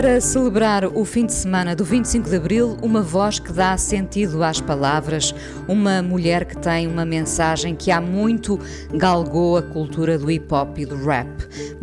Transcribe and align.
Para 0.00 0.18
celebrar 0.18 0.86
o 0.86 1.04
fim 1.04 1.26
de 1.26 1.34
semana 1.34 1.76
do 1.76 1.84
25 1.84 2.30
de 2.30 2.34
Abril, 2.34 2.78
uma 2.80 3.02
voz 3.02 3.38
que 3.38 3.52
dá 3.52 3.76
sentido 3.76 4.42
às 4.42 4.58
palavras, 4.58 5.34
uma 5.68 6.00
mulher 6.00 6.46
que 6.46 6.56
tem 6.56 6.86
uma 6.86 7.04
mensagem 7.04 7.76
que 7.76 7.90
há 7.90 8.00
muito 8.00 8.58
galgou 8.94 9.58
a 9.58 9.62
cultura 9.62 10.18
do 10.18 10.30
hip 10.30 10.46
hop 10.54 10.78
e 10.78 10.86
do 10.86 10.96
rap. 11.04 11.28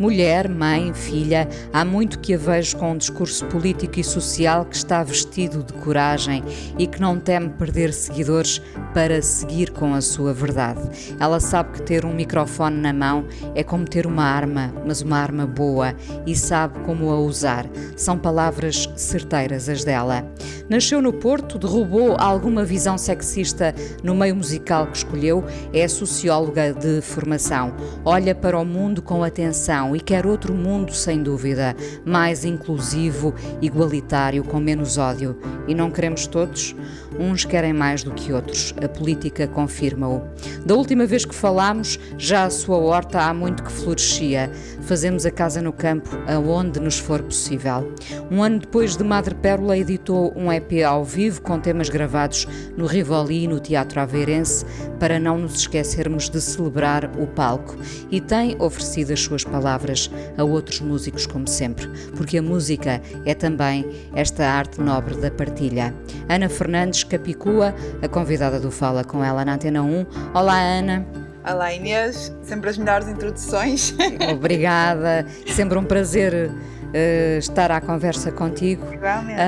Mulher, 0.00 0.48
mãe, 0.48 0.92
filha, 0.92 1.48
há 1.72 1.84
muito 1.84 2.18
que 2.18 2.34
a 2.34 2.36
vejo 2.36 2.76
com 2.76 2.90
um 2.90 2.96
discurso 2.96 3.46
político 3.46 4.00
e 4.00 4.02
social 4.02 4.64
que 4.64 4.74
está 4.74 5.04
vestido 5.04 5.62
de 5.62 5.72
coragem 5.74 6.42
e 6.76 6.88
que 6.88 7.00
não 7.00 7.20
teme 7.20 7.50
perder 7.50 7.92
seguidores 7.92 8.60
para 8.92 9.22
seguir 9.22 9.70
com 9.70 9.94
a 9.94 10.00
sua 10.00 10.32
verdade. 10.32 10.80
Ela 11.20 11.38
sabe 11.38 11.74
que 11.74 11.82
ter 11.82 12.04
um 12.04 12.12
microfone 12.12 12.80
na 12.80 12.92
mão 12.92 13.26
é 13.54 13.62
como 13.62 13.84
ter 13.84 14.08
uma 14.08 14.24
arma, 14.24 14.74
mas 14.84 15.02
uma 15.02 15.18
arma 15.18 15.46
boa, 15.46 15.94
e 16.26 16.34
sabe 16.34 16.80
como 16.80 17.10
a 17.10 17.20
usar 17.20 17.64
são 18.08 18.16
palavras 18.16 18.88
certeiras 18.96 19.68
as 19.68 19.84
dela. 19.84 20.24
Nasceu 20.66 21.02
no 21.02 21.12
Porto, 21.12 21.58
derrubou 21.58 22.16
alguma 22.18 22.64
visão 22.64 22.96
sexista 22.96 23.74
no 24.02 24.14
meio 24.14 24.34
musical 24.34 24.86
que 24.86 24.96
escolheu, 24.96 25.44
é 25.74 25.86
socióloga 25.86 26.72
de 26.72 27.02
formação. 27.02 27.74
Olha 28.06 28.34
para 28.34 28.58
o 28.58 28.64
mundo 28.64 29.02
com 29.02 29.22
atenção 29.22 29.94
e 29.94 30.00
quer 30.00 30.24
outro 30.24 30.54
mundo, 30.54 30.94
sem 30.94 31.22
dúvida, 31.22 31.76
mais 32.02 32.46
inclusivo, 32.46 33.34
igualitário, 33.60 34.42
com 34.42 34.58
menos 34.58 34.96
ódio. 34.96 35.38
E 35.66 35.74
não 35.74 35.90
queremos 35.90 36.26
todos? 36.26 36.74
Uns 37.18 37.44
querem 37.44 37.74
mais 37.74 38.02
do 38.02 38.12
que 38.12 38.32
outros. 38.32 38.72
A 38.82 38.88
política 38.88 39.46
confirma-o. 39.46 40.22
Da 40.64 40.74
última 40.74 41.04
vez 41.04 41.26
que 41.26 41.34
falámos, 41.34 41.98
já 42.16 42.44
a 42.44 42.50
sua 42.50 42.78
horta 42.78 43.20
há 43.20 43.34
muito 43.34 43.62
que 43.62 43.72
florescia. 43.72 44.50
Fazemos 44.80 45.26
a 45.26 45.30
casa 45.30 45.60
no 45.60 45.74
campo, 45.74 46.08
aonde 46.26 46.80
nos 46.80 46.98
for 46.98 47.22
possível. 47.22 47.92
Um 48.30 48.42
ano 48.42 48.58
depois 48.58 48.96
de 48.96 49.04
Madre 49.04 49.34
Pérola, 49.34 49.76
editou 49.76 50.32
um 50.36 50.52
EP 50.52 50.84
ao 50.86 51.04
vivo 51.04 51.40
com 51.42 51.58
temas 51.58 51.88
gravados 51.88 52.46
no 52.76 52.86
Rivoli 52.86 53.44
e 53.44 53.48
no 53.48 53.60
Teatro 53.60 54.00
Aveirense, 54.00 54.64
para 54.98 55.18
não 55.18 55.38
nos 55.38 55.56
esquecermos 55.56 56.28
de 56.28 56.40
celebrar 56.40 57.10
o 57.18 57.26
palco. 57.26 57.76
E 58.10 58.20
tem 58.20 58.56
oferecido 58.60 59.12
as 59.12 59.20
suas 59.20 59.44
palavras 59.44 60.10
a 60.36 60.44
outros 60.44 60.80
músicos, 60.80 61.26
como 61.26 61.46
sempre, 61.46 61.88
porque 62.16 62.38
a 62.38 62.42
música 62.42 63.00
é 63.24 63.34
também 63.34 63.86
esta 64.14 64.46
arte 64.46 64.80
nobre 64.80 65.16
da 65.16 65.30
partilha. 65.30 65.94
Ana 66.28 66.48
Fernandes 66.48 67.04
Capicua, 67.04 67.74
a 68.02 68.08
convidada 68.08 68.58
do 68.60 68.70
Fala 68.70 69.04
com 69.04 69.24
ela 69.24 69.44
na 69.44 69.54
Antena 69.54 69.82
1. 69.82 70.06
Olá, 70.34 70.60
Ana. 70.60 71.06
Olá 71.50 71.72
Inês, 71.72 72.34
sempre 72.42 72.68
as 72.68 72.76
melhores 72.76 73.08
introduções. 73.08 73.94
Obrigada, 74.30 75.24
sempre 75.46 75.78
um 75.78 75.84
prazer 75.84 76.50
uh, 76.88 77.38
estar 77.38 77.70
à 77.70 77.80
conversa 77.80 78.30
contigo. 78.32 78.92
Igualmente. 78.92 79.38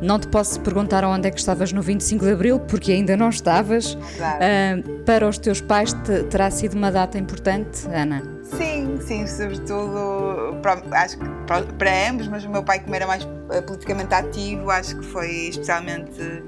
Não 0.00 0.18
te 0.18 0.28
posso 0.28 0.60
perguntar 0.60 1.04
onde 1.04 1.28
é 1.28 1.30
que 1.30 1.38
estavas 1.38 1.72
no 1.72 1.82
25 1.82 2.24
de 2.24 2.32
Abril, 2.32 2.60
porque 2.60 2.92
ainda 2.92 3.16
não 3.16 3.28
estavas. 3.28 3.96
Claro. 4.16 4.38
Para 5.04 5.28
os 5.28 5.38
teus 5.38 5.60
pais 5.60 5.92
te, 5.92 6.24
terá 6.24 6.50
sido 6.50 6.74
uma 6.74 6.92
data 6.92 7.18
importante, 7.18 7.86
Ana? 7.92 8.22
Sim, 8.56 8.98
sim, 9.00 9.26
sobretudo 9.26 10.56
para, 10.62 10.80
acho 10.92 11.18
que 11.18 11.24
para, 11.46 11.62
para, 11.62 12.10
ambos, 12.10 12.28
mas 12.28 12.44
o 12.44 12.50
meu 12.50 12.62
pai, 12.62 12.80
como 12.80 12.94
era 12.94 13.06
mais 13.06 13.26
eh, 13.50 13.60
politicamente 13.60 14.14
ativo, 14.14 14.70
acho 14.70 14.96
que 14.96 15.04
foi 15.04 15.48
especialmente 15.48 16.42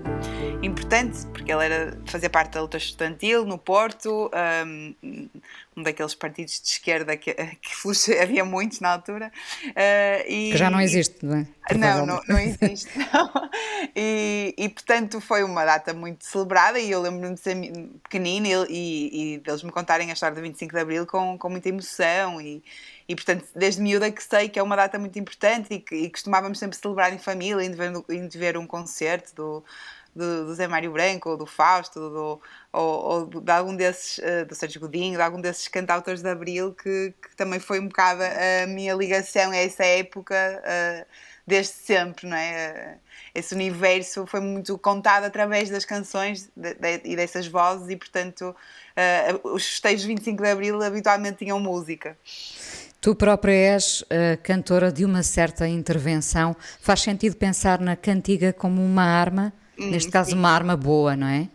importante, 0.62 1.26
porque 1.26 1.52
ele 1.52 1.64
era 1.64 1.98
fazia 2.06 2.30
parte 2.30 2.52
da 2.52 2.62
luta 2.62 2.76
estudantil 2.76 3.44
no 3.44 3.58
Porto, 3.58 4.30
um, 4.66 4.94
um 5.76 5.82
daqueles 5.82 6.14
partidos 6.14 6.60
de 6.60 6.68
esquerda 6.68 7.16
que, 7.16 7.34
que 7.34 8.18
havia 8.18 8.44
muitos 8.44 8.80
na 8.80 8.90
altura. 8.92 9.32
Uh, 9.64 10.28
e, 10.28 10.50
que 10.52 10.56
já 10.56 10.70
não 10.70 10.80
existe, 10.80 11.24
não 11.24 11.38
é? 11.38 11.46
Não, 11.74 12.04
não, 12.04 12.20
não 12.28 12.38
existe. 12.38 12.90
Não. 12.98 13.30
E, 13.94 14.54
e, 14.58 14.68
portanto 14.68 15.20
foi 15.20 15.42
uma 15.42 15.64
data 15.64 15.94
muito 15.94 16.24
celebrada 16.24 16.78
e 16.78 16.90
eu 16.90 17.00
lembro-me 17.00 17.34
de 17.34 17.40
ser 17.40 17.56
pequenina 18.02 18.48
e, 18.48 18.66
e, 18.68 19.34
e 19.34 19.38
deles 19.38 19.62
me 19.62 19.70
contarem 19.70 20.10
a 20.10 20.12
história 20.12 20.34
do 20.34 20.42
25 20.42 20.74
de 20.74 20.80
Abril 20.80 21.06
com, 21.06 21.38
com 21.38 21.48
muita 21.48 21.68
emoção 21.68 22.40
e, 22.40 22.62
e 23.08 23.14
portanto, 23.14 23.44
desde 23.54 23.80
miúda 23.80 24.10
que 24.10 24.22
sei 24.22 24.48
que 24.48 24.58
é 24.58 24.62
uma 24.62 24.76
data 24.76 24.98
muito 24.98 25.18
importante 25.18 25.74
e 25.74 25.80
que 25.80 25.94
e 25.94 26.10
costumávamos 26.10 26.58
sempre 26.58 26.76
celebrar 26.76 27.12
em 27.12 27.18
família, 27.18 27.64
indo 27.64 27.76
ver, 27.76 27.92
indo 28.08 28.38
ver 28.38 28.56
um 28.56 28.66
concerto 28.66 29.34
do, 29.34 29.64
do, 30.20 30.46
do 30.46 30.54
Zé 30.54 30.68
Mário 30.68 30.92
Branco, 30.92 31.30
ou 31.30 31.36
do 31.36 31.46
Fausto, 31.46 31.98
do, 31.98 32.40
ou, 32.72 33.04
ou 33.32 33.40
de 33.40 33.50
algum 33.50 33.74
desses, 33.74 34.18
uh, 34.18 34.46
do 34.46 34.54
Sérgio 34.54 34.80
Godinho, 34.80 35.16
de 35.16 35.22
algum 35.22 35.40
desses 35.40 35.66
cantautores 35.68 36.22
de 36.22 36.28
Abril, 36.28 36.74
que, 36.74 37.14
que, 37.20 37.34
também 37.36 37.58
foi 37.58 37.80
um 37.80 37.88
bocado 37.88 38.22
a 38.22 38.66
minha 38.66 38.94
ligação 38.94 39.50
a 39.50 39.56
essa 39.56 39.84
época, 39.84 40.36
uh, 40.62 41.06
desde 41.46 41.72
sempre, 41.72 42.28
não 42.28 42.36
é? 42.36 42.96
Uh, 42.96 43.10
esse 43.34 43.54
universo 43.54 44.26
foi 44.26 44.40
muito 44.40 44.76
contado 44.78 45.24
através 45.24 45.70
das 45.70 45.84
canções 45.84 46.50
e 47.04 47.14
dessas 47.14 47.46
vozes, 47.46 47.88
e 47.88 47.96
portanto, 47.96 48.54
os 49.44 49.64
festejos 49.64 50.04
25 50.04 50.42
de 50.42 50.48
Abril 50.48 50.82
habitualmente 50.82 51.38
tinham 51.38 51.60
música. 51.60 52.16
Tu 53.00 53.14
própria 53.14 53.52
és 53.52 54.02
uh, 54.02 54.36
cantora 54.42 54.92
de 54.92 55.06
uma 55.06 55.22
certa 55.22 55.66
intervenção. 55.66 56.54
Faz 56.80 57.00
sentido 57.00 57.34
pensar 57.34 57.80
na 57.80 57.96
cantiga 57.96 58.52
como 58.52 58.84
uma 58.84 59.02
arma? 59.02 59.54
Hum, 59.80 59.90
Neste 59.90 60.10
caso, 60.10 60.30
sim. 60.30 60.36
uma 60.36 60.50
arma 60.50 60.76
boa, 60.76 61.16
não 61.16 61.26
é? 61.26 61.48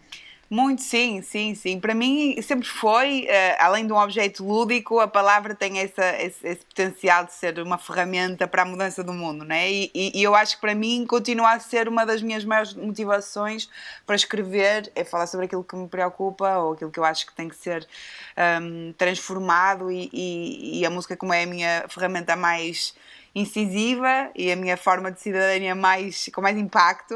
Muito, 0.47 0.83
sim, 0.83 1.23
sim, 1.23 1.55
sim. 1.55 1.79
Para 1.79 1.95
mim 1.95 2.39
sempre 2.41 2.67
foi, 2.67 3.23
uh, 3.23 3.55
além 3.59 3.85
de 3.87 3.91
um 3.91 3.97
objeto 3.97 4.45
lúdico, 4.45 4.99
a 4.99 5.07
palavra 5.07 5.55
tem 5.55 5.79
essa, 5.79 6.05
esse, 6.21 6.47
esse, 6.47 6.63
potencial 6.65 7.25
de 7.25 7.33
ser 7.33 7.59
uma 7.59 7.79
ferramenta 7.79 8.47
para 8.47 8.61
a 8.61 8.65
mudança 8.65 9.03
do 9.03 9.11
mundo, 9.11 9.43
né? 9.43 9.69
E, 9.71 9.91
e, 9.93 10.19
e, 10.19 10.23
eu 10.23 10.35
acho 10.35 10.55
que 10.55 10.61
para 10.61 10.75
mim 10.75 11.03
continua 11.07 11.53
a 11.53 11.59
ser 11.59 11.87
uma 11.87 12.05
das 12.05 12.21
minhas 12.21 12.45
maiores 12.45 12.75
motivações 12.75 13.67
para 14.05 14.15
escrever, 14.15 14.91
é 14.95 15.03
falar 15.03 15.25
sobre 15.25 15.47
aquilo 15.47 15.63
que 15.63 15.75
me 15.75 15.87
preocupa 15.87 16.57
ou 16.59 16.73
aquilo 16.73 16.91
que 16.91 16.99
eu 16.99 17.05
acho 17.05 17.25
que 17.25 17.33
tem 17.33 17.49
que 17.49 17.55
ser 17.55 17.87
um, 18.61 18.93
transformado 18.93 19.91
e, 19.91 20.09
e 20.79 20.85
a 20.85 20.91
música 20.91 21.17
como 21.17 21.33
é 21.33 21.43
a 21.43 21.47
minha 21.47 21.85
ferramenta 21.89 22.35
mais 22.35 22.93
incisiva 23.33 24.29
e 24.35 24.51
a 24.51 24.55
minha 24.55 24.77
forma 24.77 25.11
de 25.11 25.19
cidadania 25.19 25.75
mais 25.75 26.29
com 26.33 26.41
mais 26.41 26.57
impacto 26.57 27.15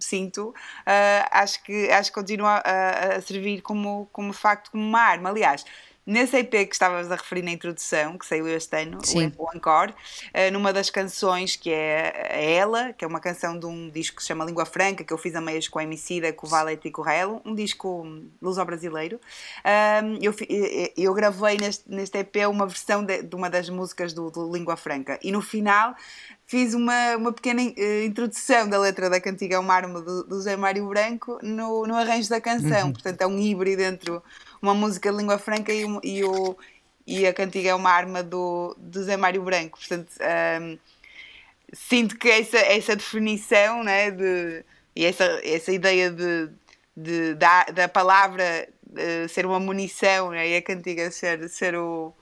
sinto, 0.00 0.48
uh, 0.48 1.28
acho, 1.30 1.62
que, 1.62 1.90
acho 1.90 2.10
que 2.10 2.14
continua 2.14 2.62
a, 2.64 3.16
a, 3.16 3.20
servir 3.20 3.60
como, 3.62 4.08
como 4.12 4.32
facto, 4.32 4.70
como 4.70 4.82
uma 4.82 5.00
arma. 5.00 5.30
Aliás, 5.30 5.64
Nesse 6.06 6.38
EP 6.38 6.50
que 6.50 6.72
estavas 6.72 7.08
a 7.12 7.14
referir 7.14 7.42
na 7.42 7.52
introdução, 7.52 8.18
que 8.18 8.26
saiu 8.26 8.48
este 8.48 8.74
ano, 8.82 8.98
Sim. 9.04 9.32
o 9.38 9.46
Encore, 9.54 9.92
uh, 9.92 10.50
numa 10.50 10.72
das 10.72 10.88
canções 10.88 11.54
que 11.54 11.70
é 11.70 12.56
Ela, 12.56 12.92
que 12.94 13.04
é 13.04 13.08
uma 13.08 13.20
canção 13.20 13.56
de 13.56 13.66
um 13.66 13.88
disco 13.88 14.16
que 14.16 14.22
se 14.22 14.28
chama 14.28 14.44
Língua 14.44 14.64
Franca, 14.64 15.04
que 15.04 15.12
eu 15.12 15.18
fiz 15.18 15.36
a 15.36 15.40
meias 15.40 15.68
com 15.68 15.78
a 15.78 15.84
Emicida, 15.84 16.32
com 16.32 16.48
o 16.48 16.50
Valete 16.50 16.88
e 16.88 16.90
com 16.90 17.02
o 17.02 17.04
Raelo, 17.04 17.42
um 17.44 17.54
disco 17.54 18.04
luso-brasileiro. 18.42 19.20
Um, 20.02 20.18
eu, 20.20 20.34
eu 20.96 21.14
gravei 21.14 21.58
neste, 21.58 21.88
neste 21.88 22.18
EP 22.18 22.48
uma 22.48 22.66
versão 22.66 23.04
de, 23.04 23.22
de 23.22 23.36
uma 23.36 23.48
das 23.48 23.68
músicas 23.68 24.12
do, 24.12 24.30
do 24.30 24.50
Língua 24.50 24.76
Franca 24.76 25.16
e 25.22 25.30
no 25.30 25.42
final 25.42 25.94
fiz 26.50 26.74
uma, 26.74 27.16
uma 27.16 27.32
pequena 27.32 27.62
uh, 27.62 28.04
introdução 28.04 28.68
da 28.68 28.76
letra 28.76 29.08
da 29.08 29.20
cantiga 29.20 29.60
uma 29.60 29.72
arma 29.72 30.00
do, 30.00 30.24
do 30.24 30.40
Zé 30.40 30.56
Mário 30.56 30.84
Branco 30.88 31.38
no, 31.44 31.86
no 31.86 31.94
arranjo 31.94 32.28
da 32.28 32.40
canção. 32.40 32.86
Uhum. 32.86 32.92
Portanto, 32.92 33.20
é 33.22 33.26
um 33.26 33.38
híbrido 33.38 33.82
entre 33.82 34.10
uma 34.60 34.74
música 34.74 35.12
de 35.12 35.16
língua 35.16 35.38
franca 35.38 35.72
e, 35.72 35.84
e, 36.02 36.24
o, 36.24 36.58
e 37.06 37.24
a 37.24 37.32
cantiga 37.32 37.68
É 37.68 37.74
uma 37.74 37.90
arma 37.90 38.20
do, 38.20 38.74
do 38.76 39.00
Zé 39.04 39.16
Mário 39.16 39.44
Branco. 39.44 39.78
Portanto, 39.78 40.10
um, 40.60 40.76
sinto 41.72 42.18
que 42.18 42.28
essa, 42.28 42.58
essa 42.58 42.96
definição 42.96 43.84
né, 43.84 44.10
de, 44.10 44.64
e 44.96 45.04
essa, 45.04 45.24
essa 45.44 45.70
ideia 45.70 46.10
de, 46.10 46.48
de 46.96 47.34
da, 47.36 47.62
da 47.66 47.88
palavra 47.88 48.68
uh, 48.88 49.28
ser 49.28 49.46
uma 49.46 49.60
munição 49.60 50.32
né, 50.32 50.48
e 50.48 50.56
a 50.56 50.62
cantiga 50.62 51.12
ser, 51.12 51.48
ser 51.48 51.76
o 51.76 52.12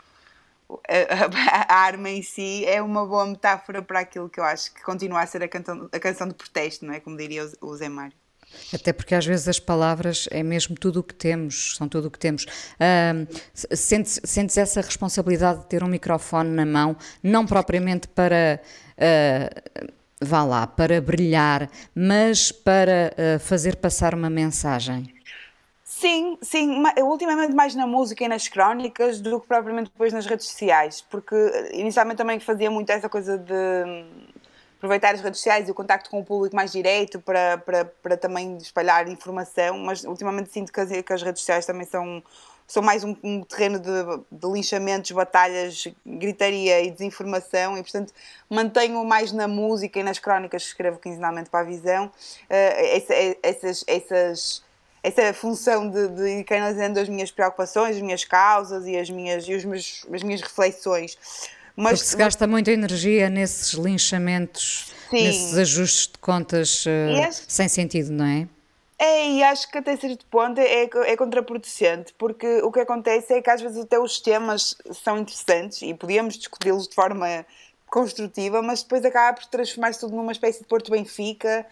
a, 0.88 1.74
arma 1.74 2.10
em 2.10 2.22
si 2.22 2.64
é 2.66 2.82
uma 2.82 3.06
boa 3.06 3.26
metáfora 3.26 3.82
para 3.82 4.00
aquilo 4.00 4.28
que 4.28 4.38
eu 4.38 4.44
acho 4.44 4.72
que 4.74 4.82
continua 4.82 5.20
a 5.20 5.26
ser 5.26 5.42
a, 5.42 5.48
canção, 5.48 5.88
a 5.90 5.98
canção 5.98 6.28
de 6.28 6.34
protesto, 6.34 6.84
não 6.84 6.92
é? 6.92 7.00
Como 7.00 7.16
diria 7.16 7.44
o, 7.60 7.68
o 7.68 7.76
Zé 7.76 7.88
Mário. 7.88 8.16
Até 8.72 8.92
porque 8.92 9.14
às 9.14 9.26
vezes 9.26 9.46
as 9.46 9.60
palavras 9.60 10.28
é 10.30 10.42
mesmo 10.42 10.74
tudo 10.74 11.00
o 11.00 11.02
que 11.02 11.14
temos, 11.14 11.76
são 11.76 11.88
tudo 11.88 12.08
o 12.08 12.10
que 12.10 12.18
temos. 12.18 12.44
Uh, 12.44 13.26
sentes, 13.54 14.20
sentes 14.24 14.56
essa 14.56 14.80
responsabilidade 14.80 15.60
de 15.60 15.66
ter 15.66 15.82
um 15.82 15.88
microfone 15.88 16.50
na 16.50 16.64
mão, 16.64 16.96
não 17.22 17.46
propriamente 17.46 18.08
para. 18.08 18.60
Uh, 18.96 19.92
vá 20.20 20.42
lá, 20.42 20.66
para 20.66 21.00
brilhar, 21.00 21.70
mas 21.94 22.50
para 22.50 23.12
uh, 23.12 23.38
fazer 23.38 23.76
passar 23.76 24.14
uma 24.14 24.30
mensagem. 24.30 25.17
Sim, 26.00 26.38
sim, 26.40 26.80
ultimamente 27.02 27.52
mais 27.52 27.74
na 27.74 27.84
música 27.84 28.22
e 28.22 28.28
nas 28.28 28.46
crónicas 28.46 29.20
do 29.20 29.40
que 29.40 29.48
propriamente 29.48 29.90
depois 29.90 30.12
nas 30.12 30.26
redes 30.26 30.46
sociais, 30.46 31.04
porque 31.10 31.34
inicialmente 31.72 32.18
também 32.18 32.38
fazia 32.38 32.70
muito 32.70 32.88
essa 32.90 33.08
coisa 33.08 33.36
de 33.36 34.04
aproveitar 34.76 35.16
as 35.16 35.20
redes 35.20 35.40
sociais 35.40 35.66
e 35.66 35.72
o 35.72 35.74
contacto 35.74 36.08
com 36.08 36.20
o 36.20 36.24
público 36.24 36.54
mais 36.54 36.70
direito 36.70 37.18
para, 37.20 37.58
para, 37.58 37.84
para 37.84 38.16
também 38.16 38.56
espalhar 38.58 39.08
informação, 39.08 39.76
mas 39.76 40.04
ultimamente 40.04 40.52
sinto 40.52 40.72
que 40.72 40.78
as, 40.78 40.88
que 40.88 41.12
as 41.12 41.20
redes 41.20 41.40
sociais 41.40 41.66
também 41.66 41.84
são, 41.84 42.22
são 42.64 42.80
mais 42.80 43.02
um, 43.02 43.16
um 43.24 43.42
terreno 43.42 43.80
de, 43.80 43.90
de, 44.30 44.46
linchamentos, 44.52 45.10
batalhas, 45.10 45.88
gritaria 46.06 46.80
e 46.80 46.92
desinformação 46.92 47.76
e, 47.76 47.82
portanto, 47.82 48.14
mantenho 48.48 49.04
mais 49.04 49.32
na 49.32 49.48
música 49.48 49.98
e 49.98 50.04
nas 50.04 50.20
crónicas 50.20 50.62
que 50.62 50.68
escrevo 50.68 51.00
quinzenalmente 51.00 51.50
para 51.50 51.58
a 51.58 51.64
Visão. 51.64 52.06
Uh, 52.06 52.12
essa, 52.48 53.14
essas, 53.42 53.84
essas, 53.88 54.67
essa 55.08 55.32
função 55.32 55.88
de, 55.88 56.08
de 56.08 56.40
ir 56.40 56.44
canalizando 56.44 57.00
as 57.00 57.08
minhas 57.08 57.30
preocupações, 57.30 57.96
as 57.96 58.02
minhas 58.02 58.24
causas 58.24 58.86
e 58.86 58.96
as 58.96 59.08
minhas, 59.10 59.46
e 59.48 59.54
os 59.54 59.64
meus, 59.64 60.06
as 60.12 60.22
minhas 60.22 60.40
reflexões. 60.40 61.16
Mas, 61.76 62.00
Porque 62.00 62.10
se 62.10 62.16
gasta 62.16 62.46
muita 62.46 62.72
energia 62.72 63.30
nesses 63.30 63.72
linchamentos, 63.72 64.92
sim. 65.10 65.24
nesses 65.24 65.56
ajustes 65.56 66.08
de 66.08 66.18
contas 66.18 66.84
uh, 66.86 67.44
sem 67.46 67.68
sentido, 67.68 68.10
não 68.10 68.24
é? 68.24 68.48
É, 69.00 69.30
e 69.30 69.44
acho 69.44 69.70
que 69.70 69.78
até 69.78 69.96
certo 69.96 70.26
ponto 70.26 70.58
é, 70.60 70.82
é 71.06 71.16
contraproducente, 71.16 72.12
porque 72.18 72.60
o 72.62 72.72
que 72.72 72.80
acontece 72.80 73.32
é 73.32 73.40
que 73.40 73.48
às 73.48 73.60
vezes 73.60 73.78
até 73.78 73.96
os 73.96 74.18
temas 74.18 74.76
são 75.04 75.18
interessantes 75.18 75.80
e 75.82 75.94
podíamos 75.94 76.36
discuti-los 76.36 76.88
de 76.88 76.96
forma 76.96 77.46
construtiva, 77.86 78.60
mas 78.60 78.82
depois 78.82 79.04
acaba 79.04 79.38
por 79.38 79.46
transformar-se 79.46 80.00
tudo 80.00 80.16
numa 80.16 80.32
espécie 80.32 80.60
de 80.60 80.66
Porto 80.66 80.90
Benfica 80.90 81.64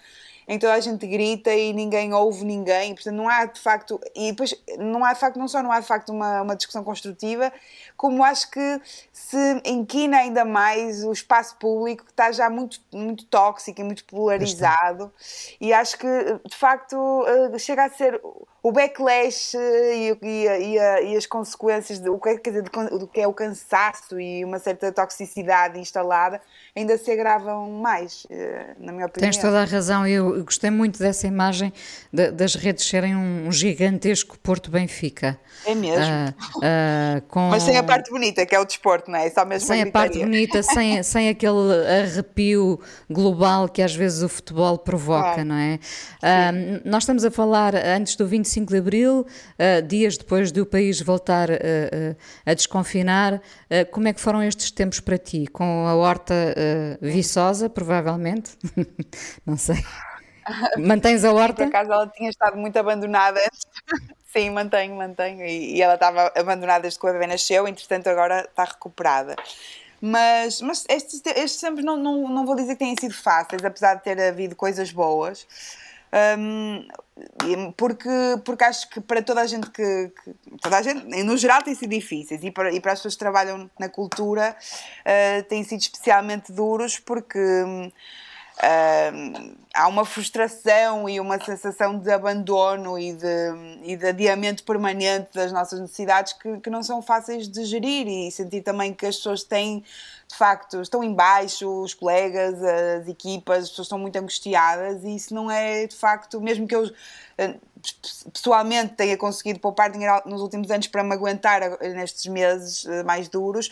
toda 0.59 0.75
a 0.75 0.81
gente 0.81 1.05
grita 1.07 1.53
e 1.53 1.73
ninguém 1.73 2.15
ouve 2.15 2.45
ninguém, 2.45 2.95
portanto 2.95 3.17
não 3.17 3.29
há 3.29 3.45
de 3.47 3.61
facto, 3.61 4.01
e 4.15 4.31
depois 4.31 4.55
não 4.79 5.05
há 5.05 5.13
de 5.13 5.19
facto, 5.19 5.39
não 5.39 5.49
só 5.49 5.61
não 5.61 5.73
há 5.73 5.81
de 5.81 5.87
facto 5.87 6.11
uma, 6.11 6.43
uma 6.43 6.55
discussão 6.55 6.85
construtiva, 6.85 7.53
como 7.97 8.23
acho 8.23 8.51
que 8.51 8.81
se 9.13 9.61
inquina 9.65 10.19
ainda 10.19 10.45
mais 10.45 11.03
o 11.03 11.11
espaço 11.11 11.57
público 11.57 12.05
que 12.05 12.13
está 12.13 12.31
já 12.31 12.49
muito, 12.49 12.81
muito 12.93 13.25
tóxico 13.25 13.81
e 13.81 13.85
muito 13.85 14.05
polarizado, 14.05 15.13
e 15.61 15.73
acho 15.73 15.99
que 15.99 16.07
de 16.45 16.57
facto 16.57 16.97
eh, 17.27 17.59
chega 17.59 17.85
a 17.85 17.91
ser 17.91 18.21
o 18.67 18.73
backlash 18.73 19.55
e, 19.55 20.19
e, 20.21 20.47
e, 20.49 21.13
e, 21.13 21.17
as 21.17 21.25
consequências 21.25 22.01
do 22.01 22.19
que, 22.19 22.31
é, 22.31 22.37
dizer, 22.37 22.63
do 22.63 23.07
que 23.07 23.21
é 23.21 23.29
o 23.29 23.33
cansaço 23.33 24.19
e 24.19 24.45
uma 24.45 24.59
certa 24.59 24.91
toxicidade 24.91 25.79
instalada 25.79 26.41
ainda 26.75 26.99
se 26.99 27.09
agravam 27.13 27.71
mais, 27.71 28.27
eh, 28.29 28.75
na 28.81 28.91
minha 28.91 29.07
opinião. 29.07 29.31
Tens 29.31 29.41
toda 29.41 29.63
a 29.63 29.65
razão, 29.65 30.05
eu 30.05 30.43
gostei 30.43 30.69
muito 30.69 30.99
dessa 30.99 31.29
imagem 31.29 31.73
de, 32.13 32.33
das 32.33 32.57
redes 32.57 32.85
serem 32.85 33.15
um 33.15 33.53
gigantesco 33.53 34.37
Porto 34.41 34.69
Benfica. 34.69 35.39
É 35.65 35.75
mesmo. 35.75 36.05
Uh, 36.05 36.59
uh, 36.59 37.23
com... 37.29 37.49
Mas 37.49 37.62
sem 37.62 37.79
a 37.79 37.85
parte 37.85 38.11
bonita, 38.11 38.45
que 38.45 38.55
é 38.55 38.59
o 38.59 38.65
desporto, 38.65 39.11
não 39.11 39.19
é? 39.19 39.31
Só 39.31 39.45
mesmo 39.45 39.69
sem 39.69 39.83
a, 39.83 39.87
a 39.87 39.91
parte 39.93 40.19
bonita, 40.19 40.61
sem, 40.65 41.03
sem 41.05 41.29
aquele 41.29 41.87
arrepio 42.03 42.81
global 43.09 43.69
que 43.69 43.81
às 43.81 43.95
vezes 43.95 44.23
o 44.23 44.29
futebol 44.29 44.77
provoca, 44.77 45.45
não 45.45 45.55
é? 45.55 45.79
Uh, 46.21 46.83
nós 46.85 47.05
estamos 47.05 47.25
a 47.25 47.31
falar 47.31 47.77
antes 47.77 48.17
do 48.17 48.27
25 48.27 48.56
25 48.56 48.73
de 48.73 48.79
Abril, 48.79 49.20
uh, 49.20 49.82
dias 49.87 50.17
depois 50.17 50.50
do 50.50 50.64
país 50.64 51.00
voltar 51.00 51.50
uh, 51.50 51.55
uh, 51.55 52.17
a 52.44 52.55
desconfinar, 52.55 53.41
como 53.91 54.08
é 54.08 54.12
que 54.12 54.20
foram 54.20 54.43
estes 54.43 54.70
tempos 54.70 55.00
para 55.00 55.19
ti? 55.19 55.47
Com 55.47 55.87
a 55.87 55.94
horta 55.94 56.35
viçosa, 57.00 57.69
provavelmente? 57.69 58.53
Não 59.44 59.56
sei. 59.56 59.76
Mantens 60.79 61.25
a 61.25 61.32
horta? 61.32 61.64
Por 61.64 61.69
acaso 61.69 61.93
ela 61.93 62.06
tinha 62.08 62.31
estado 62.31 62.56
muito 62.56 62.76
abandonada 62.79 63.41
Sim, 64.32 64.50
mantenho, 64.50 64.94
mantenho. 64.94 65.44
E, 65.44 65.76
e, 65.76 65.82
ela 65.82 65.94
estava 65.94 66.32
abandonada 66.37 66.82
desde 66.82 67.00
que 67.00 67.06
o 67.06 67.12
bebê 67.12 67.26
nasceu, 67.26 67.67
entretanto 67.67 68.09
agora 68.09 68.41
está 68.41 68.64
recuperada. 68.64 69.35
Mas, 70.00 70.61
mas 70.61 70.85
estes, 70.88 71.23
estes 71.25 71.61
tempos 71.61 71.82
não, 71.82 71.97
não, 71.97 72.29
não 72.29 72.47
vou 72.47 72.55
dizer 72.55 72.75
que 72.75 72.85
têm 72.85 72.94
sido 72.99 73.14
fáceis, 73.14 73.64
apesar 73.64 73.94
de 73.94 74.05
ter 74.05 74.20
havido 74.20 74.55
coisas 74.55 74.93
boas. 74.93 75.47
Um, 76.12 76.87
porque, 77.76 78.08
porque 78.44 78.64
acho 78.64 78.88
que 78.91 79.00
para 79.00 79.23
toda 79.23 79.41
a 79.41 79.47
gente 79.47 79.70
que, 79.70 80.12
que, 80.23 80.35
toda 80.61 80.76
a 80.76 80.82
gente, 80.82 81.05
no 81.25 81.37
geral 81.37 81.62
tem 81.62 81.75
sido 81.75 81.91
difíceis. 81.91 82.43
E 82.44 82.50
para, 82.50 82.73
e 82.73 82.81
para 82.81 82.93
as 82.93 82.99
pessoas 82.99 83.14
que 83.14 83.20
trabalham 83.20 83.70
na 83.79 83.88
cultura 83.88 84.56
uh, 85.00 85.43
têm 85.44 85.64
sido 85.64 85.81
especialmente 85.81 86.53
duros 86.53 86.99
porque 86.99 87.38
há 89.75 89.87
uma 89.87 90.05
frustração 90.05 91.08
e 91.08 91.20
uma 91.20 91.38
sensação 91.43 91.99
de 91.99 92.11
abandono 92.11 92.99
e 92.99 93.12
de, 93.12 93.26
e 93.85 93.97
de 93.97 94.06
adiamento 94.06 94.64
permanente 94.64 95.29
das 95.35 95.52
nossas 95.52 95.79
necessidades 95.79 96.32
que, 96.32 96.59
que, 96.61 96.70
não 96.70 96.82
são 96.82 97.02
fáceis 97.02 97.49
de 97.49 97.64
gerir 97.64 98.09
e 98.09 98.31
sentir 98.31 98.62
também 98.62 98.94
que 98.94 99.05
as 99.05 99.17
pessoas 99.17 99.43
têm, 99.43 99.85
de 100.28 100.37
facto, 100.37 100.81
estão 100.81 101.05
em 101.05 101.14
baixo, 101.14 101.82
os 101.82 101.94
colegas, 101.94 102.62
as 102.62 103.08
equipas, 103.08 103.64
as 103.64 103.70
pessoas 103.70 103.87
estão 103.87 103.99
muito 103.99 104.17
angustiadas 104.17 105.05
e 105.05 105.14
isso 105.14 105.34
não 105.34 105.50
é, 105.50 105.87
de 105.87 105.94
facto, 105.94 106.40
mesmo 106.40 106.67
que 106.67 106.75
eu 106.75 106.90
pessoalmente 108.32 108.94
tenha 108.94 109.17
conseguido 109.17 109.61
poupar 109.61 109.90
dinheiro 109.90 110.23
nos 110.26 110.40
últimos 110.40 110.70
anos 110.70 110.88
para 110.88 111.05
me 111.05 111.12
aguentar 111.12 111.61
nestes 111.81 112.26
meses 112.26 112.87
eh, 112.87 113.02
mais 113.05 113.28
duros, 113.28 113.70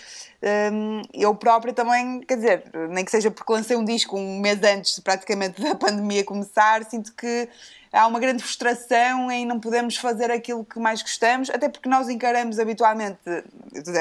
hum, 0.72 1.02
eu 1.12 1.34
própria 1.34 1.72
também, 1.72 2.20
quer 2.20 2.36
dizer, 2.36 2.64
nem 2.90 3.04
que 3.04 3.10
seja 3.10 3.30
porque 3.30 3.52
lancei 3.52 3.76
um 3.76 3.84
disco 3.84 4.16
um 4.16 4.38
mês 4.38 4.62
antes 4.62 5.00
praticamente 5.00 5.60
da 5.60 5.74
pandemia 5.74 6.22
começar, 6.24 6.84
sinto 6.84 7.12
que 7.14 7.48
há 7.94 8.06
uma 8.06 8.18
grande 8.18 8.42
frustração 8.42 9.30
em 9.30 9.46
não 9.46 9.60
podermos 9.60 9.96
fazer 9.96 10.30
aquilo 10.30 10.64
que 10.64 10.78
mais 10.80 11.00
gostamos, 11.00 11.48
até 11.48 11.68
porque 11.68 11.88
nós 11.88 12.08
encaramos 12.08 12.58
habitualmente, 12.58 13.18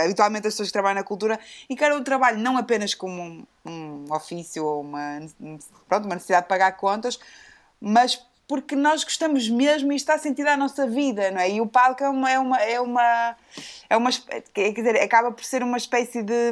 habitualmente 0.03 0.47
as 0.47 0.53
pessoas 0.53 0.69
que 0.69 0.73
trabalham 0.73 0.95
na 0.95 1.03
cultura, 1.03 1.39
encaram 1.69 1.97
o 1.97 2.03
trabalho 2.03 2.39
não 2.39 2.57
apenas 2.57 2.95
como 2.95 3.21
um, 3.21 3.45
um 3.65 4.05
ofício 4.11 4.65
ou 4.65 4.81
uma, 4.81 5.19
pronto, 5.87 6.05
uma 6.05 6.15
necessidade 6.15 6.45
de 6.45 6.49
pagar 6.49 6.71
contas, 6.73 7.19
mas 7.79 8.19
porque 8.47 8.75
nós 8.75 9.03
gostamos 9.03 9.47
mesmo 9.47 9.93
e 9.93 9.95
está 9.95 10.17
sentido 10.17 10.47
à 10.47 10.57
nossa 10.57 10.87
vida, 10.87 11.31
não 11.31 11.39
é? 11.39 11.51
E 11.51 11.61
o 11.61 11.67
palco 11.67 12.03
é 12.03 12.09
uma, 12.09 12.31
é 12.31 12.39
uma, 12.39 12.61
é 12.61 12.81
uma, 12.81 13.35
é 13.89 13.97
uma 13.97 14.09
quer 14.53 14.73
dizer, 14.73 14.97
acaba 15.01 15.31
por 15.31 15.45
ser 15.45 15.63
uma 15.63 15.77
espécie 15.77 16.21
de, 16.21 16.51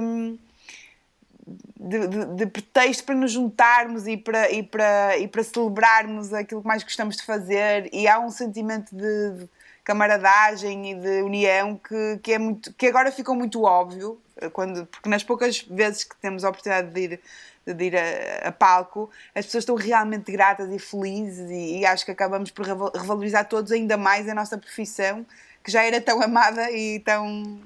de, 1.82 2.08
de, 2.08 2.26
de, 2.36 2.46
pretexto 2.46 3.04
para 3.04 3.16
nos 3.16 3.32
juntarmos 3.32 4.08
e 4.08 4.16
para, 4.16 4.52
e, 4.52 4.62
para, 4.62 5.18
e 5.18 5.28
para 5.28 5.44
celebrarmos 5.44 6.34
aquilo 6.34 6.62
que 6.62 6.68
mais 6.68 6.84
gostamos 6.84 7.18
de 7.18 7.24
fazer. 7.24 7.90
E 7.92 8.08
há 8.08 8.20
um 8.20 8.30
sentimento 8.30 8.96
de, 8.96 9.50
camaradagem 9.84 10.92
e 10.92 10.96
de 10.96 11.22
união 11.22 11.76
que, 11.76 12.20
que, 12.22 12.34
é 12.34 12.40
muito, 12.40 12.74
que 12.74 12.88
agora 12.88 13.12
ficou 13.12 13.36
muito 13.36 13.64
óbvio, 13.64 14.22
quando, 14.54 14.86
porque 14.86 15.10
nas 15.10 15.24
poucas 15.24 15.62
vezes 15.62 16.04
que 16.04 16.16
temos 16.18 16.44
a 16.44 16.50
oportunidade 16.50 16.92
de 16.92 17.02
ir 17.02 17.22
de 17.64 17.84
ir 17.86 17.96
a, 17.96 18.48
a, 18.48 18.52
palco, 18.52 19.08
as 19.36 19.46
pessoas 19.46 19.62
estão 19.62 19.76
realmente 19.76 20.32
gratas 20.32 20.74
e 20.74 20.80
felizes 20.80 21.48
e, 21.52 21.80
e, 21.80 21.86
acho 21.86 22.04
que 22.04 22.10
acabamos 22.10 22.50
por 22.50 22.66
revalorizar 22.66 23.48
todos 23.48 23.72
ainda 23.72 23.98
mais 23.98 24.28
a 24.28 24.34
nossa 24.34 24.58
profissão, 24.58 25.24
que 25.64 25.72
já 25.72 25.84
era 25.84 26.02
tão 26.02 26.20
amada 26.24 26.72
e 26.72 27.00
tão 27.02 27.62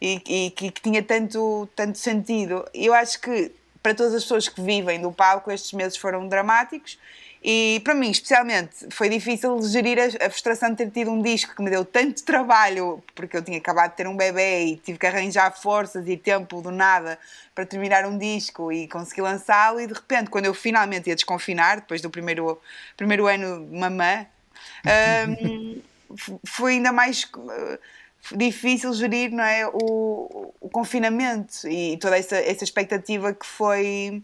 e, 0.00 0.22
e 0.26 0.50
que, 0.50 0.70
que, 0.70 0.80
tinha 0.80 1.02
tanto, 1.02 1.68
tanto 1.74 1.98
sentido. 1.98 2.64
Eu 2.74 2.94
acho 2.94 3.20
que 3.20 3.52
para 3.82 3.94
todas 3.94 4.14
as 4.14 4.22
pessoas 4.22 4.48
que 4.48 4.60
vivem 4.60 5.00
do 5.00 5.12
palco 5.12 5.50
estes 5.50 5.72
meses 5.72 5.96
foram 5.96 6.28
dramáticos 6.28 6.98
e 7.48 7.80
para 7.84 7.94
mim, 7.94 8.10
especialmente, 8.10 8.88
foi 8.90 9.08
difícil 9.08 9.62
gerir 9.62 9.98
a, 10.00 10.26
a, 10.26 10.30
frustração 10.30 10.70
de 10.70 10.78
ter 10.78 10.90
tido 10.90 11.12
um 11.12 11.22
disco 11.22 11.54
que 11.54 11.62
me 11.62 11.70
deu 11.70 11.84
tanto 11.84 12.24
trabalho, 12.24 13.00
porque 13.14 13.36
eu 13.36 13.42
tinha 13.42 13.58
acabado 13.58 13.92
de 13.92 13.98
ter 13.98 14.08
um 14.08 14.16
bebê 14.16 14.64
e 14.64 14.76
tive 14.78 14.98
que 14.98 15.06
arranjar 15.06 15.52
forças 15.52 16.08
e 16.08 16.16
tempo 16.16 16.60
do 16.60 16.72
nada 16.72 17.16
para 17.54 17.64
terminar 17.64 18.04
um 18.04 18.18
disco 18.18 18.72
e 18.72 18.88
conseguir 18.88 19.20
lançá-lo. 19.20 19.80
E 19.80 19.86
de 19.86 19.92
repente, 19.92 20.28
quando 20.28 20.46
eu 20.46 20.54
finalmente 20.54 21.08
ia 21.08 21.14
desconfinar, 21.14 21.76
depois 21.76 22.00
do 22.00 22.10
primeiro, 22.10 22.60
primeiro 22.96 23.28
ano 23.28 23.64
de 23.64 23.78
mamã, 23.78 24.26
um, 25.28 25.80
foi 26.44 26.72
ainda 26.72 26.90
mais 26.90 27.22
uh, 27.22 27.78
difícil 28.34 28.92
gerir 28.94 29.30
não 29.30 29.44
é, 29.44 29.66
o, 29.66 30.54
o 30.60 30.68
confinamento 30.70 31.68
e 31.68 31.96
toda 31.98 32.18
essa, 32.18 32.36
essa 32.36 32.64
expectativa 32.64 33.32
que 33.32 33.46
foi 33.46 34.22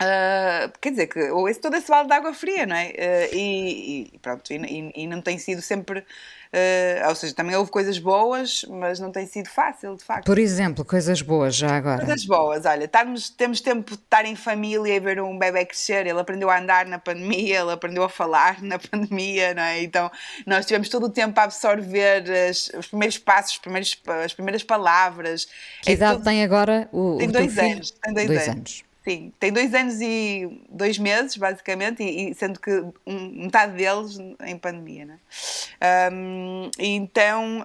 Uh, 0.00 0.72
quer 0.80 0.90
dizer, 0.92 1.08
que 1.08 1.30
ou 1.30 1.46
esse, 1.46 1.60
todo 1.60 1.76
esse 1.76 1.88
balde 1.88 2.08
de 2.08 2.14
água 2.14 2.32
fria, 2.32 2.64
não 2.64 2.74
é? 2.74 2.88
Uh, 2.88 3.36
e, 3.36 4.10
e, 4.14 4.18
pronto, 4.20 4.50
e, 4.50 4.92
e, 4.96 5.06
não 5.06 5.20
tem 5.20 5.38
sido 5.38 5.60
sempre. 5.60 6.06
Uh, 6.52 7.08
ou 7.08 7.14
seja, 7.14 7.32
também 7.32 7.54
houve 7.54 7.70
coisas 7.70 7.96
boas, 8.00 8.64
mas 8.68 8.98
não 8.98 9.12
tem 9.12 9.24
sido 9.24 9.48
fácil, 9.48 9.94
de 9.94 10.02
facto. 10.02 10.26
Por 10.26 10.36
exemplo, 10.36 10.84
coisas 10.84 11.22
boas 11.22 11.54
já 11.54 11.76
agora. 11.76 12.04
Coisas 12.04 12.24
boas, 12.26 12.66
olha, 12.66 12.88
tarmos, 12.88 13.30
temos 13.30 13.60
tempo 13.60 13.92
de 13.92 13.94
estar 13.94 14.24
em 14.24 14.34
família 14.34 14.96
e 14.96 14.98
ver 14.98 15.20
um 15.20 15.38
bebê 15.38 15.64
crescer. 15.64 16.08
Ele 16.08 16.18
aprendeu 16.18 16.50
a 16.50 16.58
andar 16.58 16.86
na 16.86 16.98
pandemia, 16.98 17.60
ele 17.60 17.70
aprendeu 17.70 18.02
a 18.02 18.08
falar 18.08 18.60
na 18.62 18.80
pandemia, 18.80 19.54
não 19.54 19.62
é? 19.62 19.80
Então 19.80 20.10
nós 20.44 20.66
tivemos 20.66 20.88
todo 20.88 21.06
o 21.06 21.10
tempo 21.10 21.38
a 21.38 21.44
absorver 21.44 22.28
as, 22.28 22.68
os 22.76 22.88
primeiros 22.88 23.18
passos, 23.18 23.52
os 23.52 23.58
primeiros, 23.58 24.02
as 24.24 24.32
primeiras 24.32 24.64
palavras. 24.64 25.46
Que 25.82 25.90
é 25.90 25.92
idade 25.92 26.14
todo... 26.14 26.24
tem 26.24 26.42
agora 26.42 26.88
o, 26.92 27.16
tem 27.16 27.28
dois 27.28 27.56
anos? 27.58 27.92
Tem 27.92 28.12
dois, 28.12 28.26
dois 28.26 28.48
anos. 28.48 28.56
anos. 28.56 28.89
Sim, 29.02 29.32
tem 29.40 29.50
dois 29.50 29.74
anos 29.74 29.98
e 30.00 30.62
dois 30.68 30.98
meses, 30.98 31.34
basicamente, 31.36 32.02
e, 32.02 32.30
e 32.30 32.34
sendo 32.34 32.60
que 32.60 32.70
um, 33.06 33.44
metade 33.44 33.72
deles 33.72 34.18
em 34.44 34.58
pandemia, 34.58 35.06
né? 35.06 35.18
Um, 36.12 36.70
então, 36.78 37.64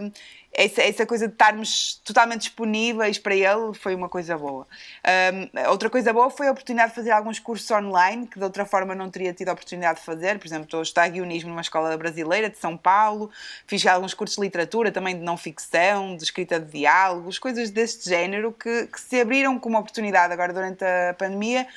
um, 0.00 0.12
essa, 0.58 0.82
essa 0.82 1.06
coisa 1.06 1.28
de 1.28 1.34
estarmos 1.34 2.00
totalmente 2.04 2.40
disponíveis 2.40 3.16
para 3.16 3.32
ele 3.32 3.72
foi 3.74 3.94
uma 3.94 4.08
coisa 4.08 4.36
boa. 4.36 4.66
Um, 5.32 5.70
outra 5.70 5.88
coisa 5.88 6.12
boa 6.12 6.28
foi 6.30 6.48
a 6.48 6.50
oportunidade 6.50 6.90
de 6.90 6.96
fazer 6.96 7.12
alguns 7.12 7.38
cursos 7.38 7.70
online 7.70 8.26
que 8.26 8.40
de 8.40 8.44
outra 8.44 8.66
forma 8.66 8.92
não 8.92 9.08
teria 9.08 9.32
tido 9.32 9.50
a 9.50 9.52
oportunidade 9.52 10.00
de 10.00 10.04
fazer. 10.04 10.36
Por 10.36 10.48
exemplo, 10.48 10.64
estou 10.64 10.80
a 10.80 10.82
estudar 10.82 11.08
guionismo 11.10 11.50
numa 11.50 11.60
escola 11.60 11.96
brasileira 11.96 12.50
de 12.50 12.58
São 12.58 12.76
Paulo, 12.76 13.30
fiz 13.68 13.86
alguns 13.86 14.14
cursos 14.14 14.34
de 14.34 14.42
literatura, 14.42 14.90
também 14.90 15.16
de 15.16 15.22
não 15.22 15.36
ficção, 15.36 16.16
de 16.16 16.24
escrita 16.24 16.58
de 16.58 16.72
diálogos, 16.72 17.38
coisas 17.38 17.70
deste 17.70 18.08
género 18.08 18.52
que, 18.52 18.88
que 18.88 19.00
se 19.00 19.20
abriram 19.20 19.60
como 19.60 19.78
oportunidade 19.78 20.32
agora 20.32 20.52
durante 20.52 20.84
a 20.84 21.14
pandemia 21.16 21.68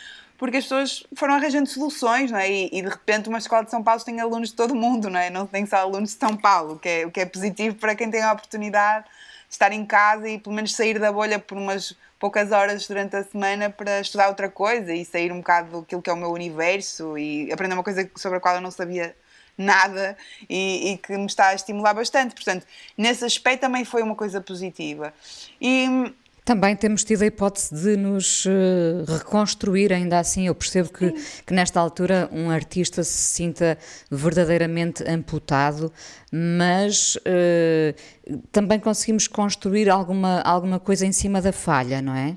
porque 0.42 0.58
as 0.58 0.64
pessoas 0.64 1.04
foram 1.16 1.36
arranjando 1.36 1.70
soluções, 1.70 2.32
não 2.32 2.40
é? 2.40 2.50
E, 2.52 2.70
e, 2.74 2.82
de 2.82 2.90
repente 2.90 3.30
uma 3.30 3.38
escola 3.38 3.64
de 3.64 3.70
São 3.70 3.84
Paulo 3.84 4.04
tem 4.04 4.20
alunos 4.20 4.50
de 4.50 4.56
todo 4.56 4.72
o 4.72 4.76
mundo, 4.76 5.08
não 5.08 5.20
é? 5.20 5.30
Não 5.30 5.46
tem 5.46 5.68
só 5.68 5.76
alunos 5.76 6.16
de 6.16 6.20
São 6.20 6.36
Paulo, 6.36 6.74
o 6.74 6.80
que 6.80 6.90
é, 6.90 7.06
o 7.06 7.12
que 7.12 7.20
é 7.20 7.28
positivo 7.28 7.76
para 7.76 7.94
quem 7.94 8.10
tem 8.10 8.24
a 8.24 8.34
oportunidade 8.34 9.06
de 9.06 9.12
estar 9.52 9.72
em 9.72 9.86
casa 9.86 10.28
e 10.28 10.40
pelo 10.40 10.56
menos 10.56 10.74
sair 10.74 10.98
da 10.98 11.12
bolha 11.12 11.38
por 11.38 11.60
umas 11.60 11.96
poucas 12.18 12.52
horas 12.52 12.88
durante 12.88 13.16
a 13.16 13.24
semana 13.24 13.70
para 13.70 14.00
estudar 14.02 14.30
outra 14.30 14.50
coisa 14.50 14.92
e 14.92 15.06
sair 15.06 15.32
um 15.32 15.38
bocado 15.38 15.82
daquilo 15.82 16.02
que 16.02 16.10
é 16.10 16.14
o 16.14 16.18
meu 16.18 16.32
universo 16.32 17.16
e 17.20 17.54
aprender 17.54 17.76
uma 17.76 17.84
coisa 17.84 18.10
sobre 18.16 18.40
a 18.40 18.42
qual 18.42 18.56
eu 18.56 18.62
não 18.62 18.72
sabia 18.72 19.16
nada 19.56 20.18
e, 20.50 20.94
e, 20.94 20.98
que 20.98 21.16
me 21.18 21.28
está 21.28 21.50
a 21.50 21.54
estimular 21.54 21.94
bastante. 21.94 22.34
Portanto, 22.34 22.66
nesse 22.98 23.24
aspecto 23.24 23.62
também 23.62 23.86
foi 23.86 24.02
uma 24.02 24.16
coisa 24.16 24.42
positiva. 24.42 25.14
E 25.62 26.12
também 26.44 26.76
temos 26.76 27.04
tido 27.04 27.22
a 27.22 27.26
hipótese 27.28 27.74
de 27.74 27.96
nos 27.96 28.46
uh, 28.46 29.06
reconstruir, 29.08 29.94
ainda 29.94 30.20
assim. 30.20 30.48
Eu 30.48 30.56
percebo 30.56 30.90
que, 30.90 31.12
que, 31.46 31.54
nesta 31.54 31.80
altura 31.80 32.28
um 32.32 32.50
artista 32.50 33.04
se 33.04 33.14
sinta 33.14 33.78
verdadeiramente 34.10 35.04
amputado, 35.08 35.92
mas 36.32 37.16
uh, 37.18 38.40
também 38.52 38.80
conseguimos 38.80 39.28
construir 39.28 39.90
alguma, 39.90 40.42
alguma 40.42 40.80
coisa 40.80 41.06
em 41.06 41.12
cima 41.12 41.42
da 41.42 41.52
falha, 41.52 42.02
não 42.02 42.16
é? 42.16 42.36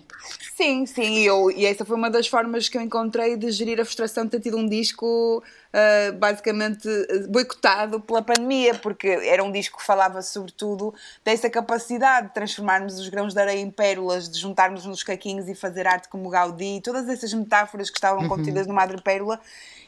Sim, 0.57 0.87
sim, 0.87 1.19
e, 1.19 1.27
eu, 1.27 1.51
e 1.51 1.67
essa 1.67 1.85
foi 1.85 1.97
uma 1.97 2.11
das 2.11 2.27
formas 2.27 2.69
que 2.69 2.79
eu 2.79 2.83
encontrei 2.83 3.37
de 3.37 3.51
gerir 3.51 3.81
a 3.81 3.85
frustração 3.85 4.25
de 4.25 4.31
ter 4.31 4.41
tido 4.41 4.57
um 4.57 4.69
disco 4.69 5.43
uh, 5.75 6.17
basicamente 6.17 6.89
boicotado 7.29 8.01
pela 8.01 8.23
pandemia, 8.23 8.75
porque 8.77 9.09
era 9.09 9.43
um 9.43 9.51
disco 9.51 9.79
que 9.79 9.85
falava 9.85 10.23
sobretudo 10.23 10.95
dessa 11.25 11.51
capacidade 11.51 12.29
de 12.29 12.35
transformarmos 12.35 12.99
os 12.99 13.09
grãos 13.09 13.35
de 13.35 13.41
areia 13.41 13.61
em 13.61 13.71
pérolas, 13.71 14.29
de 14.29 14.39
juntarmos 14.39 14.87
nos 14.87 15.03
caquinhos 15.03 15.49
e 15.49 15.55
fazer 15.55 15.87
arte 15.87 16.09
como 16.09 16.31
Gaudí, 16.31 16.81
todas 16.83 17.09
essas 17.09 17.35
metáforas 17.35 17.91
que 17.91 17.97
estavam 17.97 18.23
uhum. 18.23 18.29
contidas 18.29 18.67
no 18.67 18.75
Madre 18.75 19.03
Pérola 19.03 19.41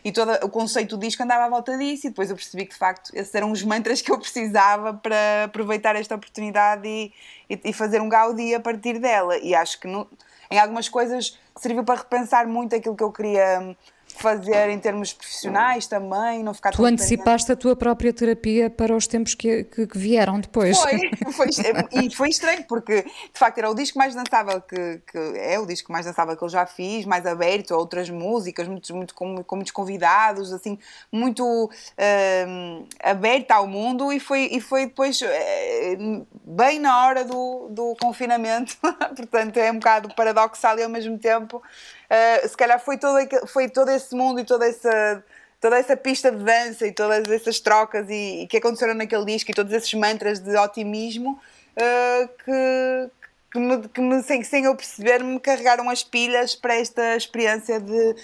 e 0.04 0.12
todo 0.12 0.32
o 0.44 0.48
conceito 0.48 0.96
do 0.96 1.00
disco 1.00 1.22
andava 1.22 1.44
à 1.44 1.48
volta 1.48 1.76
disso 1.78 2.06
e 2.06 2.10
depois 2.10 2.30
eu 2.30 2.36
percebi 2.36 2.64
que 2.64 2.72
de 2.72 2.78
facto 2.78 3.10
esses 3.14 3.34
eram 3.34 3.50
os 3.50 3.62
mantras 3.62 4.02
que 4.02 4.10
eu 4.10 4.18
precisava 4.18 4.94
para 4.94 5.44
aproveitar 5.44 5.96
esta 5.96 6.14
oportunidade 6.14 6.86
e, 6.86 7.12
e, 7.48 7.60
e 7.64 7.72
fazer 7.72 8.00
um 8.00 8.08
Gaudí 8.08 8.54
a 8.54 8.60
partir 8.60 8.98
dela 8.98 9.38
e 9.38 9.54
acho 9.54 9.80
que 9.80 9.86
no, 9.86 10.08
em 10.50 10.58
algumas 10.58 10.88
coisas 10.88 11.38
serviu 11.56 11.84
para 11.84 12.00
repensar 12.00 12.46
muito 12.46 12.74
aquilo 12.76 12.94
que 12.94 13.02
eu 13.02 13.12
queria 13.12 13.76
fazer 14.16 14.70
em 14.70 14.78
termos 14.78 15.12
profissionais 15.12 15.86
também, 15.86 16.42
não 16.42 16.54
ficar 16.54 16.70
Tu 16.70 16.84
antecipaste 16.84 17.52
a 17.52 17.56
tua 17.56 17.76
própria 17.76 18.12
terapia 18.12 18.70
para 18.70 18.94
os 18.94 19.06
tempos 19.06 19.34
que, 19.34 19.64
que, 19.64 19.86
que 19.86 19.98
vieram 19.98 20.40
depois. 20.40 20.78
Foi, 20.78 20.98
foi, 21.32 21.48
e 21.92 22.14
foi 22.14 22.28
estranho, 22.30 22.64
porque 22.64 23.02
de 23.02 23.38
facto 23.38 23.58
era 23.58 23.70
o 23.70 23.74
disco 23.74 23.98
mais 23.98 24.14
dançável 24.14 24.60
que, 24.60 25.00
que, 25.10 25.18
é 25.36 25.58
o 25.58 25.66
disco 25.66 25.92
mais 25.92 26.06
dançável 26.06 26.36
que 26.36 26.42
eu 26.42 26.48
já 26.48 26.66
fiz, 26.66 27.04
mais 27.04 27.26
aberto 27.26 27.74
a 27.74 27.76
outras 27.76 28.08
músicas, 28.08 28.66
muito, 28.66 28.94
muito, 28.94 29.14
com, 29.14 29.42
com 29.44 29.56
muitos 29.56 29.72
convidados, 29.72 30.52
assim, 30.52 30.78
muito 31.12 31.44
uh, 31.44 32.86
aberto 33.02 33.50
ao 33.52 33.66
mundo 33.66 34.12
e 34.12 34.18
foi, 34.18 34.48
e 34.50 34.60
foi 34.60 34.86
depois 34.86 35.20
uh, 35.20 36.26
bem 36.44 36.78
na 36.78 37.06
hora 37.06 37.24
do, 37.24 37.68
do 37.70 37.94
confinamento, 38.00 38.76
portanto 39.16 39.56
é 39.58 39.70
um 39.70 39.78
bocado 39.78 40.14
paradoxal 40.14 40.78
e 40.78 40.82
ao 40.82 40.88
mesmo 40.88 41.18
tempo 41.18 41.62
uh, 42.10 42.48
se 42.48 42.56
calhar 42.56 42.78
foi 42.78 42.98
todo, 42.98 43.16
foi 43.46 43.68
todo 43.68 43.90
esse 43.90 44.14
mundo 44.14 44.40
e 44.40 44.44
toda 44.44 44.66
essa, 44.66 45.24
toda 45.60 45.78
essa 45.78 45.96
pista 45.96 46.30
de 46.30 46.42
dança 46.42 46.86
e 46.86 46.92
todas 46.92 47.28
essas 47.28 47.60
trocas 47.60 48.08
e, 48.08 48.42
e 48.42 48.46
que 48.46 48.56
aconteceram 48.56 48.94
naquele 48.94 49.24
disco 49.24 49.50
e 49.50 49.54
todos 49.54 49.72
esses 49.72 49.92
mantras 49.94 50.38
de 50.38 50.56
otimismo 50.56 51.40
uh, 51.76 52.28
que, 52.44 53.10
que, 53.52 53.58
me, 53.58 53.88
que 53.88 54.00
me, 54.00 54.22
sem, 54.22 54.42
sem 54.42 54.64
eu 54.64 54.74
perceber, 54.74 55.22
me 55.22 55.40
carregaram 55.40 55.88
as 55.90 56.02
pilhas 56.02 56.54
para 56.54 56.74
esta 56.76 57.16
experiência 57.16 57.80
de 57.80 58.16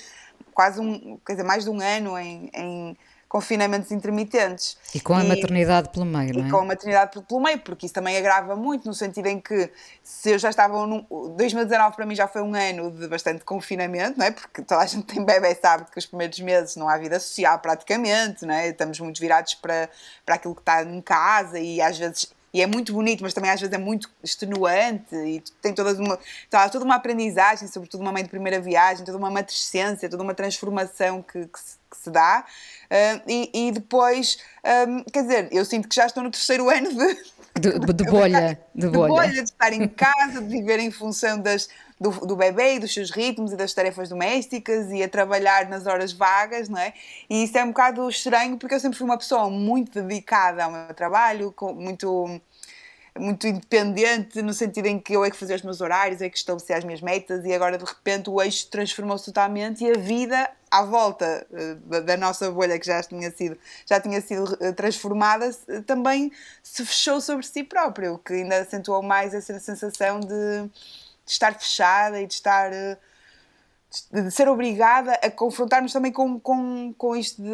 quase 0.52 0.80
um, 0.80 1.18
quer 1.26 1.32
dizer, 1.32 1.44
mais 1.44 1.64
de 1.64 1.70
um 1.70 1.80
ano 1.80 2.18
em, 2.18 2.50
em 2.54 2.96
confinamentos 3.32 3.90
intermitentes. 3.90 4.76
E 4.94 5.00
com 5.00 5.14
a 5.14 5.24
e, 5.24 5.26
maternidade 5.26 5.88
pelo 5.88 6.04
meio, 6.04 6.34
não 6.34 6.44
é? 6.44 6.48
E 6.48 6.50
com 6.50 6.58
a 6.58 6.64
maternidade 6.66 7.18
pelo 7.22 7.40
meio, 7.40 7.58
porque 7.60 7.86
isso 7.86 7.94
também 7.94 8.14
agrava 8.18 8.54
muito, 8.54 8.86
no 8.86 8.92
sentido 8.92 9.26
em 9.26 9.40
que 9.40 9.70
se 10.02 10.32
eu 10.32 10.38
já 10.38 10.50
estava. 10.50 10.86
Num, 10.86 11.06
2019 11.34 11.96
para 11.96 12.04
mim 12.04 12.14
já 12.14 12.28
foi 12.28 12.42
um 12.42 12.54
ano 12.54 12.90
de 12.90 13.08
bastante 13.08 13.42
confinamento, 13.42 14.18
não 14.18 14.26
é? 14.26 14.32
Porque 14.32 14.60
toda 14.60 14.82
a 14.82 14.86
gente 14.86 15.06
tem 15.06 15.24
bebê 15.24 15.54
sabe 15.54 15.90
que 15.90 15.98
os 15.98 16.04
primeiros 16.04 16.38
meses 16.40 16.76
não 16.76 16.86
há 16.86 16.98
vida 16.98 17.18
social 17.18 17.58
praticamente, 17.58 18.44
não 18.44 18.52
é? 18.52 18.68
Estamos 18.68 19.00
muito 19.00 19.18
virados 19.18 19.54
para, 19.54 19.88
para 20.26 20.34
aquilo 20.34 20.54
que 20.54 20.60
está 20.60 20.82
em 20.82 21.00
casa 21.00 21.58
e 21.58 21.80
às 21.80 21.96
vezes 21.96 22.30
e 22.52 22.60
é 22.60 22.66
muito 22.66 22.92
bonito, 22.92 23.22
mas 23.22 23.32
também 23.32 23.50
às 23.50 23.60
vezes 23.60 23.74
é 23.74 23.78
muito 23.78 24.10
extenuante 24.22 25.14
e 25.14 25.42
tem 25.62 25.72
toda 25.72 25.94
uma, 25.98 26.18
toda 26.70 26.84
uma 26.84 26.96
aprendizagem, 26.96 27.66
sobretudo 27.66 28.02
uma 28.02 28.12
mãe 28.12 28.22
de 28.22 28.28
primeira 28.28 28.60
viagem, 28.60 29.06
toda 29.06 29.16
uma 29.16 29.30
matricência, 29.30 30.08
toda 30.08 30.22
uma 30.22 30.34
transformação 30.34 31.22
que, 31.22 31.46
que, 31.46 31.58
se, 31.58 31.76
que 31.90 31.96
se, 31.96 32.10
dá. 32.10 32.44
Uh, 32.90 33.22
e, 33.26 33.50
e, 33.68 33.72
depois, 33.72 34.38
um, 34.86 35.02
quer 35.04 35.22
dizer, 35.22 35.48
eu 35.50 35.64
sinto 35.64 35.88
que 35.88 35.96
já 35.96 36.04
estou 36.04 36.22
no 36.22 36.30
terceiro 36.30 36.68
ano 36.68 36.90
de. 36.92 37.32
De, 37.54 37.78
de 37.78 38.04
bolha, 38.04 38.58
de, 38.74 38.86
de 38.86 38.92
bolha. 38.92 39.08
bolha. 39.08 39.32
De 39.32 39.50
estar 39.50 39.72
em 39.72 39.88
casa, 39.88 40.40
de 40.40 40.48
viver 40.48 40.78
em 40.78 40.90
função 40.90 41.38
das, 41.38 41.68
do, 42.02 42.10
do 42.26 42.36
bebê 42.36 42.74
e 42.74 42.78
dos 42.80 42.92
seus 42.92 43.10
ritmos 43.10 43.52
e 43.52 43.56
das 43.56 43.72
tarefas 43.72 44.08
domésticas 44.08 44.90
e 44.90 45.02
a 45.02 45.08
trabalhar 45.08 45.68
nas 45.68 45.86
horas 45.86 46.12
vagas, 46.12 46.68
não 46.68 46.78
é? 46.78 46.92
E 47.30 47.44
isso 47.44 47.56
é 47.56 47.64
um 47.64 47.68
bocado 47.68 48.08
estranho 48.08 48.58
porque 48.58 48.74
eu 48.74 48.80
sempre 48.80 48.98
fui 48.98 49.04
uma 49.04 49.16
pessoa 49.16 49.48
muito 49.48 50.02
dedicada 50.02 50.64
ao 50.64 50.72
meu 50.72 50.94
trabalho, 50.94 51.54
muito 51.74 52.40
muito 53.18 53.46
independente, 53.46 54.40
no 54.40 54.54
sentido 54.54 54.86
em 54.86 54.98
que 54.98 55.12
eu 55.12 55.22
é 55.22 55.30
que 55.30 55.36
fazia 55.36 55.54
os 55.54 55.60
meus 55.60 55.82
horários, 55.82 56.22
é 56.22 56.30
que 56.30 56.36
estabelecia 56.38 56.78
as 56.78 56.84
minhas 56.84 57.02
metas 57.02 57.44
e 57.44 57.52
agora 57.52 57.76
de 57.76 57.84
repente 57.84 58.30
o 58.30 58.40
eixo 58.40 58.66
transformou-se 58.70 59.26
totalmente 59.26 59.84
e 59.84 59.90
a 59.90 59.98
vida 59.98 60.50
à 60.70 60.82
volta 60.82 61.46
uh, 61.50 62.00
da 62.00 62.16
nossa 62.16 62.50
bolha 62.50 62.78
que 62.78 62.86
já 62.86 63.02
tinha 63.02 63.30
sido, 63.30 63.58
já 63.84 64.00
tinha 64.00 64.18
sido 64.22 64.44
uh, 64.54 64.72
transformada 64.72 65.50
também 65.86 66.32
se 66.62 66.86
fechou 66.86 67.20
sobre 67.20 67.44
si 67.44 67.62
próprio, 67.62 68.18
que 68.18 68.32
ainda 68.32 68.62
acentuou 68.62 69.02
mais 69.02 69.34
essa 69.34 69.60
sensação 69.60 70.18
de, 70.18 70.70
de 71.32 71.34
estar 71.34 71.54
fechada 71.54 72.20
e 72.20 72.26
de 72.26 72.34
estar 72.34 72.70
uh, 72.70 72.96
de 74.10 74.30
ser 74.30 74.48
obrigada 74.48 75.12
a 75.14 75.30
confrontarmos 75.30 75.92
também 75.92 76.12
com, 76.12 76.40
com, 76.40 76.94
com 76.96 77.14
isto 77.16 77.42
de, 77.42 77.50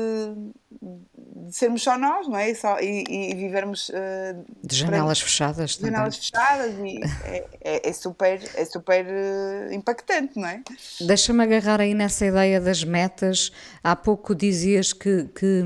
de 1.49 1.57
sermos 1.57 1.83
só 1.83 1.99
nós, 1.99 2.29
não 2.29 2.37
é? 2.37 2.51
E, 2.51 2.55
só, 2.55 2.79
e, 2.79 3.05
e 3.09 3.35
vivermos 3.35 3.89
uh, 3.89 4.45
de 4.63 4.77
janelas 4.77 5.19
para, 5.19 5.29
fechadas 5.29 5.77
de 5.77 5.83
janelas 5.83 6.17
fechadas 6.17 6.75
e 6.79 7.01
é, 7.25 7.45
é, 7.61 7.89
é, 7.89 7.93
super, 7.93 8.41
é 8.55 8.65
super 8.65 9.05
uh, 9.05 9.73
impactante, 9.73 10.39
não 10.39 10.49
é? 10.49 10.63
Deixa-me 11.01 11.43
agarrar 11.43 11.81
aí 11.81 11.95
nessa 11.95 12.27
ideia 12.27 12.61
das 12.61 12.85
metas. 12.85 13.51
Há 13.83 13.97
pouco 13.97 14.35
dizias 14.35 14.93
que, 14.93 15.25
que, 15.35 15.65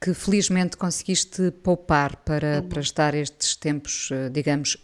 que 0.00 0.14
felizmente 0.14 0.76
conseguiste 0.76 1.50
poupar 1.50 2.16
para, 2.16 2.60
uhum. 2.60 2.68
para 2.68 2.80
estar 2.80 3.14
estes 3.14 3.56
tempos, 3.56 4.10
eh, 4.12 4.28
digamos, 4.28 4.76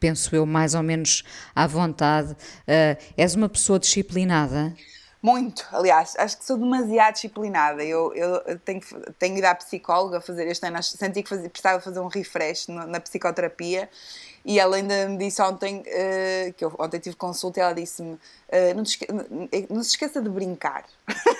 penso 0.00 0.34
eu, 0.34 0.46
mais 0.46 0.74
ou 0.74 0.82
menos 0.82 1.22
à 1.54 1.66
vontade. 1.66 2.32
Uh, 2.32 2.96
és 3.16 3.34
uma 3.34 3.48
pessoa 3.48 3.78
disciplinada? 3.78 4.74
Muito, 5.22 5.64
aliás, 5.70 6.16
acho 6.18 6.38
que 6.38 6.44
sou 6.44 6.58
demasiado 6.58 7.14
disciplinada. 7.14 7.84
Eu, 7.84 8.12
eu 8.12 8.58
tenho, 8.58 8.80
tenho 9.20 9.38
ido 9.38 9.44
à 9.44 9.54
psicóloga 9.54 10.20
fazer 10.20 10.48
este 10.48 10.66
ano, 10.66 10.82
senti 10.82 11.22
que 11.22 11.28
fazia, 11.28 11.48
precisava 11.48 11.80
fazer 11.80 12.00
um 12.00 12.08
refresh 12.08 12.66
na, 12.66 12.86
na 12.86 12.98
psicoterapia 12.98 13.88
E 14.44 14.58
ela 14.58 14.76
ainda 14.76 15.08
me 15.08 15.16
disse 15.18 15.40
ontem, 15.40 15.80
uh, 15.80 16.52
que 16.54 16.64
eu 16.64 16.74
ontem 16.78 16.98
tive 16.98 17.16
consulta, 17.16 17.60
e 17.60 17.62
ela 17.62 17.72
disse-me: 17.72 18.14
uh, 18.14 18.18
não, 18.74 18.82
não, 19.70 19.82
se 19.82 19.90
esqueça 19.90 20.20
de 20.20 20.28
brincar. 20.28 20.84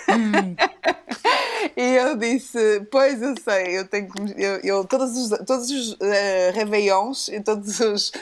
Hum. 0.08 0.54
e 1.76 1.96
eu 1.96 2.16
disse: 2.16 2.86
Pois 2.90 3.20
eu 3.20 3.34
sei, 3.42 3.78
eu 3.78 3.88
tenho 3.88 4.08
eu, 4.36 4.60
eu 4.62 4.84
todos 4.84 5.16
os, 5.16 5.38
todos 5.44 5.70
os 5.70 5.92
uh, 5.94 6.52
réveillons 6.54 7.28
e 7.28 7.40
todos 7.40 7.80
os 7.80 8.12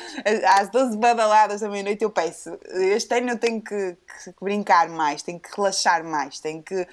às 0.57 0.71
12 0.71 0.97
badaladas 0.97 1.61
da 1.61 1.69
meia-noite 1.69 2.03
eu 2.03 2.11
peço. 2.11 2.59
Este 2.71 3.19
ano 3.19 3.31
eu 3.31 3.39
tenho 3.39 3.61
que, 3.61 3.97
que, 4.25 4.35
brincar 4.41 4.89
mais, 4.89 5.23
tenho 5.23 5.39
que 5.39 5.55
relaxar 5.55 6.03
mais, 6.05 6.41
tenho 6.41 6.63
que 6.63 6.87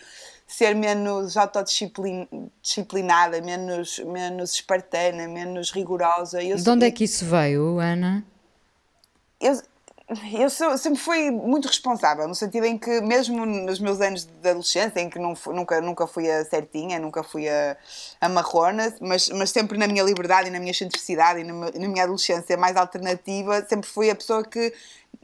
ser 0.48 0.74
menos 0.74 1.36
autodisciplinada, 1.36 3.42
menos, 3.42 4.00
menos 4.00 4.54
espartana, 4.54 5.27
menos 5.27 5.72
rigorosa. 5.72 6.42
Eu 6.42 6.56
de 6.56 6.70
onde 6.70 6.86
é 6.86 6.92
que 6.92 7.04
isso 7.04 7.25
veio, 7.25 7.80
Ana? 7.80 8.24
Eu, 9.42 9.62
eu 10.34 10.50
sou, 10.50 10.77
sempre 10.77 11.00
fui 11.00 11.30
muito 11.30 11.68
responsável, 11.68 12.25
no 12.30 12.34
sentido 12.34 12.66
em 12.66 12.77
que, 12.77 13.01
mesmo 13.01 13.46
nos 13.46 13.77
meus 13.77 14.00
anos 14.00 14.25
de 14.25 14.50
adolescência, 14.50 15.01
em 15.01 15.10
que 15.10 15.20
não, 15.20 15.34
nunca, 15.48 15.82
nunca 15.82 16.08
fui 16.08 16.32
a 16.32 16.46
certinha, 16.46 16.98
nunca 16.98 17.24
fui 17.24 17.50
a, 17.50 17.75
a 18.22 18.30
marrona, 18.30 18.96
mas, 19.01 19.27
mas 19.27 19.50
sempre 19.50 19.77
na 19.77 19.86
minha 19.86 20.04
liberdade 20.04 20.48
e 20.48 20.51
na 20.51 20.60
minha 20.60 20.72
excentricidade 20.72 21.42
e 21.42 21.44
na, 21.44 21.54
na 21.54 21.88
minha 21.89 22.04
adolescência 22.04 22.56
mais 22.56 22.77
alternativa, 22.77 23.66
sempre 23.68 23.89
fui 23.89 24.10
a 24.10 24.16
pessoa 24.16 24.46
que, 24.46 24.74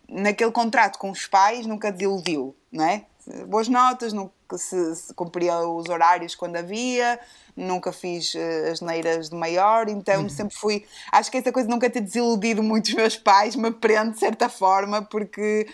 naquele 0.09 0.51
contrato 0.51 0.99
com 0.99 1.09
os 1.09 1.27
pais, 1.27 1.65
nunca 1.65 1.89
desiludiu, 1.89 2.53
não 2.69 2.83
é? 2.83 3.05
Boas 3.47 3.67
notas, 3.67 4.11
nunca 4.11 4.57
se, 4.57 4.95
se 4.95 5.13
cumpria 5.13 5.59
os 5.59 5.89
horários 5.89 6.35
quando 6.35 6.55
havia, 6.57 7.19
nunca 7.55 7.91
fiz 7.91 8.33
uh, 8.33 8.71
as 8.71 8.81
neiras 8.81 9.29
de 9.29 9.35
maior, 9.35 9.87
então 9.87 10.23
uhum. 10.23 10.29
sempre 10.29 10.55
fui. 10.55 10.85
Acho 11.11 11.31
que 11.31 11.37
essa 11.37 11.51
coisa 11.51 11.69
nunca 11.69 11.89
ter 11.89 12.01
desiludido 12.01 12.61
muito 12.61 12.87
os 12.87 12.93
meus 12.93 13.17
pais 13.17 13.55
me 13.55 13.71
prende 13.71 14.13
de 14.13 14.19
certa 14.19 14.49
forma, 14.49 15.01
porque 15.01 15.67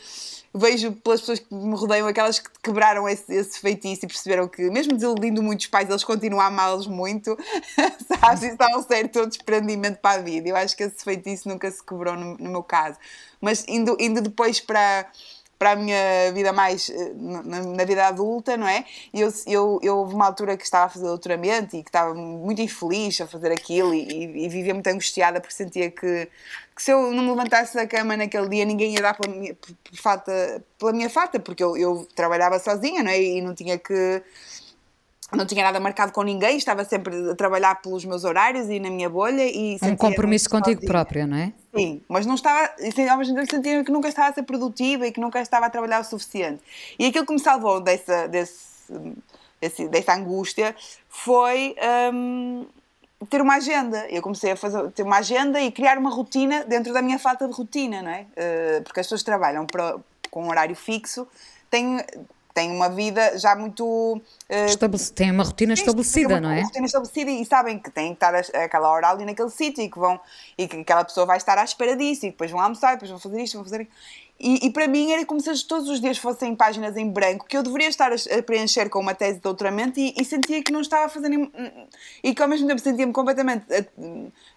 vejo 0.54 0.92
pelas 0.94 1.20
pessoas 1.22 1.40
que 1.40 1.54
me 1.54 1.76
rodeiam 1.76 2.08
aquelas 2.08 2.40
que 2.40 2.50
quebraram 2.64 3.08
esse, 3.08 3.34
esse 3.34 3.60
feitiço 3.60 4.06
e 4.06 4.08
perceberam 4.08 4.48
que, 4.48 4.70
mesmo 4.70 4.94
desiludindo 4.94 5.44
muitos 5.44 5.68
pais, 5.68 5.90
eles 5.90 6.04
continuam 6.04 6.42
a 6.42 6.48
amá-los 6.48 6.88
muito, 6.88 7.38
sabes? 8.20 8.44
Isso 8.44 8.58
dá 8.58 8.68
um 8.78 8.82
certo 8.82 9.26
desprendimento 9.28 10.00
para 10.00 10.20
a 10.20 10.24
vida. 10.24 10.50
Eu 10.50 10.56
acho 10.56 10.76
que 10.76 10.84
esse 10.84 11.04
feitiço 11.04 11.48
nunca 11.48 11.70
se 11.70 11.84
quebrou 11.84 12.16
no, 12.16 12.38
no 12.38 12.50
meu 12.50 12.64
caso. 12.64 12.98
Mas 13.40 13.64
indo, 13.68 13.96
indo 14.00 14.22
depois 14.22 14.60
para 14.60 15.10
para 15.60 15.72
a 15.72 15.76
minha 15.76 16.32
vida 16.34 16.54
mais 16.54 16.90
eh, 16.90 17.12
na, 17.14 17.84
vida 17.84 18.08
adulta, 18.08 18.56
não 18.56 18.66
é? 18.66 18.86
E 19.14 19.20
eu, 19.20 19.30
eu, 19.46 19.80
eu 19.84 19.98
houve 19.98 20.16
uma 20.16 20.26
altura 20.26 20.56
que 20.56 20.64
estava 20.64 20.86
a 20.86 20.90
fazer 20.90 21.06
doutoramento 21.06 21.76
e 21.76 21.84
que 21.84 21.90
estava 21.90 22.14
muito 22.14 22.62
infeliz 22.62 23.20
a 23.20 23.28
fazer 23.28 23.52
aquilo 23.52 23.94
e, 23.94 24.46
e 24.46 24.48
vivia 24.48 24.74
muito 24.74 24.88
angustiada 24.88 25.42
porque 25.42 25.54
sentia 25.54 25.92
que, 25.92 26.30
que, 26.74 26.82
se 26.82 26.92
eu 26.92 27.12
não 27.12 27.24
me 27.24 27.30
levantasse 27.32 27.76
da 27.76 27.86
cama 27.86 28.16
naquele 28.16 28.48
dia 28.48 28.64
ninguém 28.64 28.94
ia 28.94 29.02
dar 29.02 29.18
pela 29.18 29.36
minha, 29.36 29.56
falta, 30.02 30.64
pela 30.80 30.94
minha 30.94 31.10
falta, 31.10 31.42
porque 31.42 31.62
eu, 31.62 31.76
eu 31.76 32.08
trabalhava 32.16 32.58
sozinha, 32.58 33.04
não 33.04 33.12
é? 33.12 33.22
E 33.22 33.42
não 33.42 33.54
tinha 33.54 33.78
que 33.78 34.24
não 35.36 35.46
tinha 35.46 35.64
nada 35.64 35.80
marcado 35.80 36.12
com 36.12 36.24
ninguém, 36.24 36.58
estava 36.58 36.84
sempre 36.84 37.32
a 37.32 37.36
trabalhar 37.36 37.76
pelos 37.82 38.04
meus 38.06 38.24
horários 38.24 38.70
e 38.70 38.80
na 38.80 38.90
minha 38.90 39.10
bolha 39.10 39.44
e 39.44 39.78
um 39.84 39.96
compromisso 39.96 40.50
contigo 40.50 40.86
própria, 40.86 41.28
não 41.28 41.38
é? 41.38 41.54
Sim, 41.76 42.02
mas 42.08 42.26
não 42.26 42.36
estava, 42.36 42.72
ao 43.12 43.18
mesmo 43.18 43.36
tempo 43.36 43.52
sentia 43.52 43.84
que 43.84 43.92
nunca 43.92 44.08
estava 44.08 44.30
a 44.30 44.34
ser 44.34 44.44
produtiva 44.44 45.06
e 45.06 45.12
que 45.12 45.20
nunca 45.20 45.40
estava 45.40 45.68
a 45.68 45.70
trabalhar 45.70 46.00
o 46.00 46.04
suficiente. 46.04 46.62
E 46.98 47.06
aquilo 47.06 47.26
que 47.26 47.34
me 47.34 47.40
salvou 47.40 47.80
dessa, 47.80 48.28
desse, 48.28 48.92
desse 49.62 49.88
dessa 49.88 50.14
angústia 50.14 50.76
foi 51.08 51.76
um, 52.14 52.66
ter 53.30 53.42
uma 53.42 53.56
agenda. 53.56 54.08
Eu 54.10 54.22
comecei 54.22 54.52
a 54.52 54.56
fazer, 54.56 54.90
ter 54.92 55.04
uma 55.04 55.18
agenda 55.18 55.62
e 55.62 55.72
criar 55.72 55.98
uma 55.98 56.10
rotina 56.10 56.64
dentro 56.64 56.92
da 56.92 57.02
minha 57.02 57.20
falta 57.20 57.48
de 57.48 57.54
rotina, 57.54 58.02
não 58.02 58.12
é? 58.12 58.22
Uh, 58.22 58.84
porque 58.84 59.00
as 59.00 59.06
pessoas 59.06 59.24
trabalham 59.24 59.66
para, 59.66 59.98
com 60.32 60.44
um 60.46 60.50
horário 60.50 60.76
fixo, 60.76 61.28
têm 61.70 62.04
têm 62.60 62.72
uma 62.72 62.90
vida 62.90 63.38
já 63.40 63.56
muito. 63.56 63.86
Uh, 63.86 65.14
têm 65.16 65.32
uma 65.32 65.44
rotina 65.44 65.76
sim, 65.76 65.82
estabelecida, 65.82 66.34
uma, 66.34 66.42
não 66.42 66.52
é? 66.52 66.60
Uma 66.60 66.66
rotina 66.66 66.86
estabelecida 66.86 67.32
e 67.32 67.46
sabem 67.46 67.80
que 67.80 67.90
têm 67.90 68.10
que 68.10 68.14
estar 68.26 68.36
a, 68.36 68.66
aquela 68.66 68.90
hora 68.90 69.10
ali 69.10 69.26
naquele 69.26 69.50
sítio 69.50 69.84
e 69.84 69.90
que 69.90 69.98
vão 69.98 70.20
e 70.58 70.68
que 70.68 70.78
aquela 70.78 71.06
pessoa 71.06 71.26
vai 71.26 71.38
estar 71.38 71.58
à 71.58 71.64
espera 71.64 71.96
disso 71.96 72.26
e 72.26 72.32
depois 72.32 72.52
vão 72.52 72.60
almoçar, 72.60 72.94
depois 72.94 73.10
vão 73.10 73.20
fazer 73.20 73.42
isto, 73.42 73.56
vão 73.56 73.64
fazer 73.64 73.88
e, 74.42 74.68
e, 74.68 74.70
para 74.70 74.88
mim 74.88 75.12
era 75.12 75.26
como 75.26 75.42
se 75.42 75.68
todos 75.68 75.90
os 75.90 76.00
dias 76.00 76.18
fossem 76.18 76.56
páginas 76.56 76.96
em 76.96 77.10
branco 77.10 77.46
que 77.46 77.58
eu 77.58 77.62
deveria 77.62 77.90
estar 77.90 78.10
a, 78.10 78.16
a 78.16 78.42
preencher 78.42 78.90
com 78.90 79.00
uma 79.00 79.14
tese 79.14 79.36
de 79.36 79.42
doutoramento 79.42 80.00
e, 80.00 80.14
e, 80.18 80.24
sentia 80.24 80.64
que 80.64 80.72
não 80.72 80.80
estava 80.80 81.06
a 81.06 81.10
fazer 81.10 81.30
e 82.24 82.34
que 82.34 82.42
ao 82.42 82.48
mesmo 82.48 82.66
tempo 82.66 82.80
sentia-me 82.80 83.12
completamente 83.12 83.66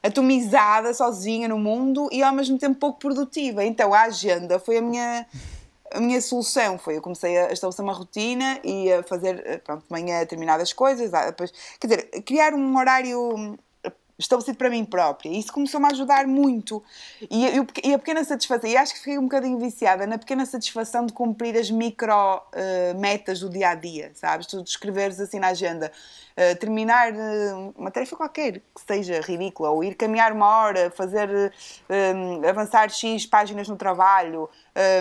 atomizada, 0.00 0.94
sozinha 0.94 1.48
no 1.48 1.58
mundo 1.58 2.08
e 2.12 2.22
ao 2.22 2.32
mesmo 2.32 2.58
tempo 2.58 2.78
pouco 2.78 3.00
produtiva. 3.00 3.64
Então 3.64 3.92
a 3.92 4.02
agenda 4.02 4.60
foi 4.60 4.78
a 4.78 4.82
minha 4.82 5.26
a 5.94 6.00
minha 6.00 6.20
solução 6.20 6.78
foi, 6.78 6.96
eu 6.96 7.02
comecei 7.02 7.36
a 7.38 7.52
estabelecer 7.52 7.84
uma 7.84 7.92
rotina 7.92 8.60
e 8.64 8.92
a 8.92 9.02
fazer, 9.02 9.42
eh, 9.46 9.58
pronto, 9.58 9.84
de 9.84 9.90
manhã 9.90 10.20
determinadas 10.20 10.72
coisas, 10.72 11.12
ah, 11.14 11.26
depois, 11.26 11.52
quer 11.80 11.86
dizer, 11.86 12.22
criar 12.22 12.54
um 12.54 12.76
horário 12.76 13.58
estabelecido 14.22 14.56
para 14.56 14.70
mim 14.70 14.84
própria. 14.84 15.28
E 15.28 15.38
isso 15.38 15.52
começou-me 15.52 15.86
a 15.86 15.90
ajudar 15.90 16.26
muito. 16.26 16.82
E, 17.30 17.46
eu, 17.46 17.66
e, 17.82 17.94
a 17.94 17.98
pequena 17.98 18.24
satisfação, 18.24 18.68
e 18.68 18.76
acho 18.76 18.94
que 18.94 19.00
fiquei 19.00 19.18
um 19.18 19.22
bocadinho 19.22 19.58
viciada 19.58 20.06
na 20.06 20.18
pequena 20.18 20.46
satisfação 20.46 21.06
de 21.06 21.12
cumprir 21.12 21.56
as 21.56 21.70
micro 21.70 22.12
uh, 22.12 22.98
metas 22.98 23.40
do 23.40 23.50
dia 23.50 23.70
a 23.70 23.74
dia, 23.74 24.12
sabes? 24.14 24.46
Tu 24.46 24.62
escreveres 24.62 25.20
assim 25.20 25.38
na 25.38 25.48
agenda. 25.48 25.90
Uh, 26.32 26.58
terminar 26.58 27.12
uh, 27.12 27.74
uma 27.76 27.90
tarefa 27.90 28.16
qualquer 28.16 28.60
que 28.74 28.80
seja 28.86 29.20
ridícula, 29.20 29.70
ou 29.70 29.84
ir 29.84 29.94
caminhar 29.94 30.32
uma 30.32 30.46
hora, 30.46 30.90
fazer 30.90 31.52
avançar 32.48 32.88
X 32.90 33.26
páginas 33.26 33.68
no 33.68 33.76
trabalho, 33.76 34.48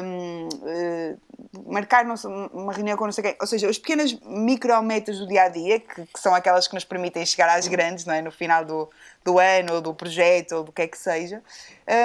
um, 0.03 0.49
uh, 0.49 1.71
marcar 1.71 2.05
uma 2.05 2.73
reunião 2.73 2.97
com 2.97 3.05
não 3.05 3.11
sei 3.11 3.23
quem, 3.23 3.35
ou 3.39 3.47
seja, 3.47 3.69
as 3.69 3.77
pequenas 3.77 4.13
micrometas 4.25 5.19
do 5.19 5.27
dia 5.27 5.43
a 5.43 5.49
dia, 5.49 5.79
que, 5.79 6.05
que, 6.05 6.19
são 6.19 6.33
aquelas 6.33 6.67
que 6.67 6.73
nos 6.73 6.83
permitem 6.83 7.25
chegar 7.25 7.49
às 7.49 7.67
grandes, 7.67 8.05
não 8.05 8.13
é? 8.13 8.21
no 8.21 8.31
final 8.31 8.65
do, 8.65 8.89
do 9.23 9.39
ano, 9.39 9.75
ou 9.75 9.81
do 9.81 9.93
projeto, 9.93 10.53
ou 10.53 10.63
do 10.63 10.71
que 10.71 10.81
é 10.81 10.87
que 10.87 10.97
seja, 10.97 11.41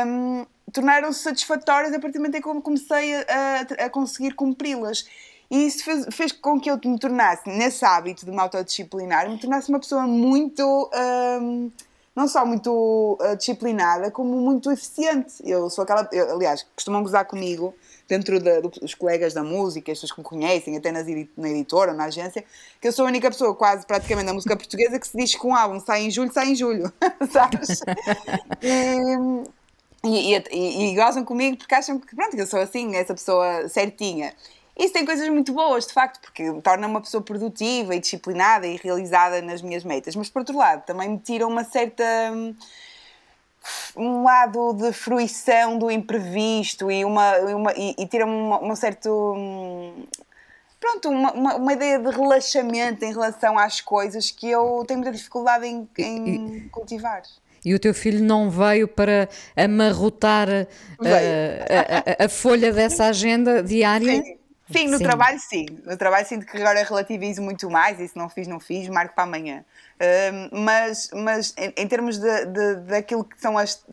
um, 0.06 0.46
tornaram-se 0.72 1.20
satisfatórias 1.20 1.92
a 1.92 1.98
partir 1.98 2.18
do 2.18 2.20
momento 2.20 2.36
em 2.36 2.42
que 2.42 2.62
comecei 2.62 3.16
a, 3.16 3.24
a, 3.80 3.84
a 3.86 3.90
conseguir 3.90 4.34
cumpri-las. 4.34 5.06
E 5.48 5.66
isso 5.66 5.84
fez, 5.84 6.06
fez, 6.10 6.32
com 6.32 6.60
que 6.60 6.68
eu 6.68 6.78
me 6.84 6.98
tornasse, 6.98 7.48
nesse 7.48 7.84
hábito 7.84 8.26
de 8.26 8.32
me 8.32 8.40
autodisciplinar, 8.40 9.30
me 9.30 9.38
tornasse 9.38 9.68
uma 9.68 9.78
pessoa 9.78 10.02
muito. 10.02 10.90
Um, 11.40 11.70
não 12.16 12.26
só 12.26 12.46
muito 12.46 13.18
uh, 13.20 13.36
disciplinada, 13.36 14.10
como 14.10 14.40
muito 14.40 14.72
eficiente. 14.72 15.34
Eu 15.44 15.68
sou 15.68 15.84
aquela. 15.84 16.08
Eu, 16.10 16.34
aliás, 16.34 16.66
costumam 16.74 17.02
gozar 17.02 17.26
comigo, 17.26 17.74
dentro 18.08 18.40
de, 18.40 18.62
dos 18.62 18.94
colegas 18.94 19.34
da 19.34 19.44
música, 19.44 19.92
as 19.92 19.98
pessoas 19.98 20.12
que 20.12 20.20
me 20.20 20.24
conhecem, 20.24 20.74
até 20.78 20.90
nas, 20.90 21.06
na 21.36 21.50
editora, 21.50 21.92
na 21.92 22.04
agência, 22.04 22.42
que 22.80 22.88
eu 22.88 22.92
sou 22.92 23.04
a 23.04 23.08
única 23.08 23.30
pessoa, 23.30 23.54
quase 23.54 23.86
praticamente, 23.86 24.28
da 24.28 24.32
música 24.32 24.56
portuguesa 24.56 24.98
que 24.98 25.06
se 25.06 25.14
diz 25.14 25.34
que 25.34 25.46
um 25.46 25.54
álbum 25.54 25.78
sai 25.78 26.04
em 26.04 26.10
julho, 26.10 26.32
sai 26.32 26.52
em 26.52 26.56
julho. 26.56 26.90
Sabes? 27.30 27.82
e, 30.02 30.32
e, 30.32 30.44
e, 30.52 30.92
e, 30.92 30.94
gozam 30.94 31.22
comigo 31.22 31.58
porque 31.58 31.74
acham 31.74 31.98
que, 31.98 32.16
pronto, 32.16 32.34
eu 32.34 32.46
sou 32.46 32.60
assim, 32.60 32.96
essa 32.96 33.12
pessoa 33.12 33.68
certinha. 33.68 34.32
Isso 34.78 34.92
tem 34.92 35.06
coisas 35.06 35.26
muito 35.30 35.54
boas, 35.54 35.86
de 35.86 35.94
facto, 35.94 36.20
porque 36.20 36.42
me 36.50 36.60
torna 36.60 36.86
uma 36.86 37.00
pessoa 37.00 37.22
produtiva 37.22 37.94
e 37.94 37.98
disciplinada 37.98 38.66
e 38.66 38.76
realizada 38.76 39.40
nas 39.40 39.62
minhas 39.62 39.82
metas. 39.82 40.14
Mas, 40.14 40.28
por 40.28 40.40
outro 40.40 40.56
lado, 40.56 40.84
também 40.84 41.08
me 41.08 41.18
tira 41.18 41.46
uma 41.46 41.64
certa. 41.64 42.04
Hum, 42.32 42.54
um 43.96 44.22
lado 44.22 44.74
de 44.74 44.92
fruição 44.92 45.78
do 45.78 45.90
imprevisto 45.90 46.88
e, 46.88 47.04
uma, 47.04 47.36
uma 47.38 47.72
e, 47.76 47.96
e 47.98 48.06
tira-me 48.06 48.32
um, 48.32 48.76
certo. 48.76 49.34
Hum, 49.34 50.04
pronto, 50.78 51.08
uma, 51.08 51.32
uma, 51.32 51.54
uma, 51.56 51.72
ideia 51.72 51.98
de 51.98 52.10
relaxamento 52.10 53.04
em 53.04 53.12
relação 53.12 53.58
às 53.58 53.80
coisas 53.80 54.30
que 54.30 54.48
eu 54.48 54.84
tenho 54.86 55.00
muita 55.00 55.16
dificuldade 55.16 55.66
em, 55.66 55.88
em 55.98 56.68
cultivar. 56.68 57.22
E 57.64 57.74
o 57.74 57.80
teu 57.80 57.92
filho 57.92 58.22
não 58.22 58.48
veio 58.48 58.86
para 58.86 59.28
amarrotar 59.56 60.48
a, 60.48 62.20
a, 62.20 62.22
a, 62.22 62.26
a, 62.26 62.28
folha 62.28 62.72
dessa 62.72 63.06
agenda 63.06 63.62
diária? 63.62 64.22
Sim. 64.22 64.45
Sim, 64.70 64.88
no 64.88 64.98
sim. 64.98 65.04
trabalho 65.04 65.38
sim. 65.38 65.66
No 65.84 65.96
trabalho 65.96 66.26
sinto 66.26 66.46
que 66.46 66.56
agora 66.56 66.82
relativizo 66.82 67.40
muito 67.40 67.70
mais 67.70 68.00
e 68.00 68.08
se 68.08 68.16
não 68.16 68.28
fiz, 68.28 68.48
não 68.48 68.58
fiz, 68.58 68.88
marco 68.88 69.14
para 69.14 69.24
amanhã. 69.24 69.64
Uh, 69.94 70.56
mas 70.56 71.10
mas 71.12 71.54
em, 71.56 71.72
em 71.76 71.88
termos 71.88 72.18
de, 72.18 72.46
de, 72.46 72.74
daquilo 72.86 73.24
que 73.24 73.40
são 73.40 73.56
as, 73.56 73.84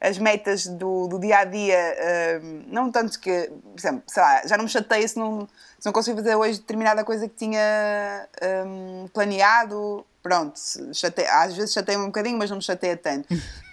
as 0.00 0.18
metas 0.18 0.66
do, 0.66 1.08
do 1.08 1.18
dia 1.18 1.38
a 1.38 1.44
dia, 1.44 1.96
uh, 1.96 2.64
não 2.66 2.90
tanto 2.90 3.18
que, 3.18 3.50
por 3.50 3.78
exemplo, 3.78 4.02
sei 4.06 4.22
lá, 4.22 4.46
já 4.46 4.56
não 4.56 4.64
me 4.64 4.70
chateia 4.70 5.06
se 5.06 5.16
não, 5.18 5.48
se 5.78 5.86
não 5.86 5.92
consigo 5.92 6.18
fazer 6.18 6.34
hoje 6.34 6.60
determinada 6.60 7.02
coisa 7.04 7.28
que 7.28 7.34
tinha 7.34 8.28
um, 8.66 9.08
planeado. 9.08 10.04
Pronto, 10.22 10.60
chateia, 10.92 11.32
às 11.40 11.56
vezes 11.56 11.72
chateia-me 11.72 12.04
um 12.04 12.08
bocadinho, 12.08 12.36
mas 12.36 12.50
não 12.50 12.58
me 12.58 12.62
chateia 12.62 12.94
tanto. 12.94 13.26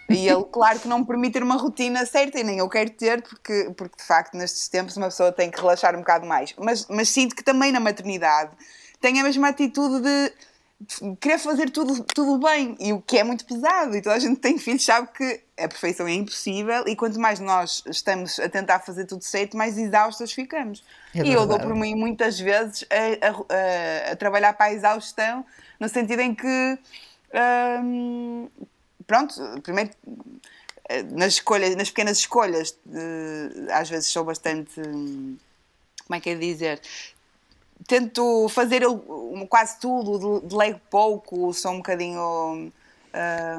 E 0.09 0.27
ele, 0.27 0.43
claro 0.45 0.79
que 0.79 0.87
não 0.87 0.99
me 0.99 1.05
permite 1.05 1.33
ter 1.33 1.43
uma 1.43 1.57
rotina 1.57 2.05
certa 2.05 2.39
e 2.39 2.43
nem 2.43 2.59
eu 2.59 2.69
quero 2.69 2.89
ter, 2.91 3.21
porque, 3.21 3.71
porque 3.75 3.97
de 3.97 4.03
facto 4.03 4.35
nestes 4.35 4.67
tempos 4.69 4.95
uma 4.95 5.07
pessoa 5.07 5.31
tem 5.31 5.51
que 5.51 5.59
relaxar 5.59 5.95
um 5.95 5.99
bocado 5.99 6.25
mais. 6.25 6.53
Mas, 6.57 6.85
mas 6.89 7.09
sinto 7.09 7.35
que 7.35 7.43
também 7.43 7.71
na 7.71 7.79
maternidade 7.79 8.51
tenho 9.01 9.19
a 9.19 9.23
mesma 9.23 9.49
atitude 9.49 10.01
de 10.01 10.33
querer 11.19 11.39
fazer 11.39 11.69
tudo, 11.71 12.03
tudo 12.03 12.37
bem, 12.37 12.75
e 12.79 12.93
o 12.93 13.01
que 13.01 13.17
é 13.17 13.23
muito 13.23 13.43
pesado, 13.45 13.95
e 13.97 14.01
toda 14.01 14.15
a 14.15 14.19
gente 14.19 14.39
tem 14.39 14.57
filhos 14.59 14.85
sabe 14.85 15.07
que 15.11 15.41
a 15.57 15.67
perfeição 15.67 16.07
é 16.07 16.13
impossível, 16.13 16.83
e 16.87 16.95
quanto 16.95 17.19
mais 17.19 17.39
nós 17.39 17.83
estamos 17.87 18.39
a 18.39 18.47
tentar 18.47 18.79
fazer 18.81 19.05
tudo 19.05 19.23
certo, 19.23 19.57
mais 19.57 19.75
exaustas 19.77 20.31
ficamos. 20.31 20.83
É 21.15 21.23
e 21.25 21.33
eu 21.33 21.47
dou 21.47 21.59
por 21.59 21.73
mim 21.75 21.95
muitas 21.95 22.39
vezes 22.39 22.85
a, 22.91 23.27
a- 23.27 24.09
a- 24.09 24.11
a 24.11 24.15
trabalhar 24.15 24.53
para 24.53 24.67
a 24.67 24.73
exaustão, 24.73 25.43
no 25.79 25.89
sentido 25.89 26.19
em 26.21 26.35
que, 26.35 26.77
hum, 27.83 28.47
pronto, 29.07 29.33
primeiro 29.63 29.91
eh, 30.89 31.01
nas 31.03 31.33
escolhas, 31.33 31.75
nas 31.75 31.89
pequenas 31.89 32.17
escolhas, 32.19 32.77
às 33.73 33.89
vezes 33.89 34.09
sou 34.09 34.23
bastante, 34.23 34.75
como 34.75 36.15
é 36.15 36.19
que 36.19 36.29
é 36.29 36.35
dizer, 36.35 36.81
tento 37.87 38.47
fazer 38.49 38.83
quase 39.49 39.79
tudo, 39.79 40.39
de- 40.41 40.47
delego 40.47 40.79
pouco, 40.89 41.53
sou 41.53 41.71
um 41.71 41.77
bocadinho. 41.77 42.71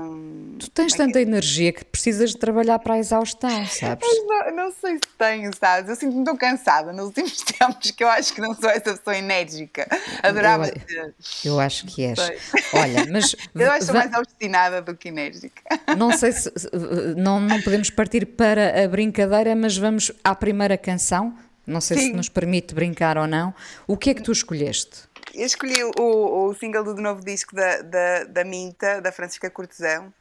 Hum, 0.00 0.56
Tu 0.58 0.70
tens 0.70 0.92
é 0.92 0.96
que 0.96 1.02
tanta 1.02 1.20
energia 1.20 1.72
que 1.72 1.84
precisas 1.84 2.30
de 2.30 2.38
trabalhar 2.38 2.78
para 2.78 2.94
a 2.94 2.98
exaustão, 2.98 3.66
sabes? 3.66 4.06
não, 4.26 4.56
não 4.56 4.72
sei 4.72 4.94
se 4.96 5.00
tenho, 5.18 5.50
sabes? 5.58 5.88
Eu 5.90 5.96
sinto-me 5.96 6.24
tão 6.24 6.36
cansada 6.36 6.92
nos 6.92 7.06
últimos 7.06 7.36
tempos 7.58 7.90
que 7.90 8.02
eu 8.04 8.08
acho 8.08 8.32
que 8.34 8.40
não 8.40 8.54
sou 8.54 8.68
essa 8.70 8.94
pessoa 8.96 9.16
enérgica. 9.16 9.86
Adorava 10.22 10.66
Eu- 10.68 10.74
ser. 10.88 11.14
Eu 11.44 11.60
acho 11.60 11.86
que 11.86 12.04
és. 12.04 12.18
Sei. 12.18 12.38
Olha, 12.74 13.06
mas 13.10 13.34
Eu 13.54 13.70
acho 13.70 13.86
que 13.86 13.92
mais 13.92 14.12
obstinada 14.14 14.82
do 14.82 14.94
que 14.96 15.08
enérgica. 15.08 15.62
não 15.96 16.16
sei 16.16 16.32
se 16.32 16.50
se- 16.56 16.70
não, 17.16 17.40
não 17.40 17.60
podemos 17.62 17.90
partir 17.90 18.26
para 18.26 18.84
a 18.84 18.88
brincadeira, 18.88 19.54
mas 19.56 19.76
vamos 19.76 20.12
à 20.22 20.34
primeira 20.34 20.76
canção. 20.78 21.34
Não 21.66 21.82
sei 21.82 21.98
se 21.98 22.02
Sim. 22.04 22.12
nos 22.14 22.30
permite 22.30 22.74
brincar 22.74 23.18
ou 23.18 23.26
não. 23.26 23.52
O 23.86 23.94
que 23.94 24.08
é 24.08 24.14
que 24.14 24.22
tu 24.22 24.32
escolheste? 24.32 25.00
Escolhi 25.34 25.82
o, 25.98 26.48
o 26.48 26.54
single 26.54 26.84
do 26.84 26.94
novo 27.00 27.24
disco 27.24 27.54
da, 27.54 27.82
da, 27.82 28.24
da 28.24 28.44
Minta, 28.44 29.00
da 29.00 29.12
Francisca 29.12 29.50
Cortesão, 29.50 30.12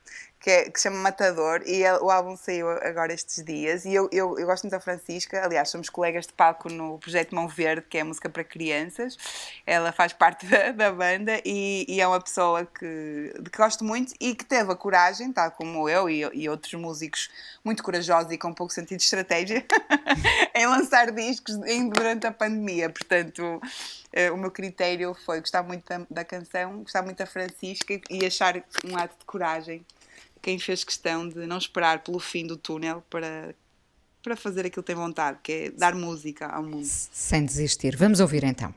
que, 0.48 0.52
é, 0.52 0.70
que 0.70 0.80
chama 0.80 0.96
Matador, 1.00 1.62
e 1.66 1.84
el- 1.84 2.02
o 2.02 2.10
álbum 2.10 2.38
saiu 2.38 2.70
agora 2.70 3.12
estes 3.12 3.44
dias. 3.44 3.84
E 3.84 3.94
eu, 3.94 4.08
eu, 4.14 4.40
eu 4.40 4.46
gosto 4.48 4.64
muito 4.64 4.72
da 4.72 4.80
Francisca, 4.80 5.44
aliás, 5.44 5.68
somos 5.70 5.90
colegas 5.90 6.26
de 6.26 6.32
palco 6.32 6.70
no 6.72 6.98
projeto 7.00 7.36
Mão 7.36 7.50
Verde, 7.50 7.86
que 7.90 7.98
é 7.98 8.04
música 8.06 8.30
para 8.30 8.46
crianças. 8.46 9.18
Ela 9.66 9.92
faz 9.92 10.14
parte 10.14 10.46
da, 10.46 10.72
da 10.72 10.90
banda 10.90 11.42
e, 11.44 11.86
e 11.90 12.00
é 12.00 12.08
uma 12.08 12.22
pessoa 12.22 12.66
que, 12.66 13.34
que 13.52 13.58
gosto 13.58 13.84
muito 13.84 14.14
e 14.22 14.34
que 14.34 14.46
teve 14.46 14.72
a 14.72 14.76
coragem, 14.76 15.34
tal 15.34 15.52
como 15.52 15.90
eu 15.90 16.10
e, 16.10 16.22
e 16.34 16.48
outros 16.48 16.74
músicos 16.76 17.30
muito 17.62 17.84
corajosos 17.84 18.32
e 18.32 18.38
com 18.38 18.54
pouco 18.54 18.72
sentido 18.72 19.00
de 19.00 19.04
estratégia, 19.04 19.66
em 20.56 20.66
lançar 20.66 21.12
discos 21.12 21.56
em- 21.66 21.90
durante 21.90 22.26
a 22.26 22.32
pandemia. 22.32 22.90
Portanto, 22.90 23.62
eh, 24.14 24.32
o 24.32 24.38
meu 24.38 24.50
critério 24.52 25.14
foi 25.26 25.42
gostar 25.42 25.62
muito 25.64 25.84
da, 25.90 26.06
da 26.10 26.24
canção, 26.24 26.84
gostar 26.84 27.02
muito 27.02 27.18
da 27.18 27.26
Francisca 27.26 28.00
e 28.10 28.26
achar 28.26 28.56
um 28.86 28.96
ato 28.98 29.14
de 29.20 29.26
coragem 29.26 29.86
quem 30.42 30.60
fez 30.60 30.84
questão 30.84 31.28
de 31.28 31.46
não 31.46 31.58
esperar 31.58 32.04
pelo 32.04 32.20
fim 32.20 32.46
do 32.46 32.58
túnel 32.58 33.04
para, 33.10 33.56
para 34.24 34.36
fazer 34.36 34.66
aquilo 34.66 34.84
que 34.84 34.88
tem 34.88 34.96
vontade, 34.96 35.40
que 35.44 35.52
é 35.52 35.72
dar 35.72 35.96
música 35.96 36.48
ao 36.48 36.64
mundo. 36.64 36.86
Sem 36.86 37.46
desistir. 37.46 37.96
Vamos 37.96 38.20
ouvir 38.20 38.44
então. 38.44 38.74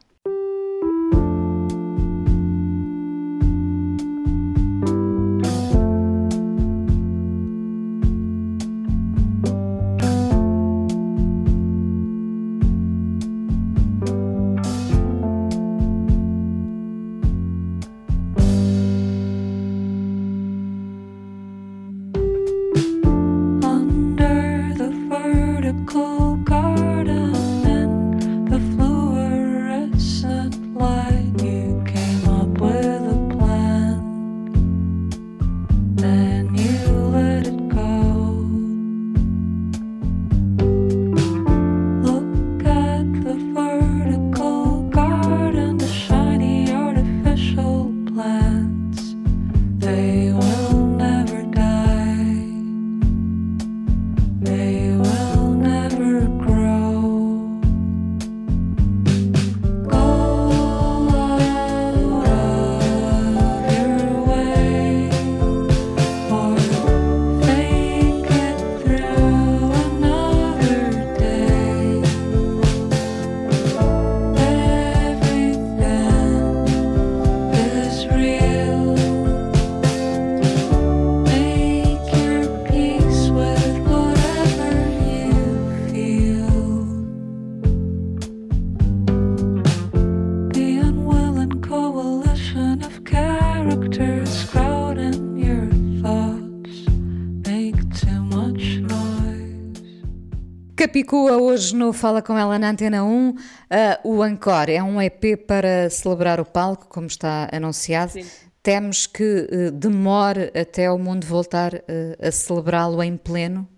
Capicua 100.94 101.37
hoje 101.37 101.72
no 101.76 101.92
Fala 101.92 102.20
Com 102.20 102.37
Ela 102.37 102.59
na 102.59 102.70
Antena 102.70 103.05
1. 103.05 103.37
Ah, 103.70 104.00
o 104.03 104.26
Encore 104.26 104.72
é 104.72 104.83
um 104.83 105.00
EP 105.00 105.37
para 105.46 105.88
celebrar 105.88 106.40
o 106.40 106.44
palco, 106.44 106.88
como 106.88 107.07
está 107.07 107.48
anunciado. 107.53 108.14
Temos 108.61 109.07
que 109.07 109.46
eh, 109.53 109.70
demore 109.70 110.50
até 110.53 110.90
o 110.90 110.98
mundo 110.98 111.24
voltar 111.29 111.74
eh, 111.87 112.18
a 112.20 112.33
celebrá-lo 112.33 113.00
em 113.05 113.16
pleno. 113.16 113.68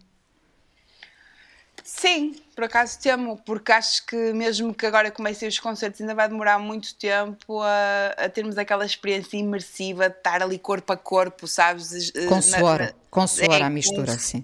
Sim, 1.85 2.35
por 2.57 2.65
acaso 2.65 2.99
temo, 2.99 3.37
porque 3.45 3.73
acho 3.73 4.07
que 4.07 4.33
mesmo 4.33 4.73
que 4.73 4.87
agora 4.87 5.11
comecem 5.11 5.47
os 5.47 5.59
concertos, 5.61 6.01
ainda 6.01 6.15
vai 6.15 6.27
demorar 6.31 6.59
muito 6.59 6.95
tempo 6.95 7.61
a, 7.61 8.15
a 8.25 8.29
termos 8.31 8.57
aquela 8.57 8.87
experiência 8.87 9.37
imersiva 9.37 10.09
de 10.09 10.17
estar 10.17 10.43
ali 10.43 10.59
corpo 10.59 10.91
a 10.95 10.97
corpo, 10.97 11.47
sabes? 11.47 12.11
Eh, 12.15 12.25
Com 12.25 12.37
na- 12.37 12.41
suor, 12.41 12.79
na- 12.81 12.93
com 13.11 13.27
suor 13.27 13.53
é, 13.61 13.63
à 13.63 13.69
mistura, 13.69 14.13
com- 14.15 14.19
sim. 14.19 14.43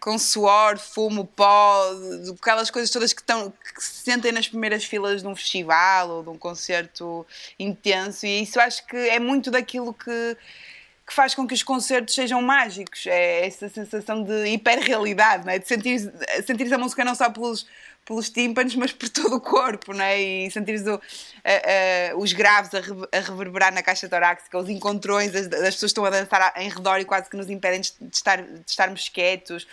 Com 0.00 0.18
suor, 0.18 0.78
fumo, 0.78 1.26
pó, 1.26 1.84
aquelas 2.40 2.70
coisas 2.70 2.90
todas 2.90 3.12
que, 3.12 3.20
estão, 3.20 3.52
que 3.74 3.84
se 3.84 4.02
sentem 4.04 4.32
nas 4.32 4.48
primeiras 4.48 4.84
filas 4.84 5.20
de 5.20 5.28
um 5.28 5.36
festival 5.36 6.08
ou 6.08 6.22
de 6.22 6.30
um 6.30 6.38
concerto 6.38 7.26
intenso, 7.58 8.24
e 8.24 8.42
isso 8.42 8.58
acho 8.58 8.86
que 8.86 8.96
é 8.96 9.20
muito 9.20 9.50
daquilo 9.50 9.92
que, 9.92 10.36
que 11.06 11.12
faz 11.12 11.34
com 11.34 11.46
que 11.46 11.52
os 11.52 11.62
concertos 11.62 12.14
sejam 12.14 12.40
mágicos. 12.40 13.06
É 13.06 13.46
essa 13.46 13.68
sensação 13.68 14.24
de 14.24 14.46
hiperrealidade, 14.46 15.44
não 15.44 15.52
é? 15.52 15.58
de 15.58 15.68
sentir, 15.68 16.10
sentir 16.46 16.72
a 16.72 16.78
música 16.78 17.04
não 17.04 17.14
só 17.14 17.28
pelos, 17.28 17.66
pelos 18.04 18.28
tímpanos, 18.30 18.74
mas 18.74 18.92
por 18.92 19.08
todo 19.08 19.36
o 19.36 19.40
corpo, 19.40 19.92
não 19.92 20.04
é? 20.04 20.20
E 20.20 20.50
sentir 20.50 20.74
os 22.16 22.32
graves 22.32 22.74
a, 22.74 22.80
re- 22.80 23.08
a 23.12 23.20
reverberar 23.20 23.72
na 23.72 23.82
caixa 23.82 24.08
torácica, 24.08 24.58
os 24.58 24.68
encontrões, 24.68 25.34
as, 25.34 25.46
as 25.46 25.74
pessoas 25.74 25.90
estão 25.90 26.04
a 26.04 26.10
dançar 26.10 26.40
a- 26.56 26.62
em 26.62 26.68
redor 26.68 26.98
e 26.98 27.04
quase 27.04 27.30
que 27.30 27.36
nos 27.36 27.48
impedem 27.48 27.80
de, 27.80 27.92
estar, 28.12 28.42
de 28.42 28.62
estarmos 28.66 29.08
quietos. 29.08 29.66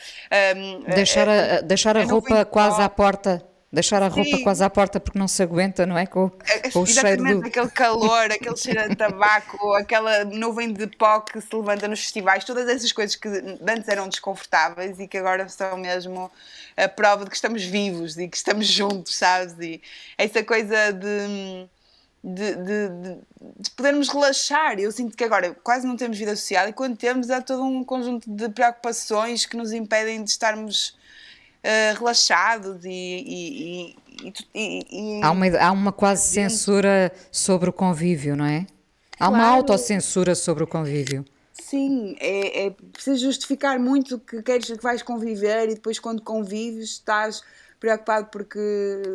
Um, 0.56 0.84
Deixar 0.94 1.28
a, 1.28 1.62
deixar 1.62 1.98
a 1.98 2.02
a 2.02 2.04
roupa 2.06 2.46
quase 2.46 2.82
à 2.82 2.90
porta. 2.90 3.44
Deixar 3.70 4.02
a 4.02 4.08
roupa 4.08 4.38
Sim. 4.38 4.44
quase 4.44 4.64
à 4.64 4.70
porta 4.70 4.98
porque 4.98 5.20
não 5.20 5.28
se 5.28 5.44
aguenta, 5.44 5.86
não 5.86 5.98
é? 5.98 6.06
Com, 6.06 6.30
com 6.30 6.80
o 6.82 6.86
cheiro 6.88 7.08
Exatamente, 7.10 7.42
do. 7.42 7.48
aquele 7.48 7.70
calor, 7.70 8.32
aquele 8.32 8.56
cheiro 8.56 8.88
de 8.88 8.96
tabaco, 8.96 9.74
aquela 9.76 10.24
nuvem 10.24 10.72
de 10.72 10.88
pó 10.88 11.20
que 11.20 11.42
se 11.42 11.54
levanta 11.54 11.86
nos 11.86 12.00
festivais, 12.00 12.46
todas 12.46 12.68
essas 12.70 12.94
coisas 12.94 13.18
que 13.18 13.28
antes 13.28 13.88
eram 13.90 14.08
desconfortáveis 14.08 14.98
e 15.02 15.08
que 15.08 15.18
agora 15.18 15.50
são 15.50 15.78
mesmo 15.78 16.32
a 16.78 16.88
prova 16.88 17.26
de 17.26 17.30
que 17.30 17.36
estamos 17.36 17.62
vivos 17.64 18.18
e 18.18 18.30
que 18.30 18.38
estamos 18.38 18.66
juntos, 18.68 19.16
sabes? 19.18 19.54
E 19.60 19.82
essa 20.18 20.42
coisa 20.44 20.92
de. 20.94 21.68
De, 22.24 22.56
de, 22.56 22.90
de- 22.90 23.18
de 23.60 23.70
podermos 23.72 24.10
relaxar. 24.10 24.80
Eu 24.80 24.92
sinto 24.92 25.16
que 25.16 25.24
agora 25.24 25.56
quase 25.64 25.86
não 25.88 25.96
temos 25.96 26.18
vida 26.18 26.36
social 26.36 26.68
e 26.68 26.74
quando 26.74 26.98
temos 26.98 27.30
há 27.30 27.42
todo 27.42 27.64
um 27.64 27.84
conjunto 27.86 28.30
de 28.30 28.50
preocupações 28.50 29.46
que 29.46 29.56
nos 29.56 29.72
impedem 29.72 30.24
de 30.24 30.30
estarmos 30.32 30.98
eh, 31.64 31.94
relaxados 31.94 32.84
e, 32.86 32.90
e, 32.90 33.96
e- 34.54 34.86
e- 34.92 35.22
Há 35.24 35.32
uma, 35.32 35.46
há 35.58 35.72
uma 35.72 35.92
quase 35.92 36.28
censura 36.28 37.12
sobre 37.32 37.70
o 37.70 37.74
convívio, 37.74 38.36
não 38.36 38.46
é? 38.46 38.66
Há 39.20 39.30
uma 39.30 39.40
Claro. 39.40 39.56
autocensura 39.58 40.36
sobre 40.36 40.64
o 40.64 40.68
convívio. 40.68 41.26
Sim, 41.54 42.16
é, 42.20 42.68
é 42.68 42.70
preciso 42.94 43.26
justificar 43.26 43.80
muito 43.80 44.20
que 44.20 44.42
queres 44.44 44.68
que 44.68 44.82
vais 44.82 45.02
conviver 45.02 45.66
e 45.70 45.74
depois 45.76 45.98
quando 46.00 46.22
convives 46.22 46.92
estás 46.92 47.42
preocupado 47.80 48.28
porque, 48.32 48.60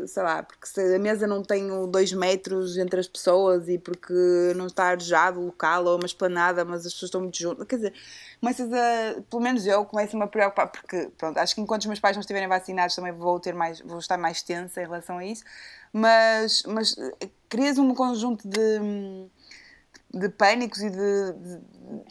sei 0.07 0.23
lá, 0.23 0.43
porque 0.43 0.67
se 0.67 0.95
a 0.95 0.99
mesa 0.99 1.27
não 1.27 1.43
tem 1.43 1.69
dois 1.91 2.13
metros 2.13 2.77
entre 2.79 3.01
as 3.01 3.09
pessoas 3.09 3.69
e 3.69 3.79
porque 3.79 4.13
não 4.57 4.67
está 4.67 4.85
arejado 4.87 5.41
o 5.41 5.47
local 5.47 5.85
ou 5.87 5.97
uma 5.97 6.07
esplanada, 6.07 6.65
mas 6.65 6.87
as 6.87 6.93
pessoas 6.93 7.09
estão 7.09 7.21
muito 7.21 7.39
juntas. 7.39 7.67
Quer 7.67 7.77
dizer, 7.77 7.95
começas 8.41 8.73
a, 8.73 9.23
pelo 9.29 9.43
menos 9.43 9.67
eu 9.67 9.85
começo-me 9.85 10.23
a 10.23 10.27
preocupar 10.27 10.69
porque, 10.69 11.11
pronto, 11.19 11.39
acho 11.39 11.55
que 11.55 11.61
enquanto 11.61 11.83
os 11.83 11.87
meus 11.87 12.01
pais 12.01 12.17
não 12.17 12.21
estiverem 12.21 12.49
vacinados 12.49 12.95
também 12.95 13.13
vou 13.13 13.41
ter 13.41 13.55
mais, 13.55 13.81
vou 13.81 13.99
estar 13.99 14.17
mais 14.17 14.43
tensa 14.43 14.81
em 14.81 14.85
relação 14.85 15.19
a 15.19 15.25
isso, 15.25 15.45
mas, 15.93 16.63
mas 16.67 16.97
eh, 16.99 17.29
crias 17.49 17.79
um 17.79 17.95
conjunto 17.95 18.49
de 18.49 19.29
de 20.15 20.29
pânicos 20.29 20.83
e 20.83 20.91
de, 20.91 21.33
de 21.33 21.61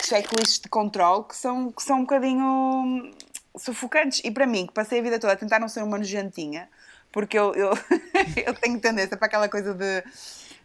checklists 0.03 0.59
de 0.59 0.67
controle 0.69 1.23
que 1.25 1.35
são, 1.35 1.71
que 1.71 1.83
são 1.83 1.99
um 1.99 2.01
bocadinho 2.01 3.11
sufocantes. 3.55 4.21
E 4.23 4.31
para 4.31 4.45
mim, 4.45 4.67
que 4.67 4.73
passei 4.73 4.99
a 4.99 5.01
vida 5.01 5.19
toda 5.19 5.33
a 5.33 5.35
tentar 5.35 5.59
não 5.59 5.67
ser 5.67 5.83
uma 5.83 5.97
nojentinha, 5.97 6.69
porque 7.11 7.37
eu, 7.37 7.53
eu, 7.53 7.71
eu 8.45 8.53
tenho 8.55 8.79
tendência 8.79 9.17
para 9.17 9.27
aquela 9.27 9.49
coisa 9.49 9.73
de, 9.73 10.03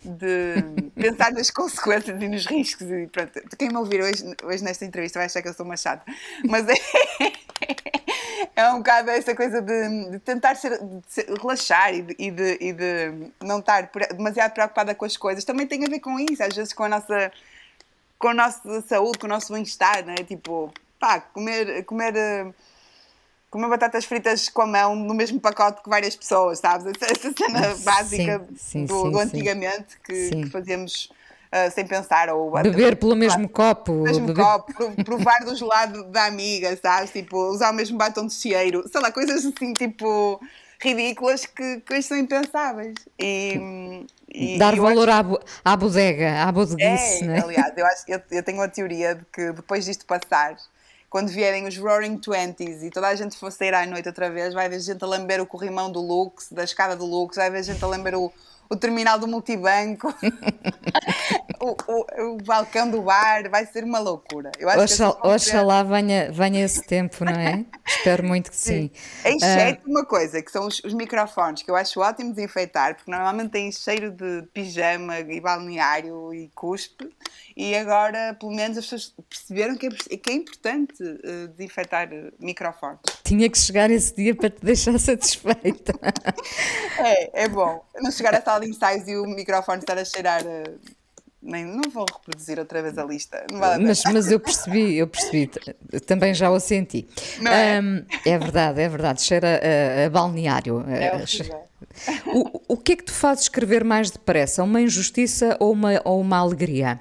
de 0.05 0.91
pensar 0.95 1.33
nas 1.33 1.51
consequências 1.51 2.21
e 2.21 2.29
nos 2.29 2.47
riscos. 2.47 2.89
E 2.89 3.07
pronto, 3.09 3.33
quem 3.59 3.69
me 3.69 3.77
ouvir 3.77 4.03
hoje, 4.03 4.25
hoje 4.45 4.63
nesta 4.63 4.85
entrevista 4.85 5.19
vai 5.19 5.27
achar 5.27 5.43
que 5.43 5.49
eu 5.49 5.55
sou 5.55 5.67
uma 5.67 5.77
chata, 5.77 6.05
mas 6.49 6.67
é, 6.69 6.75
é 8.55 8.69
um 8.71 8.79
bocado 8.79 9.11
essa 9.11 9.35
coisa 9.35 9.61
de, 9.61 10.11
de 10.11 10.19
tentar 10.21 10.55
ser, 10.55 10.79
de 10.79 11.03
ser- 11.09 11.29
relaxar 11.29 11.93
e 11.93 12.03
de, 12.03 12.17
e, 12.19 12.31
de, 12.31 12.59
e 12.61 12.73
de 12.73 13.33
não 13.43 13.59
estar 13.59 13.91
demasiado 14.15 14.53
preocupada 14.53 14.95
com 14.95 15.05
as 15.05 15.17
coisas. 15.17 15.45
Também 15.45 15.67
tem 15.67 15.85
a 15.85 15.89
ver 15.89 16.01
com 16.01 16.19
isso, 16.21 16.43
às 16.43 16.55
vezes 16.55 16.73
com 16.73 16.85
a 16.85 16.89
nossa, 16.89 17.33
com 18.19 18.29
a 18.29 18.35
nossa 18.35 18.81
saúde, 18.83 19.19
com 19.19 19.27
o 19.27 19.31
nosso 19.31 19.53
bem-estar, 19.53 20.07
não 20.07 20.13
é? 20.13 20.23
Tipo, 20.25 20.73
pá, 21.01 21.21
comer. 21.21 21.85
comer 21.85 22.17
eh, 22.17 22.53
Comer 23.57 23.71
batatas 23.71 24.05
fritas 24.05 24.51
com 24.51 24.61
a 24.61 24.67
mão 24.67 24.95
no 24.95 25.15
mesmo 25.15 25.41
pacote 25.41 25.83
que 25.83 25.89
várias 25.89 26.15
pessoas, 26.15 26.59
sabes? 26.59 26.93
Essa, 27.01 27.33
cena 27.33 27.75
básica 27.83 28.39
sim, 28.55 28.87
do, 28.87 28.87
sim, 28.87 28.87
do 28.87 29.19
sim. 29.19 29.19
antigamente 29.19 29.97
que, 30.05 30.13
que 30.31 30.47
fazíamos 30.51 31.11
ah, 31.51 31.71
sem 31.71 31.87
pensar. 31.87 32.29
Ou 32.29 32.51
Beber 32.53 32.97
pelo 32.97 33.17
mesmo 33.17 33.49
copo. 33.49 33.93
mesmo 33.95 34.27
beber- 34.27 34.45
copo, 34.45 34.75
pro- 34.75 35.05
provar 35.07 35.43
do 35.43 35.57
gelado 35.57 36.05
da 36.11 36.27
amiga, 36.27 36.77
sabes? 36.77 37.11
Tipo, 37.13 37.49
usar 37.49 37.71
o 37.71 37.75
mesmo 37.75 37.97
batom 37.97 38.27
de 38.27 38.35
cheiro, 38.35 38.87
sei 38.93 39.01
lá, 39.01 39.11
coisas 39.11 39.47
assim, 39.47 39.73
tipo, 39.73 40.39
ridículas 40.79 41.47
que, 41.47 41.81
que 41.81 41.95
hoje 41.95 42.03
são 42.03 42.19
impensáveis. 42.19 42.95
E, 43.19 44.05
e- 44.29 44.59
Dar 44.59 44.77
valor 44.77 45.09
acho- 45.09 45.41
à, 45.65 45.73
à 45.73 45.77
bodega, 45.79 46.43
à 46.43 46.53
bodeguice, 46.53 47.25
é, 47.25 47.27
não 47.27 47.33
é? 47.33 47.41
aliás, 47.41 47.73
eu, 47.75 47.87
acho, 47.87 48.05
eu, 48.07 48.21
eu 48.33 48.43
tenho 48.43 48.61
a 48.61 48.69
teoria 48.69 49.15
de 49.15 49.25
que 49.33 49.51
depois 49.53 49.87
disto 49.87 50.05
passar, 50.05 50.57
quando 51.09 51.29
vierem 51.29 51.67
os 51.67 51.77
Roaring 51.77 52.19
Twenties 52.19 52.83
e 52.83 52.91
toda 52.91 53.09
a 53.09 53.15
gente 53.15 53.37
for 53.37 53.51
sair 53.53 53.75
à 53.75 53.87
noite 53.87 54.09
outra 54.09 54.31
vez, 54.31 54.53
vai 54.53 54.67
haver 54.67 54.81
gente 54.81 55.03
a 55.03 55.07
lamber 55.07 55.41
o 55.41 55.47
corrimão 55.47 55.91
do 55.91 56.01
Lux, 56.01 56.49
da 56.51 56.65
escada 56.65 56.97
do 56.97 57.05
Lux, 57.05 57.37
vai 57.37 57.47
haver 57.47 57.63
gente 57.63 57.83
a 57.83 57.87
lamber 57.87 58.15
o, 58.15 58.33
o 58.69 58.77
terminal 58.77 59.19
do 59.19 59.27
multibanco, 59.27 60.13
o, 61.61 61.77
o, 61.93 62.35
o 62.35 62.37
balcão 62.39 62.91
do 62.91 63.03
bar, 63.03 63.49
vai 63.51 63.67
ser 63.67 63.85
uma 63.85 63.99
loucura. 63.99 64.51
Eu 64.59 64.69
acho 64.69 64.79
que 64.79 64.85
Oxal- 64.85 65.21
ser- 65.23 65.29
Oxalá 65.29 65.83
venha, 65.83 66.31
venha 66.33 66.65
esse 66.65 66.83
tempo, 66.83 67.25
não 67.25 67.33
é? 67.33 67.65
Espero 67.87 68.25
muito 68.25 68.51
que 68.51 68.57
sim. 68.57 68.91
Exceto 69.25 69.89
uma 69.89 70.05
coisa, 70.05 70.43
que 70.43 70.51
são 70.51 70.67
os, 70.67 70.81
os 70.85 70.93
microfones, 70.93 71.63
que 71.63 71.71
eu 71.71 71.77
acho 71.77 72.01
ótimo 72.01 72.33
desinfeitar, 72.33 72.95
porque 72.97 73.11
normalmente 73.11 73.51
têm 73.51 73.71
cheiro 73.73 74.11
de 74.11 74.43
pijama 74.53 75.19
e 75.21 75.41
balneário 75.41 76.33
e 76.35 76.49
cuspe, 76.55 77.09
e 77.57 77.75
agora, 77.75 78.37
pelo 78.39 78.53
menos, 78.53 78.77
as 78.77 78.85
pessoas 78.85 79.15
perceberam 79.31 79.77
que 79.77 79.87
é, 79.87 80.17
que 80.17 80.31
é 80.31 80.33
importante 80.35 80.95
desinfeitar 81.57 82.09
eh, 82.13 82.31
microfones. 82.39 83.01
Tinha 83.25 83.49
que 83.49 83.57
chegar 83.57 83.91
esse 83.91 84.15
dia 84.15 84.35
para 84.35 84.51
te 84.51 84.61
deixar 84.65 84.99
satisfeita. 84.99 85.95
É, 86.99 87.45
é 87.45 87.49
bom. 87.49 87.83
Não 87.97 88.11
chegar 88.11 88.35
à 88.35 88.41
sala 88.57 88.61
de 88.61 88.71
ensaios 88.71 89.09
e 89.09 89.17
o 89.17 89.27
microfone 89.27 89.81
estar 89.81 89.99
a 89.99 90.05
cheirar. 90.05 90.43
eh, 90.47 90.65
nem, 91.43 91.65
não 91.65 91.91
vou 91.91 92.05
reproduzir 92.13 92.59
outra 92.59 92.83
vez 92.83 92.99
a 92.99 93.05
lista. 93.05 93.47
Vale 93.53 93.65
a 93.67 93.77
pena. 93.77 93.89
Mas, 93.89 94.03
mas 94.05 94.31
eu 94.33 94.41
percebi, 94.41 94.97
eu 94.97 95.07
percebi, 95.07 95.49
também 96.07 96.35
já 96.35 96.51
o 96.51 96.59
senti. 96.59 97.07
É? 97.45 97.77
Ahm, 97.77 98.05
é 98.25 98.39
verdade, 98.39 98.81
é 98.81 98.89
verdade, 98.89 99.23
cheira 99.23 99.61
a, 99.63 100.07
a 100.07 100.11
balneário. 100.11 100.85
É 100.89 101.15
horrível. 101.15 101.63
o, 102.27 102.75
o 102.75 102.77
que 102.77 102.93
é 102.93 102.97
que 102.97 103.05
te 103.05 103.13
faz 103.13 103.43
escrever 103.43 103.85
mais 103.85 104.11
depressa? 104.11 104.65
Uma 104.65 104.81
injustiça 104.81 105.57
ou 105.61 105.73
uma, 105.73 106.01
ou 106.05 106.21
uma 106.21 106.39
alegria? 106.39 107.01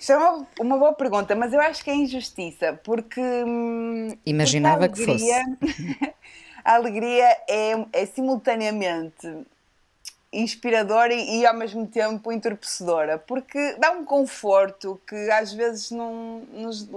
Isto 0.00 0.12
é 0.12 0.16
uma, 0.16 0.46
uma 0.60 0.78
boa 0.78 0.92
pergunta, 0.94 1.34
mas 1.36 1.52
eu 1.52 1.60
acho 1.60 1.84
que 1.84 1.90
é 1.90 1.94
injustiça, 1.94 2.80
porque. 2.82 3.20
hum, 3.20 4.08
Imaginava 4.26 4.88
porque 4.88 5.04
que 5.04 5.10
a 5.10 5.14
alegria, 5.14 5.42
A 6.64 6.74
alegria 6.74 7.26
é, 7.48 7.72
é 7.92 8.06
simultaneamente 8.06 9.46
inspiradora 10.32 11.12
e, 11.12 11.40
e 11.40 11.46
ao 11.46 11.54
mesmo 11.54 11.86
tempo 11.86 12.32
entorpecedora, 12.32 13.18
porque 13.18 13.74
dá 13.78 13.90
um 13.90 14.04
conforto 14.04 15.00
que 15.06 15.30
às 15.30 15.52
vezes 15.52 15.90
não 15.90 16.40
nos, 16.52 16.88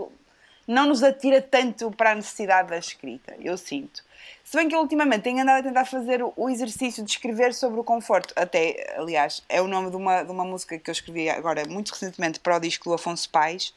não 0.67 0.87
nos 0.87 1.03
atira 1.03 1.41
tanto 1.41 1.91
para 1.91 2.11
a 2.11 2.15
necessidade 2.15 2.69
da 2.69 2.77
escrita, 2.77 3.35
eu 3.41 3.57
sinto. 3.57 4.03
Se 4.43 4.55
bem 4.55 4.69
que 4.69 4.75
eu 4.75 4.79
ultimamente 4.79 5.23
tenho 5.23 5.41
andado 5.41 5.59
a 5.59 5.63
tentar 5.63 5.85
fazer 5.85 6.23
o- 6.23 6.49
exercício 6.49 7.03
de 7.03 7.11
escrever 7.11 7.53
sobre 7.53 7.79
o 7.79 7.83
conforto. 7.83 8.31
Até, 8.35 8.95
aliás, 8.97 9.43
é 9.49 9.61
o 9.61 9.67
nome 9.67 9.89
de 9.89 9.95
uma, 9.95 10.23
de 10.23 10.31
uma 10.31 10.45
música 10.45 10.77
que 10.77 10.89
eu 10.89 10.91
escrevi 10.91 11.29
agora 11.29 11.63
muito 11.67 11.89
recentemente 11.91 12.39
para 12.39 12.55
o 12.55 12.59
disco 12.59 12.89
do 12.89 12.93
Afonso 12.93 13.29
Pais. 13.29 13.73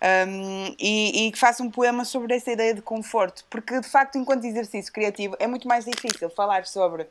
Um, 0.00 0.74
e, 0.78 1.26
e 1.26 1.32
que 1.32 1.38
faço 1.38 1.62
um 1.62 1.70
poema 1.70 2.04
sobre 2.04 2.34
essa 2.34 2.50
ideia 2.52 2.74
de 2.74 2.82
conforto, 2.82 3.44
porque 3.50 3.80
de 3.80 3.88
facto, 3.88 4.16
enquanto 4.16 4.44
exercício 4.44 4.92
criativo, 4.92 5.36
é 5.38 5.46
muito 5.46 5.66
mais 5.66 5.84
difícil 5.84 6.30
falar 6.30 6.66
sobre 6.66 7.06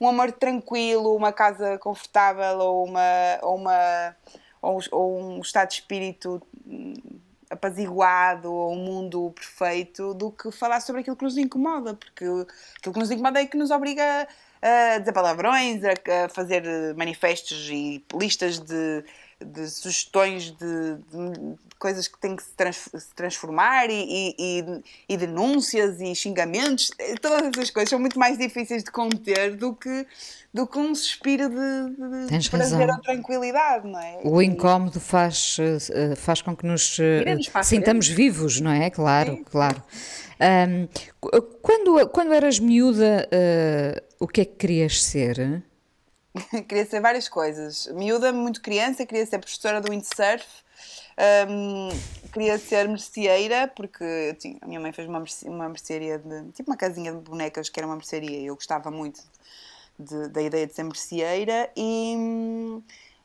um 0.00 0.08
amor 0.08 0.32
tranquilo, 0.32 1.14
uma 1.14 1.32
casa 1.32 1.76
confortável 1.78 2.58
ou, 2.58 2.84
uma, 2.84 3.38
ou, 3.42 3.56
uma, 3.56 4.16
ou, 4.62 4.80
ou 4.92 5.20
um 5.20 5.40
estado 5.40 5.68
de 5.68 5.74
espírito 5.74 6.40
hum, 6.66 6.94
apaziguado 7.50 8.52
ou 8.52 8.72
um 8.72 8.76
mundo 8.76 9.32
perfeito 9.34 10.14
do 10.14 10.30
que 10.30 10.50
falar 10.52 10.80
sobre 10.80 11.02
aquilo 11.02 11.16
que 11.16 11.24
nos 11.24 11.36
incomoda, 11.36 11.94
porque 11.94 12.24
aquilo 12.24 12.94
que 12.94 13.00
nos 13.00 13.10
incomoda 13.10 13.40
é 13.40 13.46
que 13.46 13.56
nos 13.56 13.70
obriga 13.70 14.26
a 14.62 14.98
dizer 14.98 15.12
palavrões, 15.12 15.82
a 15.84 16.28
fazer 16.28 16.94
manifestos 16.94 17.68
e 17.70 18.04
listas 18.14 18.58
de, 18.58 19.04
de 19.44 19.68
sugestões 19.70 20.50
de, 20.52 20.94
de 20.96 21.54
coisas 21.78 22.06
que 22.06 22.18
têm 22.20 22.36
que 22.36 22.42
se, 22.42 22.50
trans, 22.54 22.76
se 22.94 23.14
transformar 23.14 23.88
e, 23.88 24.34
e, 24.38 24.64
e, 25.08 25.16
denúncias 25.16 25.98
e 26.00 26.14
xingamentos, 26.14 26.90
todas 27.22 27.48
essas 27.48 27.70
coisas 27.70 27.88
são 27.88 27.98
muito 27.98 28.18
mais 28.18 28.36
difíceis 28.36 28.84
de 28.84 28.90
conter 28.90 29.56
do 29.56 29.74
que, 29.74 30.06
do 30.52 30.66
que 30.66 30.78
um 30.78 30.94
suspiro 30.94 31.48
de, 31.48 31.54
de 31.54 32.28
Tens 32.28 32.48
prazer 32.48 32.80
razão. 32.80 32.96
ou 32.96 33.02
tranquilidade, 33.02 33.88
não 33.88 33.98
é? 33.98 34.20
O 34.24 34.42
incómodo 34.42 35.00
faz, 35.00 35.56
eh, 35.58 36.14
faz 36.16 36.42
com 36.42 36.54
que 36.54 36.66
nos 36.66 36.98
eh, 37.00 37.24
a 37.54 37.62
sintamos 37.62 38.08
vivos, 38.08 38.60
não 38.60 38.70
é? 38.70 38.90
Claro, 38.90 39.42
claro. 39.50 39.82
Ahm, 40.38 40.86
qu- 41.20 41.42
quando, 41.62 42.08
quando 42.10 42.32
eras 42.34 42.58
miúda, 42.58 43.26
eh, 43.30 44.02
o 44.18 44.26
que 44.28 44.42
é 44.42 44.44
que 44.44 44.56
querias 44.56 45.02
ser? 45.02 45.62
queria 46.68 46.86
ser 46.86 47.00
várias 47.00 47.28
coisas. 47.28 47.86
Miúda, 47.88 48.32
muito 48.32 48.60
criança, 48.60 49.04
queria 49.06 49.26
ser 49.26 49.38
professora 49.38 49.80
do 49.80 49.90
windsurf, 49.90 50.46
hum, 51.48 51.88
queria 52.32 52.58
ser 52.58 52.88
merceeira, 52.88 53.68
porque 53.74 54.36
a 54.60 54.66
minha 54.66 54.80
mãe 54.80 54.92
fez 54.92 55.08
uma, 55.08 55.20
merce- 55.20 55.48
uma 55.48 55.68
mercearia, 55.68 56.18
de, 56.18 56.52
tipo 56.52 56.70
uma 56.70 56.76
casinha 56.76 57.12
de 57.12 57.18
bonecas 57.18 57.68
que 57.68 57.80
era 57.80 57.86
uma 57.86 57.96
mercearia 57.96 58.38
e 58.38 58.46
eu 58.46 58.54
gostava 58.54 58.90
muito 58.90 59.20
de- 59.98 60.28
da 60.28 60.40
ideia 60.42 60.66
de 60.66 60.74
ser 60.74 60.84
merceeira 60.84 61.70
e, 61.76 62.16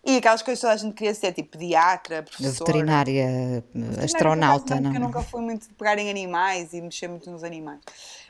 e 0.06 0.18
aquelas 0.18 0.42
coisas 0.44 0.60
que 0.60 0.68
toda 0.68 0.74
a 0.74 0.78
gente 0.78 0.94
queria 0.94 1.14
ser, 1.16 1.34
tipo 1.34 1.58
pediatra, 1.58 2.22
professora. 2.24 2.72
Veterinária, 2.72 3.64
astronauta, 4.04 4.76
Não, 4.76 4.82
porque 4.84 4.98
eu 4.98 5.02
nunca 5.02 5.22
fui 5.24 5.42
muito 5.42 5.68
de 5.68 5.74
pegar 5.74 5.98
em 5.98 6.10
animais 6.10 6.74
e 6.74 6.82
mexer 6.82 7.08
muito 7.08 7.30
nos 7.32 7.44
animais. 7.44 7.80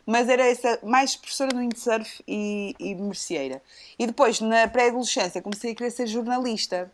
Mas 0.05 0.29
era 0.29 0.45
essa, 0.47 0.79
mais 0.83 1.15
professora 1.15 1.51
do 1.51 1.59
windsurf 1.59 2.23
e, 2.27 2.73
e 2.79 2.95
merceeira. 2.95 3.61
E 3.99 4.07
depois, 4.07 4.39
na 4.39 4.67
pré-adolescência, 4.67 5.41
comecei 5.41 5.71
a 5.73 5.75
querer 5.75 5.91
ser 5.91 6.07
jornalista. 6.07 6.91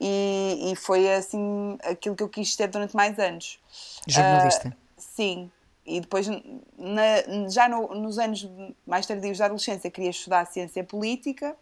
E, 0.00 0.72
e 0.72 0.76
foi 0.76 1.12
assim 1.12 1.78
aquilo 1.84 2.16
que 2.16 2.22
eu 2.22 2.28
quis 2.28 2.54
ser 2.54 2.68
durante 2.68 2.96
mais 2.96 3.18
anos. 3.18 3.60
Jornalista. 4.06 4.74
Ah, 4.74 4.90
sim. 4.96 5.50
E 5.84 6.00
depois, 6.00 6.26
na- 6.26 7.48
já 7.50 7.68
no- 7.68 7.94
nos 7.94 8.18
anos 8.18 8.48
mais 8.86 9.06
tardios 9.06 9.36
da 9.38 9.44
adolescência, 9.44 9.90
queria 9.90 10.10
estudar 10.10 10.46
ciência 10.46 10.82
política. 10.82 11.54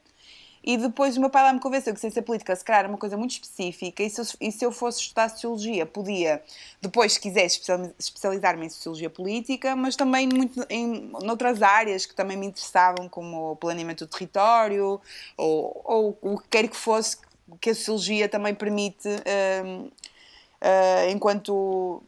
E 0.62 0.76
depois 0.76 1.16
o 1.16 1.20
meu 1.20 1.30
pai 1.30 1.42
lá 1.42 1.52
me 1.52 1.60
convenceu 1.60 1.94
que 1.94 2.00
ciência 2.00 2.22
política, 2.22 2.54
se 2.54 2.64
calhar, 2.64 2.80
era 2.80 2.88
uma 2.88 2.98
coisa 2.98 3.16
muito 3.16 3.32
específica. 3.32 4.02
E 4.02 4.10
se 4.10 4.20
eu, 4.20 4.26
e 4.40 4.52
se 4.52 4.64
eu 4.64 4.72
fosse 4.72 5.00
estudar 5.00 5.28
sociologia, 5.28 5.86
podia, 5.86 6.42
depois, 6.80 7.14
se 7.14 7.28
especiali- 7.28 7.94
especializar-me 7.98 8.66
em 8.66 8.70
sociologia 8.70 9.10
política, 9.10 9.74
mas 9.76 9.96
também 9.96 10.28
muito 10.28 10.64
em 10.68 11.10
noutras 11.22 11.62
áreas 11.62 12.06
que 12.06 12.14
também 12.14 12.36
me 12.36 12.46
interessavam, 12.46 13.08
como 13.08 13.52
o 13.52 13.56
planeamento 13.56 14.06
do 14.06 14.10
território, 14.10 15.00
ou, 15.36 15.80
ou 15.84 16.18
o 16.20 16.38
que 16.38 16.48
quer 16.48 16.68
que 16.68 16.76
fosse 16.76 17.16
que 17.60 17.70
a 17.70 17.74
sociologia 17.74 18.28
também 18.28 18.54
permite 18.54 19.08
uh, 19.08 19.84
uh, 19.86 21.10
enquanto 21.10 22.02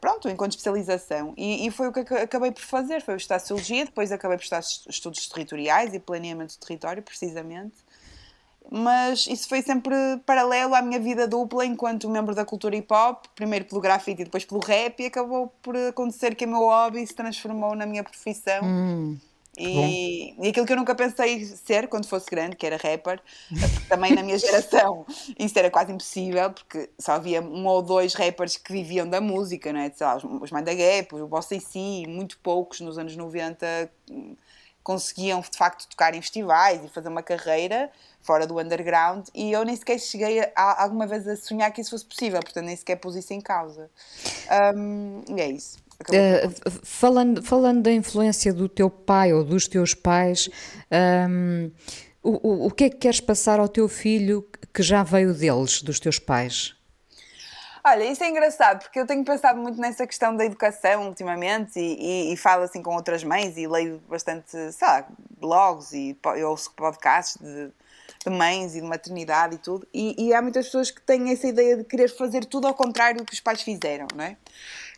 Pronto, 0.00 0.28
enquanto 0.28 0.52
especialização. 0.52 1.32
E, 1.36 1.66
e, 1.66 1.70
foi 1.70 1.88
o 1.88 1.92
que 1.92 2.00
acabei 2.00 2.50
por 2.50 2.62
fazer, 2.62 3.02
foi 3.02 3.14
o 3.14 3.16
estudar 3.16 3.38
Sociologia, 3.38 3.84
depois 3.84 4.12
acabei 4.12 4.36
por 4.36 4.42
estudar 4.42 4.60
estudos 4.88 5.26
territoriais 5.28 5.94
e 5.94 5.98
planeamento 5.98 6.54
do 6.54 6.60
território, 6.60 7.02
precisamente. 7.02 7.74
Mas 8.70 9.26
isso 9.28 9.48
foi 9.48 9.62
sempre 9.62 9.94
paralelo 10.26 10.74
à 10.74 10.82
minha 10.82 10.98
vida 10.98 11.26
dupla 11.26 11.64
enquanto 11.64 12.08
membro 12.10 12.34
da 12.34 12.44
cultura 12.44 12.76
hip 12.76 12.92
hop, 12.92 13.26
primeiro 13.34 13.64
pelo 13.64 13.80
grafite 13.80 14.22
e 14.22 14.24
depois 14.24 14.44
pelo 14.44 14.60
rap, 14.60 15.00
e 15.00 15.06
acabou 15.06 15.52
por 15.62 15.76
acontecer 15.76 16.34
que 16.34 16.44
o 16.44 16.48
meu 16.48 16.60
hobby 16.60 17.06
se 17.06 17.14
transformou 17.14 17.76
na 17.76 17.86
minha 17.86 18.02
profissão. 18.02 18.64
Hum. 18.64 19.16
E, 19.58 20.34
e, 20.38 20.48
aquilo 20.48 20.66
que 20.66 20.72
eu 20.72 20.76
nunca 20.76 20.94
pensei 20.94 21.44
ser 21.44 21.88
quando 21.88 22.06
fosse 22.06 22.30
grande, 22.30 22.56
que 22.56 22.66
era 22.66 22.76
rapper, 22.76 23.20
também 23.88 24.14
na 24.14 24.22
minha 24.22 24.38
geração 24.38 25.06
isso 25.38 25.58
era 25.58 25.70
quase 25.70 25.92
impossível, 25.92 26.50
porque 26.52 26.90
só 26.98 27.12
havia 27.12 27.40
um 27.40 27.66
ou 27.66 27.80
dois 27.80 28.14
rappers 28.14 28.56
que 28.56 28.70
viviam 28.70 29.08
da 29.08 29.20
música, 29.20 29.72
não 29.72 29.80
é? 29.80 29.90
Sei 29.90 30.06
lá, 30.06 30.16
os, 30.16 30.24
os 30.24 30.50
the 30.50 30.74
Gap, 30.74 31.14
o 31.14 31.26
Boss 31.26 31.50
AC, 31.52 32.06
muito 32.06 32.38
poucos 32.38 32.80
nos 32.80 32.98
anos 32.98 33.16
90 33.16 33.90
hum, 34.10 34.36
conseguiam 34.82 35.40
de 35.40 35.56
facto 35.56 35.88
tocar 35.88 36.14
em 36.14 36.20
festivais 36.20 36.84
e 36.84 36.88
fazer 36.88 37.08
uma 37.08 37.22
carreira 37.22 37.90
fora 38.20 38.46
do 38.46 38.60
underground 38.60 39.26
e 39.34 39.52
eu 39.52 39.64
nem 39.64 39.74
sequer 39.74 39.98
cheguei 39.98 40.40
a, 40.40 40.52
a, 40.54 40.82
alguma 40.84 41.06
vez 41.06 41.26
a 41.26 41.34
sonhar 41.36 41.72
que 41.72 41.80
isso 41.80 41.90
fosse 41.90 42.04
possível, 42.04 42.40
portanto 42.40 42.66
nem 42.66 42.76
sequer 42.76 42.96
pus 42.96 43.16
isso 43.16 43.32
em 43.32 43.40
causa. 43.40 43.90
Um, 44.76 45.24
e 45.34 45.40
é 45.40 45.48
isso. 45.48 45.85
Uh, 46.02 46.70
falando, 46.82 47.42
falando 47.42 47.82
da 47.82 47.92
influência 47.92 48.52
do 48.52 48.68
teu 48.68 48.90
pai 48.90 49.32
ou 49.32 49.42
dos 49.42 49.66
teus 49.66 49.94
pais, 49.94 50.48
um, 51.28 51.70
o, 52.22 52.48
o, 52.48 52.66
o 52.66 52.70
que 52.70 52.84
é 52.84 52.90
que 52.90 52.96
queres 52.96 53.20
passar 53.20 53.58
ao 53.58 53.68
teu 53.68 53.88
filho 53.88 54.46
que 54.74 54.82
já 54.82 55.02
veio 55.02 55.32
deles, 55.32 55.80
dos 55.82 55.98
teus 55.98 56.18
pais? 56.18 56.76
Olha, 57.88 58.02
isso 58.04 58.24
é 58.24 58.28
engraçado, 58.28 58.80
porque 58.80 58.98
eu 58.98 59.06
tenho 59.06 59.24
pensado 59.24 59.60
muito 59.60 59.80
nessa 59.80 60.04
questão 60.08 60.36
da 60.36 60.44
educação 60.44 61.06
ultimamente 61.06 61.78
e, 61.78 62.30
e, 62.30 62.32
e 62.32 62.36
falo 62.36 62.64
assim 62.64 62.82
com 62.82 62.92
outras 62.96 63.22
mães 63.22 63.56
e 63.56 63.68
leio 63.68 64.02
bastante, 64.08 64.50
sei 64.50 64.88
lá, 64.88 65.06
blogs 65.38 65.92
e 65.92 66.18
eu 66.36 66.50
ouço 66.50 66.72
podcasts 66.74 67.36
de, 67.40 67.70
de 68.24 68.36
mães 68.36 68.74
e 68.74 68.80
de 68.80 68.86
maternidade 68.88 69.54
e 69.54 69.58
tudo. 69.58 69.86
E, 69.94 70.26
e, 70.26 70.34
há 70.34 70.42
muitas 70.42 70.66
pessoas 70.66 70.90
que 70.90 71.00
têm 71.00 71.30
essa 71.30 71.46
ideia 71.46 71.76
de 71.76 71.84
querer 71.84 72.08
fazer 72.08 72.44
tudo 72.44 72.66
ao 72.66 72.74
contrário 72.74 73.18
do 73.18 73.24
que 73.24 73.34
os 73.34 73.40
pais 73.40 73.62
fizeram, 73.62 74.08
não 74.16 74.24
é? 74.24 74.36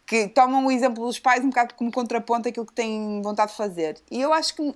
Que 0.09 0.27
tomam 0.27 0.65
o 0.65 0.73
exemplo 0.73 1.07
dos 1.07 1.19
pais 1.19 1.45
um 1.45 1.51
bocado 1.51 1.75
como 1.75 1.93
contraponto 1.93 2.49
àquilo 2.49 2.65
que 2.65 2.73
têm 2.73 3.21
vontade 3.23 3.51
de 3.51 3.57
fazer. 3.59 3.99
E 4.11 4.19
eu 4.19 4.33
acho 4.33 4.55
que, 4.57 4.75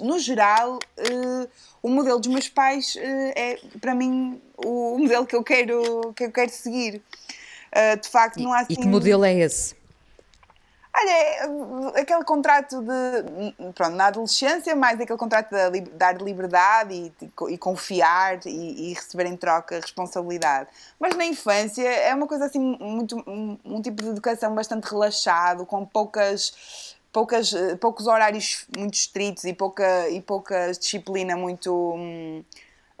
no 0.00 0.20
geral, 0.20 0.76
uh, 0.76 1.48
o 1.82 1.88
modelo 1.88 2.20
dos 2.20 2.28
meus 2.28 2.48
pais 2.48 2.94
uh, 2.94 3.32
é, 3.34 3.58
para 3.80 3.92
mim, 3.92 4.40
o, 4.56 4.96
modelo 4.96 5.26
que 5.26 5.34
eu 5.34 5.42
quero, 5.42 6.14
que 6.14 6.24
eu 6.24 6.30
quero 6.30 6.50
seguir. 6.52 7.02
Uh, 7.74 8.00
de 8.00 8.08
facto, 8.08 8.40
não 8.40 8.52
há 8.52 8.60
assim... 8.60 8.72
E 8.72 8.76
que 8.76 8.82
assim 8.82 8.88
modelo 8.88 9.24
é 9.24 9.34
esse? 9.34 9.74
Olha, 10.92 11.92
aquele 12.00 12.24
contrato 12.24 12.82
de. 12.82 13.72
Pronto, 13.74 13.94
na 13.94 14.06
adolescência, 14.06 14.74
mais 14.74 15.00
aquele 15.00 15.18
contrato 15.18 15.54
de 15.70 15.80
dar 15.92 16.20
liberdade 16.20 17.12
e, 17.20 17.52
e 17.52 17.58
confiar 17.58 18.40
e, 18.44 18.90
e, 18.90 18.94
receber 18.94 19.26
em 19.26 19.36
troca 19.36 19.76
responsabilidade. 19.76 20.68
Mas 20.98 21.14
na 21.14 21.24
infância 21.24 21.88
é 21.88 22.12
uma 22.12 22.26
coisa 22.26 22.46
assim, 22.46 22.58
muito, 22.58 23.16
um, 23.26 23.56
um 23.64 23.80
tipo 23.80 24.02
de 24.02 24.08
educação 24.08 24.54
bastante 24.54 24.84
relaxado, 24.90 25.64
com 25.64 25.84
poucas. 25.86 26.98
Poucas, 27.12 27.52
poucos 27.80 28.06
horários 28.06 28.68
muito 28.76 28.94
estritos 28.94 29.42
e 29.42 29.52
pouca, 29.52 30.08
e 30.10 30.20
pouca 30.20 30.70
disciplina 30.70 31.36
muito. 31.36 31.94
Hum, 31.96 32.44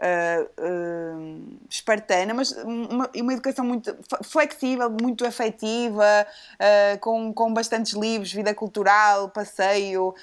uh, 0.00 1.58
espartana, 1.68 2.34
mas 2.34 2.52
uma, 2.52 3.10
uma 3.14 3.32
educação 3.32 3.64
muito 3.64 3.96
flexível, 4.24 4.90
muito 4.90 5.26
afetiva, 5.26 6.26
uh, 6.26 6.98
com, 7.00 7.32
com 7.32 7.52
bastantes 7.52 7.92
livros, 7.92 8.32
vida 8.32 8.54
cultural, 8.54 9.28
passeio 9.28 10.14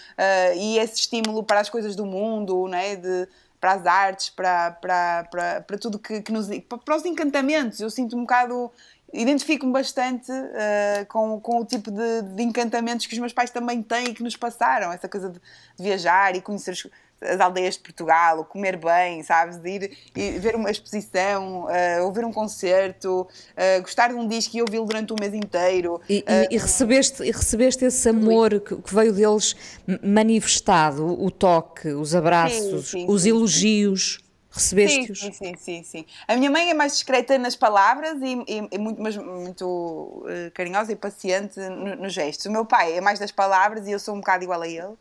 e 0.55 0.77
esse 0.79 0.95
estímulo 0.95 1.43
para 1.43 1.59
as 1.59 1.69
coisas 1.69 1.95
do 1.95 2.05
mundo, 2.05 2.67
né? 2.67 2.95
de, 2.95 3.27
para 3.59 3.73
as 3.73 3.85
artes, 3.85 4.29
para, 4.29 4.71
para, 4.71 5.23
para, 5.25 5.61
para 5.61 5.77
tudo 5.77 5.99
que, 5.99 6.21
que 6.21 6.31
nos. 6.31 6.47
para 6.85 6.95
os 6.95 7.05
encantamentos. 7.05 7.79
Eu 7.79 7.89
sinto 7.89 8.15
um 8.15 8.21
bocado 8.21 8.71
identifico-me 9.13 9.71
bastante 9.71 10.31
uh, 10.31 11.05
com, 11.07 11.39
com 11.39 11.61
o 11.61 11.65
tipo 11.65 11.89
de, 11.89 12.21
de, 12.23 12.43
encantamentos 12.43 13.05
que 13.05 13.13
os 13.13 13.19
meus 13.19 13.33
pais 13.33 13.49
também 13.49 13.81
têm 13.81 14.09
e 14.09 14.13
que 14.13 14.21
nos 14.21 14.35
passaram, 14.35 14.91
essa 14.91 15.07
coisa 15.07 15.29
de, 15.29 15.39
de 15.39 15.83
viajar 15.83 16.35
e 16.35 16.41
conhecer 16.41 16.75
as 17.21 17.39
aldeias 17.39 17.75
de 17.75 17.81
Portugal, 17.81 18.45
comer 18.45 18.77
bem, 18.77 19.23
sabes? 19.23 19.57
De 19.57 19.69
ir 19.69 19.97
e 20.15 20.31
ver 20.39 20.55
uma 20.55 20.69
exposição, 20.69 21.65
uh, 21.65 22.03
ouvir 22.03 22.23
um 22.25 22.31
concerto, 22.31 23.21
uh, 23.21 23.81
gostar 23.81 24.09
de 24.09 24.15
um 24.15 24.27
disco 24.27 24.55
e 24.57 24.61
ouvi-lo 24.61 24.85
durante 24.85 25.13
o 25.13 25.15
mês 25.19 25.33
inteiro. 25.33 25.99
E, 26.09 26.19
uh, 26.19 26.47
e, 26.51 26.57
recebeste, 26.57 27.23
e 27.23 27.31
recebeste 27.31 27.85
esse 27.85 28.07
amor 28.09 28.59
que, 28.59 28.75
que, 28.75 28.93
veio 28.93 29.13
deles 29.13 29.55
manifestado, 30.03 31.05
o 31.05 31.31
toque, 31.31 31.89
os 31.89 32.15
abraços, 32.15 32.87
sim, 32.87 32.99
sim, 32.99 33.05
os 33.07 33.23
sim, 33.23 33.29
elogios. 33.29 34.19
Recebeste-os? 34.57 35.19
Sim, 35.19 35.31
sim, 35.31 35.55
sim, 35.55 35.83
sim, 35.83 36.05
A 36.27 36.35
minha 36.35 36.49
mãe 36.49 36.69
é 36.69 36.73
mais 36.73 36.93
discreta 36.93 37.37
nas 37.37 37.55
palavras 37.55 38.19
e, 38.21 38.43
e, 38.47 38.67
e 38.71 38.77
muito, 38.77 39.01
mas 39.01 39.15
muito 39.15 39.65
uh, 39.67 40.51
carinhosa 40.53 40.91
e 40.91 40.95
paciente 40.95 41.59
nos 41.59 41.97
no 41.99 42.09
gestos. 42.09 42.47
O 42.47 42.51
meu 42.51 42.65
pai 42.65 42.97
é 42.97 43.01
mais 43.01 43.19
das 43.19 43.31
palavras 43.31 43.87
e 43.87 43.91
eu 43.91 43.99
sou 43.99 44.15
um 44.15 44.19
bocado 44.19 44.43
igual 44.43 44.61
a 44.61 44.67
ele. 44.67 44.81
Uh, 44.83 44.97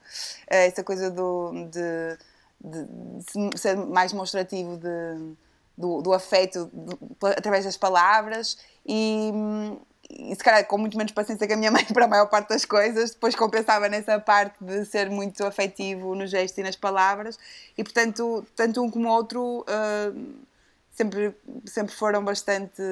essa 0.49 0.85
coisa 0.85 1.11
do, 1.11 1.53
de, 1.71 2.19
de, 2.61 3.51
de 3.53 3.59
ser 3.59 3.77
mais 3.77 4.13
demonstrativo 4.13 4.77
de, 4.77 5.35
do, 5.77 6.03
do 6.03 6.13
afeto 6.13 6.71
através 7.23 7.65
das 7.65 7.77
palavras 7.77 8.59
e, 8.85 9.33
e 10.11 10.35
se 10.35 10.43
calhar 10.43 10.65
com 10.67 10.79
muito 10.79 10.97
menos 10.97 11.13
paciência 11.13 11.47
que 11.47 11.53
a 11.53 11.57
minha 11.57 11.71
mãe 11.73 11.85
para 11.85 12.05
a 12.05 12.09
maior 12.09 12.27
parte 12.27 12.49
das 12.49 12.65
coisas, 12.65 13.13
depois 13.13 13.35
compensava 13.35 13.89
nessa 13.89 14.19
parte 14.19 14.57
de 14.65 14.85
ser 14.85 15.11
muito 15.11 15.45
afetivo 15.45 16.15
no 16.15 16.27
gesto 16.27 16.59
e 16.59 16.63
nas 16.63 16.77
palavras, 16.77 17.39
e 17.77 17.83
portanto, 17.83 18.47
tanto 18.55 18.83
um 18.83 18.91
como 18.91 19.09
o 19.09 19.13
outro 19.13 19.65
uh, 19.69 20.47
sempre, 20.93 21.35
sempre 21.65 21.95
foram 21.95 22.25
bastante. 22.25 22.83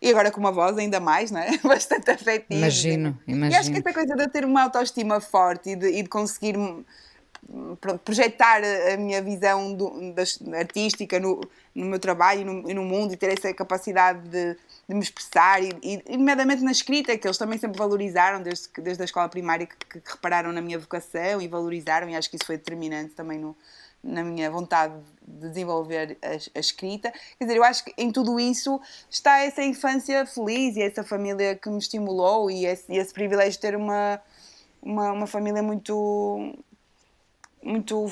e 0.00 0.10
agora 0.10 0.30
com 0.30 0.40
uma 0.40 0.52
voz 0.52 0.78
ainda 0.78 1.00
mais, 1.00 1.30
não 1.30 1.40
é? 1.40 1.58
Bastante 1.62 2.10
afetiva. 2.10 2.54
Imagino, 2.54 3.18
imagino. 3.26 3.52
E 3.52 3.56
acho 3.56 3.70
que 3.70 3.78
essa 3.78 3.92
coisa 3.92 4.14
de 4.14 4.28
ter 4.28 4.44
uma 4.44 4.62
autoestima 4.62 5.20
forte 5.20 5.70
e 5.70 5.76
de, 5.76 5.88
e 5.88 6.02
de 6.02 6.08
conseguir 6.08 6.56
projetar 8.04 8.62
a 8.92 8.96
minha 8.96 9.20
visão 9.20 9.74
do, 9.74 10.12
da, 10.12 10.22
artística 10.58 11.18
no, 11.18 11.40
no 11.74 11.86
meu 11.86 11.98
trabalho 11.98 12.40
e 12.40 12.44
no, 12.44 12.70
e 12.70 12.74
no, 12.74 12.84
mundo 12.84 13.12
e 13.12 13.16
ter 13.16 13.36
essa 13.36 13.52
capacidade 13.52 14.28
de, 14.28 14.56
de 14.88 14.94
me 14.94 15.00
expressar 15.00 15.62
e, 15.62 15.72
e, 15.82 16.16
nomeadamente 16.16 16.62
na 16.62 16.70
escrita, 16.70 17.16
que 17.18 17.26
eles 17.26 17.36
também 17.36 17.58
sempre 17.58 17.78
valorizaram 17.78 18.42
desde, 18.42 18.68
desde 18.78 19.02
a 19.02 19.04
escola 19.04 19.28
primária 19.28 19.66
que, 19.66 19.76
que, 19.76 20.10
repararam 20.10 20.52
na 20.52 20.62
minha 20.62 20.78
vocação 20.78 21.42
e 21.42 21.48
valorizaram 21.48 22.08
e 22.08 22.16
acho 22.16 22.30
que 22.30 22.36
isso 22.36 22.46
foi 22.46 22.56
determinante 22.56 23.10
também 23.10 23.38
no, 23.38 23.56
na 24.02 24.22
minha 24.22 24.48
vontade 24.48 24.94
de 25.26 25.48
desenvolver 25.48 26.16
a, 26.22 26.28
a, 26.56 26.60
escrita. 26.60 27.12
Quer 27.38 27.44
dizer, 27.44 27.56
eu 27.56 27.64
acho 27.64 27.84
que 27.84 27.92
em 27.98 28.12
tudo 28.12 28.38
isso 28.38 28.80
está 29.10 29.40
essa 29.40 29.62
infância 29.62 30.24
feliz 30.26 30.76
e 30.76 30.82
essa 30.82 31.02
família 31.02 31.56
que 31.56 31.68
me 31.68 31.78
estimulou 31.78 32.50
e 32.50 32.66
esse, 32.66 32.94
esse 32.94 33.12
privilégio 33.12 33.52
de 33.52 33.58
ter 33.58 33.74
uma, 33.74 34.20
uma, 34.80 35.12
uma 35.12 35.26
família 35.26 35.62
muito 35.62 36.56
muito, 37.62 38.06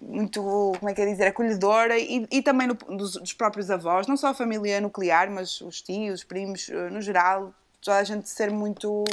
muito, 0.00 0.42
como 0.78 0.88
é 0.88 0.94
que 0.94 1.00
é 1.00 1.06
dizer, 1.06 1.26
acolhedora 1.26 1.98
e, 1.98 2.26
e 2.30 2.40
também 2.40 2.68
no, 2.68 2.74
dos, 2.74 3.14
dos, 3.14 3.32
próprios 3.32 3.70
avós, 3.70 4.06
não 4.06 4.16
só 4.16 4.28
a 4.28 4.34
família 4.34 4.80
nuclear, 4.80 5.30
mas 5.30 5.60
os 5.60 5.82
tios, 5.82 6.20
os 6.20 6.24
primos, 6.24 6.68
eh, 6.68 6.90
no 6.90 7.00
geral, 7.00 7.52
toda 7.80 7.98
a 7.98 8.04
gente 8.04 8.28
ser 8.28 8.50
muito. 8.50 9.04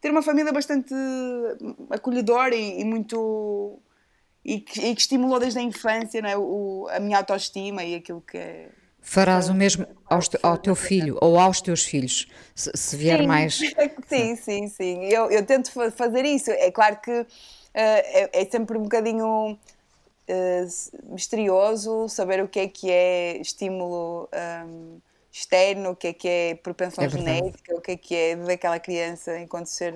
ter 0.00 0.10
uma 0.10 0.22
família 0.22 0.52
bastante 0.52 0.94
acolhedora 1.90 2.54
e, 2.54 2.80
e 2.80 2.84
muito. 2.84 3.78
E 4.44 4.60
que, 4.60 4.80
e 4.80 4.94
que, 4.94 5.00
estimulou 5.00 5.38
desde 5.38 5.58
a 5.58 5.62
infância 5.62 6.20
né, 6.20 6.36
o, 6.36 6.88
a 6.90 6.98
minha 6.98 7.18
autoestima 7.18 7.84
e 7.84 7.96
aquilo 7.96 8.20
que 8.20 8.38
é. 8.38 8.68
Farás 9.00 9.48
o 9.48 9.54
mesmo 9.54 9.84
ao, 10.08 10.20
ao 10.44 10.56
teu 10.56 10.76
filho 10.76 11.18
ou 11.20 11.36
aos 11.36 11.60
teus 11.60 11.84
filhos, 11.84 12.28
se, 12.54 12.70
se 12.72 12.96
vier 12.96 13.18
sim. 13.18 13.26
mais. 13.26 13.58
Sim, 14.06 14.36
sim, 14.36 14.68
sim. 14.68 15.04
Eu, 15.06 15.30
eu 15.30 15.44
tento 15.44 15.70
fazer 15.90 16.24
isso. 16.24 16.50
É 16.50 16.70
claro 16.70 17.00
que 17.00 17.26
é, 17.74 18.42
é, 18.42 18.44
sempre 18.50 18.76
um 18.76 18.82
bocadinho 18.82 19.52
uh, 19.52 21.12
misterioso 21.12 22.08
saber 22.08 22.42
o 22.42 22.48
que 22.48 22.60
é 22.60 22.68
que 22.68 22.90
é 22.90 23.36
estímulo 23.38 24.28
um, 24.66 24.98
externo, 25.32 25.90
o 25.90 25.96
que 25.96 26.08
é 26.08 26.12
que 26.12 26.28
é 26.28 26.54
propensão 26.56 27.04
é 27.04 27.08
genética, 27.08 27.74
o 27.74 27.80
que 27.80 27.92
é 27.92 27.96
que 27.96 28.14
é 28.14 28.36
daquela 28.36 28.78
criança 28.78 29.38
enquanto 29.38 29.66
ser 29.66 29.94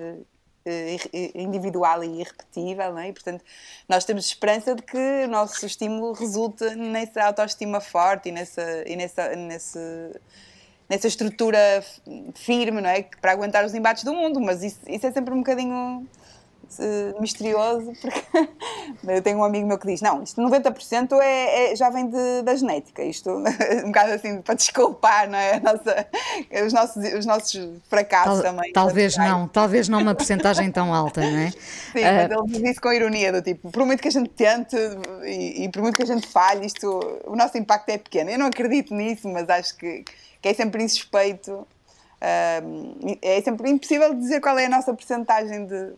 individual 1.35 2.03
e 2.03 2.21
irrepetível, 2.21 2.91
não 2.91 2.99
é? 2.99 3.09
E, 3.09 3.13
portanto, 3.13 3.43
nós 3.87 4.03
temos 4.05 4.25
esperança 4.25 4.75
de 4.75 4.81
que 4.81 5.25
o 5.25 5.27
nosso 5.27 5.65
estímulo 5.65 6.13
resulte 6.13 6.63
nessa 6.75 7.23
autoestima 7.23 7.79
forte 7.79 8.29
e 8.29 8.31
nessa, 8.31 8.83
e 8.85 8.95
nessa, 8.95 9.35
nessa, 9.35 10.21
nessa 10.89 11.07
estrutura 11.07 11.83
firme, 12.35 12.81
não 12.81 12.89
é? 12.89 13.03
Para 13.21 13.31
aguentar 13.31 13.65
os 13.65 13.73
embates 13.73 14.03
do 14.03 14.13
mundo, 14.13 14.39
mas 14.41 14.63
isso, 14.63 14.79
isso 14.87 15.05
é 15.05 15.11
sempre 15.11 15.33
um 15.33 15.37
bocadinho 15.37 16.05
uh, 16.79 17.21
misterioso, 17.21 17.93
porque 18.01 18.23
eu 19.07 19.21
tenho 19.21 19.39
um 19.39 19.43
amigo 19.43 19.67
meu 19.67 19.77
que 19.77 19.87
diz: 19.87 20.01
não, 20.01 20.23
isto 20.23 20.41
90% 20.41 21.19
é, 21.21 21.71
é, 21.71 21.75
já 21.75 21.89
vem 21.89 22.09
de, 22.09 22.41
da 22.43 22.55
genética, 22.55 23.03
isto 23.03 23.29
um 23.83 23.87
bocado 23.87 24.13
assim 24.13 24.41
para 24.41 24.55
desculpar 24.55 25.29
não 25.29 25.37
é? 25.37 25.59
Nossa, 25.59 26.07
os, 26.65 26.73
nossos, 26.73 27.13
os 27.13 27.25
nossos 27.25 27.69
fracassos 27.89 28.41
Tal, 28.41 28.53
também. 28.53 28.73
Talvez 28.73 29.17
não, 29.17 29.47
talvez 29.47 29.89
não 29.89 30.01
uma 30.01 30.15
porcentagem 30.15 30.71
tão 30.71 30.93
alta, 30.93 31.21
não 31.21 31.37
é? 31.37 31.51
Sim, 31.91 31.99
uh, 31.99 32.03
mas 32.03 32.31
ele 32.31 32.47
diz 32.47 32.71
isso 32.71 32.81
com 32.81 32.91
ironia, 32.91 33.31
do 33.31 33.41
tipo, 33.41 33.71
por 33.71 33.85
muito 33.85 34.01
que 34.01 34.07
a 34.07 34.11
gente 34.11 34.29
tente 34.29 34.75
e, 35.23 35.63
e 35.63 35.69
por 35.69 35.81
muito 35.81 35.95
que 35.95 36.03
a 36.03 36.07
gente 36.07 36.27
falhe, 36.27 36.65
isto, 36.65 37.21
o 37.25 37.35
nosso 37.35 37.57
impacto 37.57 37.89
é 37.89 37.97
pequeno. 37.97 38.29
Eu 38.29 38.39
não 38.39 38.47
acredito 38.47 38.93
nisso, 38.93 39.27
mas 39.27 39.49
acho 39.49 39.75
que, 39.77 40.03
que 40.41 40.49
é 40.49 40.53
sempre 40.53 40.83
insuspeito. 40.83 41.67
Uh, 42.19 43.17
é 43.21 43.39
sempre 43.41 43.69
impossível 43.69 44.13
dizer 44.15 44.41
qual 44.41 44.57
é 44.57 44.65
a 44.65 44.69
nossa 44.69 44.91
porcentagem 44.91 45.67
de, 45.67 45.93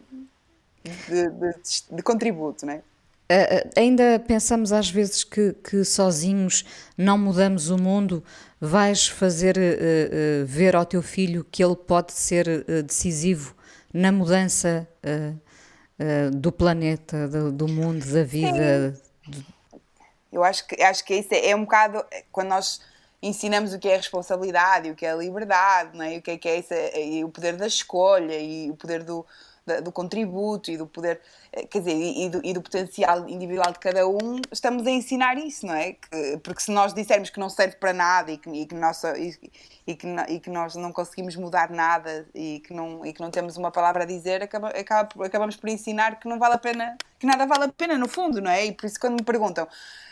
de, 0.84 1.30
de, 1.30 1.96
de 1.96 2.04
contributo, 2.04 2.66
não 2.66 2.74
é? 2.74 2.82
Uh, 3.32 3.70
ainda 3.78 4.20
pensamos 4.20 4.74
às 4.74 4.90
vezes 4.90 5.24
que, 5.24 5.54
que, 5.54 5.84
sozinhos 5.84 6.66
não 6.98 7.16
mudamos 7.16 7.70
o 7.70 7.78
mundo. 7.78 8.24
Vais 8.60 9.08
fazer 9.08 9.56
uh, 9.56 9.62
uh, 9.62 10.46
ver 10.48 10.76
ao 10.76 10.84
teu 10.84 11.04
filho 11.04 11.46
que 11.52 11.64
ele 11.64 11.76
pode 11.76 12.12
ser 12.14 12.64
decisivo 12.84 13.56
na 13.94 14.12
mudança 14.12 14.88
do 16.34 16.52
planeta, 16.52 17.28
do, 17.28 17.52
do, 17.52 17.68
mundo, 17.68 18.06
da 18.06 18.24
vida. 18.24 18.94
Eu 20.32 20.44
acho 20.44 20.68
que, 20.68 20.82
acho 20.82 21.04
que 21.04 21.16
isso 21.16 21.34
é, 21.34 21.50
é 21.50 21.56
um 21.56 21.62
bocado 21.62 22.06
quando 22.32 22.50
nós 22.50 22.80
ensinamos 23.22 23.74
o 23.74 23.80
que 23.80 23.90
é 23.90 23.98
responsabilidade 23.98 24.88
e 24.88 24.92
o 24.92 24.96
que 24.96 25.06
é 25.06 25.16
liberdade, 25.16 25.98
não 25.98 26.06
é? 26.06 26.18
o 26.18 26.22
que 26.22 26.32
é, 26.32 26.38
que 26.38 26.48
é 26.48 26.60
esse, 26.60 26.98
e 26.98 27.24
o 27.24 27.30
poder 27.30 27.56
da 27.58 27.68
escolha 27.68 28.38
e 28.38 28.70
o 28.70 28.76
poder 28.76 29.04
do, 29.04 29.26
do 29.82 29.92
contributo 29.92 30.72
e 30.72 30.78
do 30.78 30.88
poder, 30.88 31.22
eh, 31.54 31.66
quer 31.66 31.80
dizer, 31.80 31.96
e 31.96 32.30
do, 32.30 32.42
e 32.44 32.54
do, 32.54 32.62
potencial 32.62 33.28
individual 33.30 33.72
de 33.72 33.80
cada 33.80 34.08
um, 34.08 34.42
estamos 34.52 34.86
a 34.86 34.92
ensinar 34.92 35.38
isso, 35.38 35.66
não 35.66 35.74
é? 35.74 35.94
Que, 35.94 36.38
porque 36.44 36.62
se 36.62 36.72
nós 36.72 36.94
dissermos 36.94 37.30
que 37.30 37.40
não 37.40 37.50
serve 37.50 37.76
para 37.78 37.94
nada 37.94 38.32
e 38.32 38.38
que, 38.38 38.50
e 38.50 38.66
que, 38.66 38.76
nossa, 38.76 39.18
e, 39.18 39.36
e, 39.88 39.96
que, 39.96 40.08
e 40.30 40.40
que 40.40 40.50
nós 40.50 40.76
não 40.76 40.92
conseguimos 40.92 41.36
mudar 41.36 41.70
nada 41.70 42.28
e 42.34 42.62
que 42.66 42.74
não, 42.74 43.06
e 43.06 43.14
que 43.14 43.22
não 43.22 43.32
temos 43.32 43.58
uma 43.58 43.72
palavra 43.72 44.04
a 44.04 44.06
dizer, 44.06 44.44
acaba, 44.44 44.70
acaba, 44.70 45.26
acabamos 45.26 45.56
por 45.56 45.70
ensinar 45.70 46.20
que 46.20 46.28
não 46.28 46.40
vale 46.40 46.56
a 46.56 46.60
pena, 46.60 46.98
que 47.18 47.26
nada 47.26 47.46
vale 47.46 47.66
a 47.66 47.70
pena 47.70 47.98
no 47.98 48.08
fundo, 48.08 48.42
não 48.42 48.52
é? 48.52 48.66
E 48.66 48.72
por 48.72 48.86
isso 48.86 49.00
quando 49.00 49.14
me 49.14 49.24
perguntam 49.24 49.68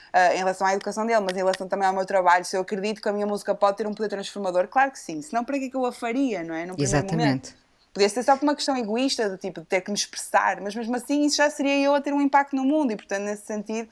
Uh, 0.07 0.33
em 0.33 0.37
relação 0.37 0.65
à 0.65 0.73
educação 0.73 1.05
dele, 1.05 1.19
mas 1.19 1.33
em 1.33 1.39
relação 1.39 1.67
também 1.67 1.85
ao 1.85 1.93
meu 1.93 2.05
trabalho, 2.05 2.45
se 2.45 2.55
eu 2.55 2.61
acredito 2.61 3.01
que 3.01 3.09
a 3.09 3.11
minha 3.11 3.27
música 3.27 3.53
pode 3.53 3.77
ter 3.77 3.85
um 3.85 3.93
poder 3.93 4.07
transformador, 4.07 4.67
claro 4.67 4.89
que 4.89 4.97
sim, 4.97 5.21
senão 5.21 5.43
para 5.43 5.59
que 5.59 5.65
é 5.65 5.69
que 5.69 5.75
eu 5.75 5.85
a 5.85 5.91
faria, 5.91 6.43
não 6.43 6.55
é? 6.55 6.65
No 6.65 6.75
Exatamente. 6.77 7.17
Momento. 7.17 7.66
Podia 7.97 8.09
ser 8.09 8.21
só 8.21 8.37
por 8.37 8.43
uma 8.43 8.53
questão 8.53 8.77
egoísta, 8.77 9.27
do 9.27 9.39
tipo 9.39 9.61
de 9.61 9.65
ter 9.65 9.81
que 9.81 9.89
me 9.89 9.97
expressar, 9.97 10.61
mas 10.61 10.75
mesmo 10.75 10.95
assim 10.95 11.25
isso 11.25 11.37
já 11.37 11.49
seria 11.49 11.75
eu 11.79 11.95
a 11.95 11.99
ter 11.99 12.13
um 12.13 12.21
impacto 12.21 12.55
no 12.55 12.63
mundo 12.63 12.91
e, 12.91 12.95
portanto, 12.95 13.23
nesse 13.23 13.47
sentido, 13.47 13.89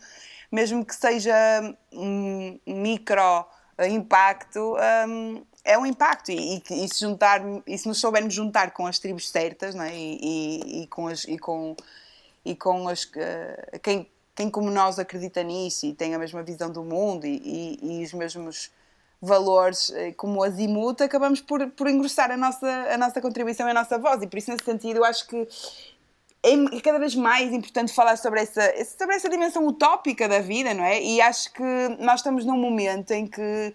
mesmo 0.52 0.86
que 0.86 0.94
seja 0.94 1.34
um 1.92 2.60
micro 2.68 3.48
impacto, 3.90 4.76
um, 5.10 5.44
é 5.64 5.76
um 5.76 5.88
impacto 5.88 6.32
e, 6.32 6.62
e, 6.70 6.86
e, 6.86 6.88
se 6.88 7.00
juntar, 7.00 7.42
e 7.66 7.76
se 7.80 7.88
nos 7.88 7.98
soubermos 7.98 8.32
juntar 8.32 8.70
com 8.74 8.86
as 8.86 9.00
tribos 9.00 9.28
certas 9.28 9.74
não 9.74 9.84
é? 9.84 9.96
e, 9.96 10.20
e, 10.22 10.84
e 10.84 10.88
com 10.88 11.08
as 11.08 11.24
e 11.24 11.40
com 11.40 11.76
e 12.46 12.56
com 12.56 12.88
as 12.88 13.06
uh, 13.06 13.80
quem 13.82 14.08
quem 14.36 14.52
como 14.52 14.70
nós 14.70 15.00
acredita 15.00 15.42
nisso 15.42 15.88
e 15.88 15.96
tem 15.96 16.14
a 16.14 16.20
mesma 16.20 16.44
visão 16.44 16.70
do 16.70 16.84
mundo 16.84 17.26
e, 17.26 17.80
e 17.82 18.04
os 18.04 18.14
mesmos 18.14 18.70
valores 19.22 19.92
eh, 19.92 20.12
como 20.14 20.40
o 20.40 20.44
azimuth, 20.44 21.02
acabamos 21.02 21.42
por, 21.42 21.68
por 21.72 21.90
engrossar 21.90 22.32
a 22.32 22.38
nossa, 22.38 22.68
a 22.92 22.98
nossa 22.98 23.22
contribuição 23.22 23.68
e 23.68 23.72
a 23.72 23.74
nossa 23.74 23.98
voz. 23.98 24.22
E 24.22 24.28
por 24.28 24.38
isso, 24.38 24.52
nesse 24.52 24.66
sentido, 24.66 24.98
eu 24.98 25.06
acho 25.06 25.28
que 25.28 25.48
é 26.44 26.80
cada 26.82 27.00
vez 27.00 27.16
mais 27.16 27.52
importante 27.52 27.92
falar 27.92 28.18
sobre 28.18 28.42
essa, 28.42 28.62
sobre 28.98 29.16
essa 29.16 29.28
dimensão 29.28 29.66
utópica 29.66 30.28
da 30.28 30.40
vida, 30.40 30.74
não 30.76 30.84
é? 30.84 31.02
E 31.02 31.20
acho 31.20 31.52
que 31.52 31.64
nós 32.00 32.20
estamos 32.20 32.46
num 32.46 32.58
momento 32.58 33.12
em 33.12 33.26
que 33.26 33.74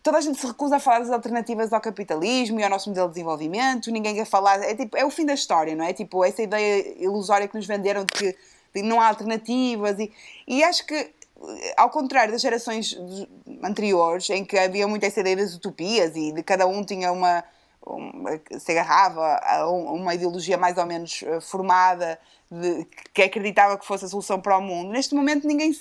toda 0.00 0.18
a 0.18 0.20
gente 0.20 0.38
se 0.38 0.46
recusa 0.46 0.76
a 0.76 0.80
falar 0.80 1.00
das 1.00 1.10
alternativas 1.10 1.72
ao 1.72 1.80
capitalismo 1.80 2.60
e 2.60 2.62
ao 2.62 2.70
nosso 2.70 2.88
modelo 2.88 3.08
de 3.08 3.14
desenvolvimento, 3.14 3.90
ninguém 3.90 4.14
quer 4.14 4.24
falar, 4.24 4.62
é, 4.62 4.74
tipo, 4.76 4.96
é 4.96 5.04
o 5.04 5.10
fim 5.10 5.26
da 5.26 5.34
história, 5.34 5.74
não 5.74 5.84
é? 5.84 5.92
Tipo, 5.92 6.24
essa 6.24 6.40
ideia 6.40 7.02
ilusória 7.02 7.48
que 7.48 7.56
nos 7.56 7.66
venderam 7.66 8.04
de 8.04 8.14
que 8.72 8.82
não 8.82 9.00
há 9.00 9.08
alternativas 9.08 9.98
e, 9.98 10.12
e 10.46 10.62
acho 10.62 10.86
que 10.86 11.10
ao 11.76 11.90
contrário 11.90 12.32
das 12.32 12.42
gerações 12.42 12.96
anteriores, 13.62 14.28
em 14.30 14.44
que 14.44 14.58
havia 14.58 14.88
muito 14.88 15.04
essa 15.04 15.20
ideia 15.20 15.36
das 15.36 15.54
utopias 15.54 16.16
e 16.16 16.32
de 16.32 16.42
cada 16.42 16.66
um 16.66 16.84
tinha 16.84 17.12
uma, 17.12 17.44
uma 17.84 18.40
se 18.58 18.72
agarrava 18.72 19.40
a 19.42 19.70
uma 19.70 20.14
ideologia 20.14 20.56
mais 20.56 20.76
ou 20.76 20.86
menos 20.86 21.22
eh, 21.24 21.40
formada 21.40 22.18
de, 22.50 22.86
que 23.14 23.22
acreditava 23.22 23.78
que 23.78 23.86
fosse 23.86 24.04
a 24.04 24.08
solução 24.08 24.40
para 24.40 24.56
o 24.58 24.60
mundo. 24.60 24.90
Neste 24.90 25.14
momento 25.14 25.46
ninguém 25.46 25.72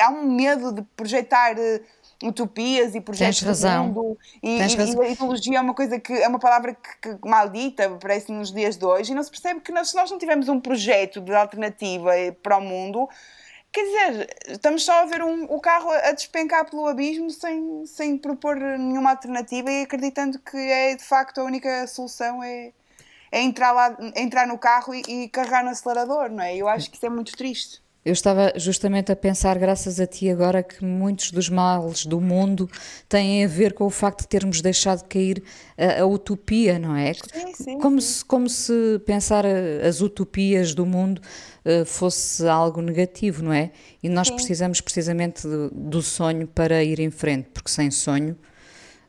há 0.00 0.10
um 0.10 0.30
medo 0.30 0.72
de 0.72 0.82
projetar 0.96 1.58
eh, 1.58 1.80
utopias 2.22 2.94
e 2.94 3.00
projetos 3.00 3.40
Tens 3.40 3.48
razão. 3.48 3.86
mundo 3.86 4.18
e, 4.42 4.58
e, 4.58 4.58
e, 4.58 5.00
a 5.00 5.08
ideologia 5.08 5.58
é 5.58 5.60
uma 5.60 5.74
coisa 5.74 5.98
que 5.98 6.12
é 6.12 6.28
uma 6.28 6.38
palavra 6.38 6.74
que, 6.74 7.16
que 7.16 7.28
maldita 7.28 7.90
parece 8.00 8.30
nos 8.30 8.52
dias 8.52 8.76
de 8.76 8.84
hoje 8.84 9.10
e 9.10 9.14
não 9.14 9.22
se 9.22 9.30
percebe 9.30 9.60
que 9.60 9.72
nós, 9.72 9.90
se 9.90 9.96
nós 9.96 10.10
não 10.10 10.18
tivermos 10.18 10.48
um 10.48 10.60
projeto 10.60 11.20
de 11.20 11.34
alternativa 11.34 12.12
para 12.42 12.58
o 12.58 12.60
mundo 12.60 13.08
Quer 13.72 13.84
dizer, 13.84 14.36
estamos 14.48 14.84
só 14.84 15.02
a 15.02 15.06
ver 15.06 15.22
um, 15.22 15.44
o 15.44 15.60
carro 15.60 15.90
a 15.90 16.10
despencar 16.10 16.68
pelo 16.68 16.88
abismo 16.88 17.30
sem, 17.30 17.86
sem 17.86 18.18
propor 18.18 18.56
nenhuma 18.56 19.10
alternativa 19.10 19.70
e 19.70 19.82
acreditando 19.82 20.40
que 20.40 20.56
é 20.56 20.96
de 20.96 21.04
facto 21.04 21.40
a 21.40 21.44
única 21.44 21.86
solução 21.86 22.42
é, 22.42 22.72
é 23.30 23.40
entrar, 23.40 23.70
lá, 23.72 23.96
entrar 24.16 24.46
no 24.48 24.58
carro 24.58 24.92
e, 24.92 25.02
e 25.06 25.28
carregar 25.28 25.62
no 25.62 25.70
acelerador, 25.70 26.28
não 26.30 26.42
é? 26.42 26.56
Eu 26.56 26.66
acho 26.68 26.90
que 26.90 26.96
isso 26.96 27.06
é 27.06 27.10
muito 27.10 27.36
triste. 27.36 27.80
Eu 28.02 28.14
estava 28.14 28.52
justamente 28.56 29.12
a 29.12 29.16
pensar, 29.16 29.58
graças 29.58 30.00
a 30.00 30.06
ti 30.06 30.30
agora, 30.30 30.62
que 30.62 30.82
muitos 30.82 31.30
dos 31.30 31.50
males 31.50 32.06
do 32.06 32.18
mundo 32.18 32.68
têm 33.06 33.44
a 33.44 33.48
ver 33.48 33.74
com 33.74 33.84
o 33.84 33.90
facto 33.90 34.22
de 34.22 34.28
termos 34.28 34.62
deixado 34.62 35.06
cair 35.06 35.42
a, 35.76 36.00
a 36.00 36.06
utopia, 36.06 36.78
não 36.78 36.96
é? 36.96 37.12
Sim, 37.12 37.54
sim, 37.54 37.78
como, 37.78 38.00
sim. 38.00 38.14
Se, 38.14 38.24
como 38.24 38.48
se 38.48 39.02
pensar 39.04 39.44
as 39.46 40.00
utopias 40.00 40.74
do 40.74 40.86
mundo 40.86 41.20
uh, 41.64 41.84
fosse 41.84 42.48
algo 42.48 42.80
negativo, 42.80 43.42
não 43.42 43.52
é? 43.52 43.70
E 44.02 44.08
nós 44.08 44.28
sim. 44.28 44.34
precisamos 44.34 44.80
precisamente 44.80 45.46
do, 45.46 45.70
do, 45.70 46.00
sonho 46.00 46.46
para 46.46 46.82
ir 46.82 47.00
em 47.00 47.10
frente, 47.10 47.50
porque 47.52 47.70
sem 47.70 47.90
sonho 47.90 48.34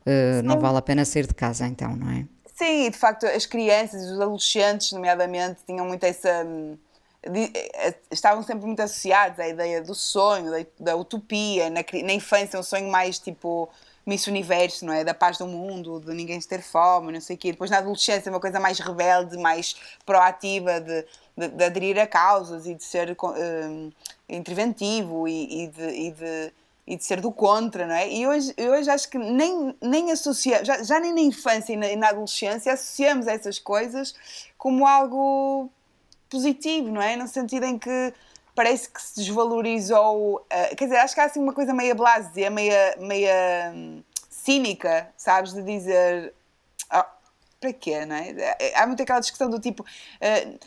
uh, 0.06 0.44
não 0.44 0.60
vale 0.60 0.80
a 0.80 0.82
pena 0.82 1.06
sair 1.06 1.28
de 1.28 1.34
casa, 1.34 1.66
então, 1.66 1.96
não 1.96 2.12
é? 2.12 2.26
Sim, 2.54 2.90
de 2.90 2.98
facto, 2.98 3.26
as 3.26 3.46
crianças, 3.46 4.04
os 4.04 4.22
adolescentes, 4.22 4.92
nomeadamente, 4.92 5.62
tinham 5.66 5.88
muito 5.88 6.04
essa. 6.04 6.44
Hum, 6.46 6.74
eh, 6.74 6.91
estavam 8.10 8.42
sempre 8.42 8.66
muito 8.66 8.80
associados 8.80 9.40
à 9.40 9.48
ideia 9.48 9.82
do 9.82 9.94
sonho, 9.94 10.66
da, 10.80 10.96
utopia, 10.96 11.70
na, 11.70 11.82
na, 12.04 12.14
infância 12.14 12.60
um 12.60 12.64
sonho 12.64 12.90
mais 12.90 13.20
tipo 13.20 13.70
Miss 14.06 14.26
Universo, 14.26 14.86
não 14.86 14.94
é? 14.94 15.04
Da 15.04 15.14
paz 15.14 15.38
do 15.38 15.46
mundo, 15.46 16.00
de 16.00 16.14
ninguém 16.14 16.40
ter 16.40 16.64
fome, 16.64 17.12
não 17.12 17.22
sei 17.22 17.36
o 17.36 17.40
quê. 17.40 17.52
Depois 17.52 17.70
na 17.70 17.78
adolescência 17.78 18.32
uma 18.32 18.40
coisa 18.40 18.60
mais 18.60 18.80
rebelde, 18.80 19.38
mais 19.38 19.76
proativa, 20.04 20.82
de, 20.82 21.06
de, 21.38 21.48
de 21.50 21.64
aderir 21.64 22.00
a 22.00 22.08
causas 22.08 22.66
e 22.66 22.74
de 22.74 22.84
ser 22.84 23.16
um, 23.24 23.92
interventivo 24.28 25.28
e, 25.28 25.66
e, 25.66 25.68
de, 25.68 25.90
e, 25.90 26.12
de, 26.12 26.54
e 26.88 26.96
de 26.96 27.04
ser 27.04 27.22
do 27.22 27.32
contra, 27.32 27.86
não 27.86 27.94
é? 27.94 28.12
E 28.12 28.26
hoje, 28.26 28.52
hoje 28.58 28.90
acho 28.90 29.08
que 29.08 29.20
nem, 29.20 29.76
nem 29.80 30.12
associamos, 30.12 30.66
já, 30.66 30.82
já 30.82 31.00
nem 31.00 31.14
na 31.14 31.22
infância 31.22 31.74
e 31.74 31.78
na, 31.78 31.88
e 31.88 31.96
na 31.96 32.10
adolescência 32.10 32.74
associamos 32.74 33.28
essas 33.28 33.60
coisas 33.60 34.16
como 34.58 34.88
algo 34.88 35.70
positivo, 36.32 36.90
não 36.90 37.02
é? 37.02 37.16
No 37.18 37.28
sentido 37.28 37.66
em 37.66 37.78
que 37.78 38.14
parece 38.56 38.90
que 38.90 39.02
se 39.02 39.16
desvalorizou. 39.20 40.38
Uh, 40.38 40.76
quer 40.76 40.86
dizer, 40.86 40.98
acho 40.98 41.14
que 41.14 41.20
há 41.20 41.26
assim 41.26 41.42
uma 41.42 41.54
coisa 41.54 41.74
meia 41.74 41.94
blasé, 41.94 42.50
meia, 42.50 42.96
meia 42.98 43.72
um, 43.76 44.02
cínica, 44.30 45.10
sabes? 45.18 45.54
De 45.54 45.62
dizer. 45.62 46.34
Oh, 46.92 47.04
para 47.60 47.74
quê, 47.74 48.06
não 48.06 48.16
é? 48.16 48.56
Há 48.76 48.88
muito 48.88 49.04
aquela 49.04 49.20
discussão 49.20 49.50
do 49.50 49.60
tipo. 49.60 49.84
Uh, 49.84 50.60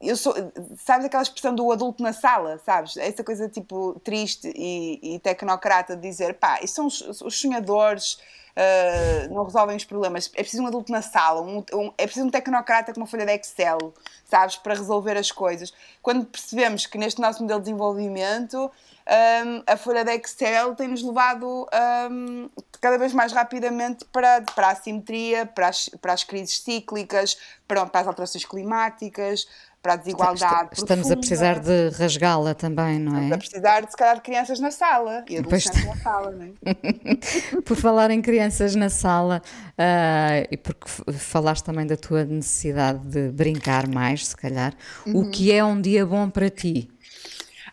eu 0.00 0.16
sou, 0.16 0.34
sabes 0.76 1.06
aquela 1.06 1.22
expressão 1.22 1.54
do 1.54 1.70
adulto 1.70 2.02
na 2.02 2.12
sala, 2.12 2.60
sabes? 2.64 2.96
Essa 2.96 3.22
coisa 3.22 3.48
tipo 3.48 3.98
triste 4.00 4.52
e, 4.54 5.14
e 5.14 5.18
tecnocrata 5.18 5.96
de 5.96 6.02
dizer, 6.02 6.34
pá, 6.34 6.58
isso 6.62 6.74
são 6.74 6.86
os, 6.86 7.22
os 7.22 7.40
sonhadores, 7.40 8.18
uh, 8.56 9.34
não 9.34 9.44
resolvem 9.44 9.76
os 9.76 9.84
problemas. 9.84 10.30
É 10.34 10.42
preciso 10.42 10.62
um 10.62 10.66
adulto 10.66 10.92
na 10.92 11.02
sala, 11.02 11.40
um, 11.40 11.64
um, 11.72 11.92
é 11.98 12.04
preciso 12.04 12.26
um 12.26 12.30
tecnocrata 12.30 12.92
com 12.92 13.00
uma 13.00 13.06
folha 13.06 13.26
de 13.26 13.32
Excel, 13.32 13.94
sabes, 14.24 14.56
para 14.56 14.74
resolver 14.74 15.16
as 15.16 15.30
coisas. 15.30 15.72
Quando 16.02 16.24
percebemos 16.24 16.86
que 16.86 16.98
neste 16.98 17.20
nosso 17.20 17.42
modelo 17.42 17.60
de 17.60 17.66
desenvolvimento 17.66 18.70
um, 19.06 19.62
a 19.66 19.76
folha 19.76 20.04
de 20.04 20.12
Excel 20.12 20.74
tem-nos 20.74 21.02
levado 21.02 21.66
um, 22.10 22.48
cada 22.80 22.96
vez 22.96 23.12
mais 23.12 23.32
rapidamente 23.32 24.04
para, 24.06 24.40
para 24.42 24.68
a 24.68 24.70
assimetria, 24.70 25.44
para 25.44 25.68
as, 25.68 25.90
para 26.00 26.12
as 26.12 26.24
crises 26.24 26.58
cíclicas, 26.60 27.36
para, 27.68 27.84
para 27.86 28.00
as 28.00 28.06
alterações 28.06 28.44
climáticas, 28.44 29.46
para 29.84 29.92
a 29.92 29.96
desigualdade. 29.96 30.70
Estamos 30.72 31.10
a 31.10 31.16
precisar 31.16 31.58
de 31.60 31.90
rasgá-la 31.90 32.54
também, 32.54 32.98
não 32.98 33.12
é? 33.12 33.24
Estamos 33.24 33.32
a 33.32 33.38
precisar, 33.38 33.80
de, 33.82 33.90
se 33.90 33.96
calhar, 33.98 34.14
de 34.16 34.22
crianças 34.22 34.58
na 34.58 34.70
sala 34.70 35.22
e 35.28 35.36
adolescentes 35.36 35.84
na 35.84 35.96
sala, 35.96 36.30
não 36.30 36.44
é? 36.46 37.60
Por 37.62 37.76
falar 37.76 38.10
em 38.10 38.22
crianças 38.22 38.74
na 38.74 38.88
sala, 38.88 39.42
ah, 39.76 40.42
e 40.50 40.56
porque 40.56 40.88
falaste 41.12 41.64
também 41.64 41.86
da 41.86 41.98
tua 41.98 42.24
necessidade 42.24 42.98
de 43.06 43.30
brincar 43.30 43.86
mais, 43.86 44.26
se 44.28 44.36
calhar, 44.36 44.72
Uhum. 45.06 45.18
o 45.20 45.30
que 45.30 45.52
é 45.52 45.62
um 45.62 45.78
dia 45.78 46.06
bom 46.06 46.30
para 46.30 46.48
ti? 46.48 46.88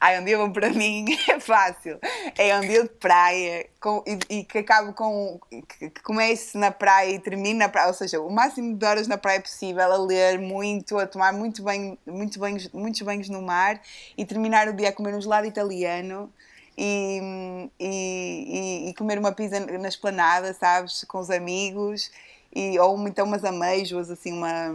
Ai, 0.04 0.20
um 0.20 0.26
dia 0.26 0.50
para 0.50 0.72
mim 0.72 1.06
é 1.30 1.40
fácil. 1.40 2.00
É 2.36 2.58
um 2.58 2.62
dia 2.62 2.84
de 2.84 2.90
praia 2.90 3.68
com- 3.80 4.04
e, 4.08 4.40
e 4.40 4.44
que 4.44 4.58
acabe 4.58 4.94
com. 4.94 5.40
que, 5.78 5.90
que 5.92 6.02
comece 6.02 6.58
na 6.58 6.72
praia 6.72 7.12
e 7.12 7.20
termine 7.20 7.54
na 7.54 7.70
praia, 7.70 7.88
ou 7.88 7.94
seja, 7.94 8.20
o 8.20 8.30
máximo 8.32 8.76
de 8.76 8.84
horas 8.86 9.08
na 9.08 9.18
praia 9.18 9.40
possível, 9.40 9.84
a 9.84 9.98
ler 9.98 10.40
muito, 10.40 10.98
a 10.98 11.06
tomar 11.06 11.32
muito 11.34 11.62
banho, 11.62 11.96
muito 12.08 12.40
banhos, 12.40 12.68
muitos 12.74 13.02
banhos 13.04 13.30
no 13.30 13.44
mar 13.44 13.80
e 14.18 14.26
terminar 14.26 14.68
o 14.68 14.74
dia 14.74 14.90
a 14.90 14.94
comer 14.94 15.14
um 15.14 15.22
gelado 15.22 15.46
italiano. 15.48 16.32
E, 16.78 17.70
e, 17.80 18.90
e- 18.90 18.94
comer 18.96 19.20
uma 19.20 19.32
pizza 19.34 19.60
na 19.60 19.88
esplanada, 19.88 20.54
sabes, 20.54 21.04
com 21.04 21.20
os 21.20 21.30
amigos, 21.30 22.10
e, 22.56 22.80
ou 22.80 23.08
então 23.08 23.26
umas 23.28 23.44
ameijoas, 23.46 24.10
assim, 24.10 24.32
uma. 24.34 24.74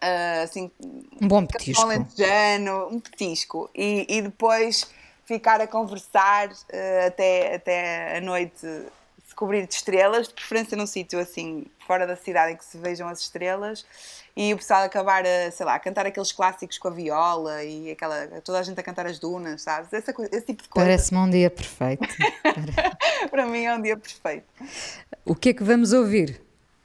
Ah, 0.00 0.42
assim, 0.42 0.70
Um 1.20 1.28
bom 1.28 1.46
petisco. 1.46 1.82
alentejano, 1.82 2.88
um 2.88 3.00
petisco. 3.00 3.70
E, 3.74 4.06
e 4.08 4.22
depois 4.22 4.86
ficar 5.24 5.60
a 5.60 5.66
conversar 5.66 6.50
eh, 6.68 7.06
até, 7.06 7.54
até 7.56 8.18
a 8.18 8.20
noite 8.20 8.60
se 9.26 9.34
cobrir 9.34 9.66
de 9.66 9.74
estrelas, 9.74 10.28
de 10.28 10.34
preferência 10.34 10.76
num 10.76 10.86
sítio 10.86 11.18
assim, 11.18 11.66
fora 11.84 12.06
da 12.06 12.14
cidade 12.14 12.52
em 12.52 12.56
que 12.56 12.64
se 12.64 12.78
vejam 12.78 13.08
as 13.08 13.20
estrelas. 13.20 13.84
E 14.36 14.52
o 14.52 14.56
pessoal 14.58 14.82
acabar 14.82 15.24
a, 15.26 15.50
sei 15.50 15.64
lá, 15.64 15.74
a 15.74 15.78
cantar 15.78 16.06
aqueles 16.06 16.30
clássicos 16.30 16.76
com 16.78 16.88
a 16.88 16.90
viola 16.90 17.64
e 17.64 17.90
aquela, 17.90 18.26
toda 18.44 18.60
a 18.60 18.62
gente 18.62 18.78
a 18.78 18.82
cantar 18.82 19.06
as 19.06 19.18
dunas, 19.18 19.62
sabes? 19.62 19.90
Essa, 19.92 20.14
esse 20.30 20.46
tipo 20.46 20.62
de 20.62 20.68
coisa. 20.68 20.86
Parece-me 20.88 21.18
um 21.18 21.30
dia 21.30 21.50
perfeito. 21.50 22.06
Para 23.30 23.46
mim 23.46 23.64
é 23.64 23.74
um 23.74 23.80
dia 23.80 23.96
perfeito. 23.96 24.46
o 25.24 25.34
que 25.34 25.48
é 25.48 25.54
que 25.54 25.64
vamos 25.64 25.92
ouvir 25.94 26.40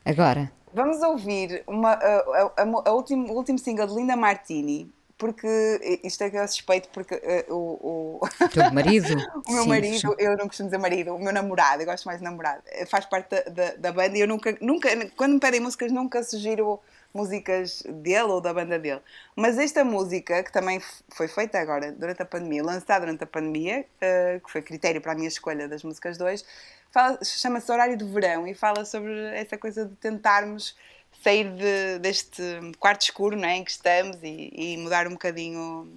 agora? 0.06 0.50
Vamos 0.74 1.02
ouvir 1.02 1.64
uma, 1.68 1.92
a, 1.94 2.18
a- 2.20 2.54
a- 2.86 2.94
último, 2.94 3.32
o 3.34 3.36
último 3.38 3.60
single 3.60 3.88
de 3.88 3.96
Linda 3.96 4.16
Martini, 4.16 4.92
porque 5.18 6.00
isto 6.04 6.24
é 6.24 6.30
que 6.30 6.38
eu 6.38 6.48
suspeito, 6.48 6.90
porque 6.90 7.16
eh, 7.16 7.46
o, 7.50 8.20
o, 8.20 8.20
teu 8.52 8.66
marido? 8.72 9.16
o 9.48 9.52
meu 9.52 9.66
Sim, 9.66 9.66
marido, 9.66 10.16
eu 10.18 10.38
não 10.38 10.48
costumo 10.48 10.68
dizer 10.70 10.78
marido, 10.80 11.14
o 11.16 11.20
meu 11.20 11.34
namorado, 11.34 11.82
eu 11.82 11.86
gosto 11.86 12.06
mais 12.06 12.20
de 12.20 12.24
namorado, 12.24 12.62
eh, 12.68 12.86
faz 12.86 13.06
parte 13.06 13.30
da, 13.30 13.42
da, 13.52 13.76
da 13.76 13.92
banda 13.92 14.18
e 14.18 14.22
eu 14.22 14.28
nunca, 14.28 14.58
nunca, 14.62 14.90
quando 15.16 15.34
me 15.34 15.40
pedem 15.40 15.60
músicas, 15.60 15.92
nunca 15.92 16.24
sugiro 16.24 16.80
músicas 17.14 17.84
dele 17.86 18.24
ou 18.32 18.42
da 18.42 18.54
banda 18.54 18.80
dele. 18.80 19.02
Mas 19.36 19.58
esta 19.58 19.84
música, 19.84 20.44
que 20.44 20.52
também 20.52 20.82
foi 21.10 21.28
feita 21.28 21.60
agora, 21.60 21.92
durante 21.92 22.22
a 22.22 22.26
pandemia, 22.26 22.64
lançada 22.64 23.02
durante 23.06 23.24
a 23.24 23.28
pandemia, 23.28 23.86
eh, 24.00 24.40
que 24.44 24.52
foi 24.52 24.62
critério 24.62 25.02
para 25.02 25.12
a 25.12 25.16
minha 25.16 25.28
escolha 25.28 25.68
das 25.68 25.84
músicas 25.84 26.18
dois, 26.18 26.44
fala- 26.44 26.81
chama-se 27.24 27.72
Horário 27.72 27.98
de 27.98 28.06
Verão 28.06 28.48
e 28.48 28.54
fala 28.54 28.86
sobre 28.86 29.14
essa 29.36 29.58
coisa 29.58 29.86
de 29.86 29.96
tentarmos 29.96 30.76
sair 31.24 31.50
de- 31.56 32.00
deste 32.00 32.42
quarto 32.80 33.02
escuro 33.04 33.36
não 33.36 33.48
é, 33.48 33.58
em 33.58 33.64
que 33.64 33.72
estamos 33.72 34.18
e, 34.24 34.52
e 34.54 34.78
mudar 34.78 35.08
um 35.08 35.12
bocadinho 35.12 35.88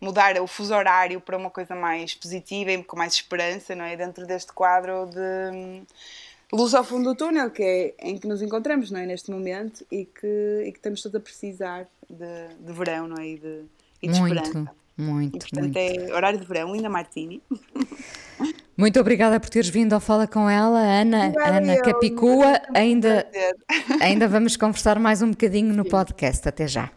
mudar 0.00 0.40
o 0.40 0.46
fuso 0.46 0.74
horário 0.74 1.20
para 1.20 1.36
uma 1.36 1.50
coisa 1.50 1.74
mais 1.74 2.14
positiva 2.14 2.72
e 2.72 2.82
com 2.82 2.96
mais 2.96 3.12
esperança, 3.12 3.74
não 3.74 3.84
é? 3.84 3.96
Dentro 3.96 4.26
deste 4.26 4.52
quadro 4.52 5.06
de 5.06 5.54
hum, 5.54 5.84
luz 6.52 6.74
ao 6.74 6.82
fundo 6.82 7.10
do 7.10 7.14
túnel, 7.14 7.50
que 7.50 7.62
é 7.62 7.94
em 7.98 8.16
que 8.16 8.26
nos 8.26 8.40
encontramos, 8.40 8.90
não 8.90 8.98
é? 8.98 9.06
Neste 9.06 9.30
momento 9.30 9.84
e 9.90 10.06
que, 10.06 10.64
e 10.66 10.72
que 10.72 10.78
estamos 10.78 11.02
todos 11.02 11.16
a 11.16 11.20
precisar 11.20 11.86
de, 12.08 12.54
de 12.58 12.72
verão, 12.72 13.06
não 13.08 13.18
é? 13.18 13.26
E 13.26 13.38
de, 13.38 13.64
e 14.02 14.08
de 14.08 14.18
Muito, 14.20 14.42
esperança. 14.42 14.74
Muito, 15.00 15.36
E, 15.36 15.38
portanto, 15.40 15.62
muito. 15.74 15.76
é 15.78 16.14
horário 16.14 16.38
de 16.38 16.46
verão, 16.46 16.72
Linda 16.74 16.88
Martini. 16.88 17.42
Muito 18.76 18.98
obrigada 18.98 19.38
por 19.38 19.50
teres 19.50 19.68
vindo 19.68 19.92
ao 19.92 20.00
Fala 20.00 20.26
com 20.26 20.48
ela, 20.48 20.78
Ana, 20.78 21.26
Obrigada 21.28 21.56
Ana 21.58 21.74
eu, 21.74 21.82
Capicua. 21.82 22.60
Ainda, 22.74 23.26
ainda 24.00 24.26
vamos 24.26 24.56
conversar 24.56 24.98
mais 24.98 25.20
um 25.20 25.30
bocadinho 25.30 25.74
no 25.74 25.84
podcast. 25.84 26.48
Até 26.48 26.66
já. 26.66 26.90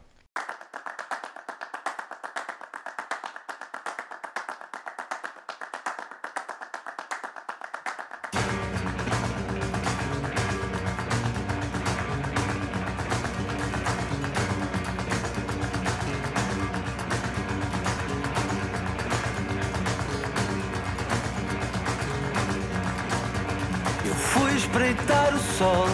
Sol. 25.58 25.88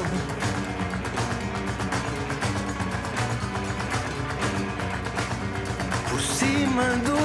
Por 6.09 6.21
cima 6.21 6.83
do 7.05 7.19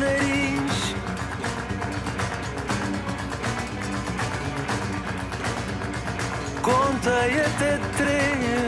nariz. 0.00 0.94
Contei 6.62 7.40
até 7.40 7.78
três. 7.96 8.65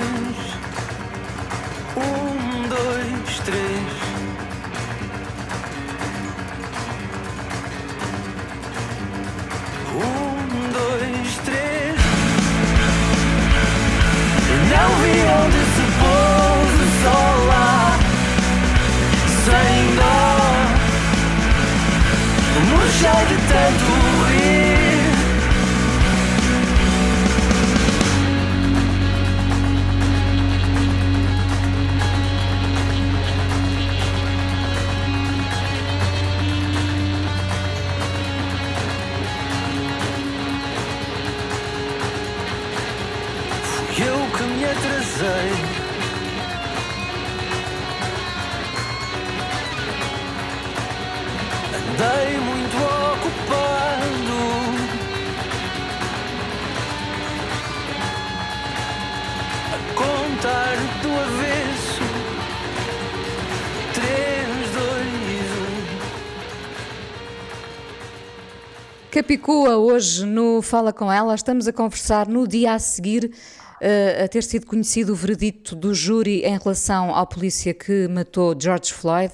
Capicua, 69.19 69.77
hoje 69.77 70.25
no 70.25 70.63
Fala 70.63 70.93
Com 70.93 71.11
Ela, 71.11 71.35
estamos 71.35 71.67
a 71.67 71.73
conversar 71.73 72.29
no 72.29 72.47
dia 72.47 72.75
a 72.75 72.79
seguir 72.79 73.33
eh, 73.81 74.23
a 74.25 74.29
ter 74.29 74.45
sido 74.45 74.65
conhecido 74.65 75.13
o 75.13 75.17
veredito 75.17 75.75
do 75.75 75.93
júri 75.93 76.45
em 76.45 76.57
relação 76.57 77.13
ao 77.13 77.27
polícia 77.27 77.75
que 77.75 78.07
matou 78.07 78.57
George 78.57 78.93
Floyd. 78.93 79.33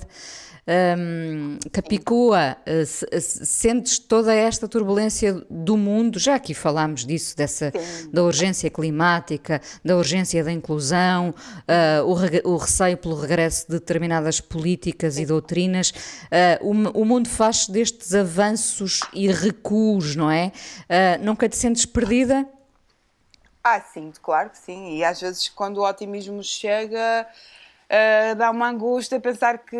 Ahm, 0.66 1.58
Capicua, 1.70 2.56
eh, 2.64 2.86
se- 2.86 3.06
sentes 3.44 3.98
toda 3.98 4.34
esta 4.34 4.66
turbulência 4.66 5.44
do 5.50 5.76
mundo? 5.76 6.18
Já 6.18 6.36
aqui 6.36 6.54
falámos 6.54 7.04
disso, 7.04 7.36
dessa, 7.36 7.70
da 8.10 8.22
urgência 8.22 8.70
climática, 8.70 9.60
da 9.84 9.94
urgência 9.94 10.42
da 10.42 10.50
inclusão, 10.50 11.34
ah, 11.68 12.02
o, 12.04 12.52
o 12.54 12.56
receio 12.56 12.96
pelo 12.96 13.14
regresso 13.14 13.66
de 13.66 13.74
determinadas 13.78 14.40
políticas 14.40 15.18
e 15.18 15.26
doutrinas. 15.26 15.92
Ah, 16.30 16.58
o, 16.62 16.70
o 17.02 17.04
mundo 17.04 17.28
faz 17.28 17.68
destes 17.68 18.14
avanços 18.14 19.00
e 19.12 19.30
recuos, 19.30 20.16
não 20.16 20.30
é? 20.30 20.50
Nunca 21.20 21.46
te 21.46 21.56
sentes 21.56 21.84
perdida? 21.84 22.48
Ah, 23.62 23.80
sim, 23.80 24.12
claro 24.22 24.50
que 24.50 24.58
sim. 24.58 24.96
E 24.96 25.04
às 25.04 25.20
vezes, 25.20 25.48
quando 25.48 25.78
o 25.78 25.86
otimismo 25.88 26.42
chega, 26.42 27.26
ah, 27.90 28.34
dá 28.34 28.50
uma 28.50 28.68
angústia 28.68 29.20
pensar 29.20 29.58
que 29.58 29.76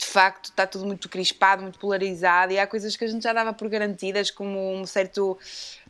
de 0.00 0.06
facto 0.06 0.46
está 0.46 0.66
tudo 0.66 0.86
muito 0.86 1.10
crispado, 1.10 1.60
muito 1.62 1.78
polarizado, 1.78 2.52
e 2.54 2.58
há 2.58 2.66
coisas 2.66 2.96
que 2.96 3.04
a 3.04 3.06
gente 3.06 3.22
já 3.22 3.34
dava 3.34 3.52
por 3.52 3.68
garantidas, 3.68 4.30
como 4.30 4.74
um 4.74 4.86
certo. 4.86 5.38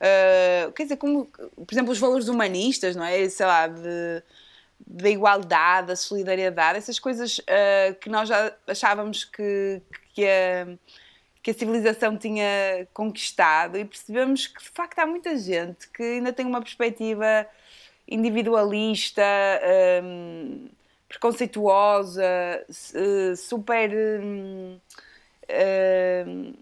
ah, 0.01 0.73
quer 0.75 0.83
dizer, 0.83 0.97
como, 0.97 1.27
por 1.27 1.73
exemplo, 1.73 1.93
os 1.93 1.99
valores 1.99 2.27
humanistas, 2.27 2.97
não 2.97 3.05
é? 3.05 3.29
Sei 3.29 3.47
lá, 3.47 3.69
de. 3.69 4.23
da 4.85 5.09
igualdade, 5.09 5.89
da 5.89 5.97
solidariedade, 5.97 6.79
essas 6.79 6.99
coisas 6.99 7.39
uh, 7.39 7.95
que 8.01 8.11
nós 8.11 8.29
já 8.29 8.53
achávamos 8.67 9.25
que, 9.25 9.81
que, 10.13 10.25
a, 10.27 10.67
que 11.43 11.53
a 11.53 11.55
civilização 11.55 12.17
tinha 12.17 12.89
conquistado 12.93 13.79
e 13.79 13.85
percebemos 13.85 14.49
que 14.49 14.61
de 14.61 14.71
facto 14.71 14.99
há 14.99 15.07
muita 15.07 15.37
gente 15.39 15.89
que 15.91 16.03
ainda 16.03 16.33
tem 16.33 16.47
uma 16.47 16.61
perspectiva 16.61 17.47
individualista, 18.09 19.23
um, 20.03 20.69
preconceituosa, 21.11 22.65
super. 23.37 23.91
Um, 23.93 24.79
um, 25.51 26.55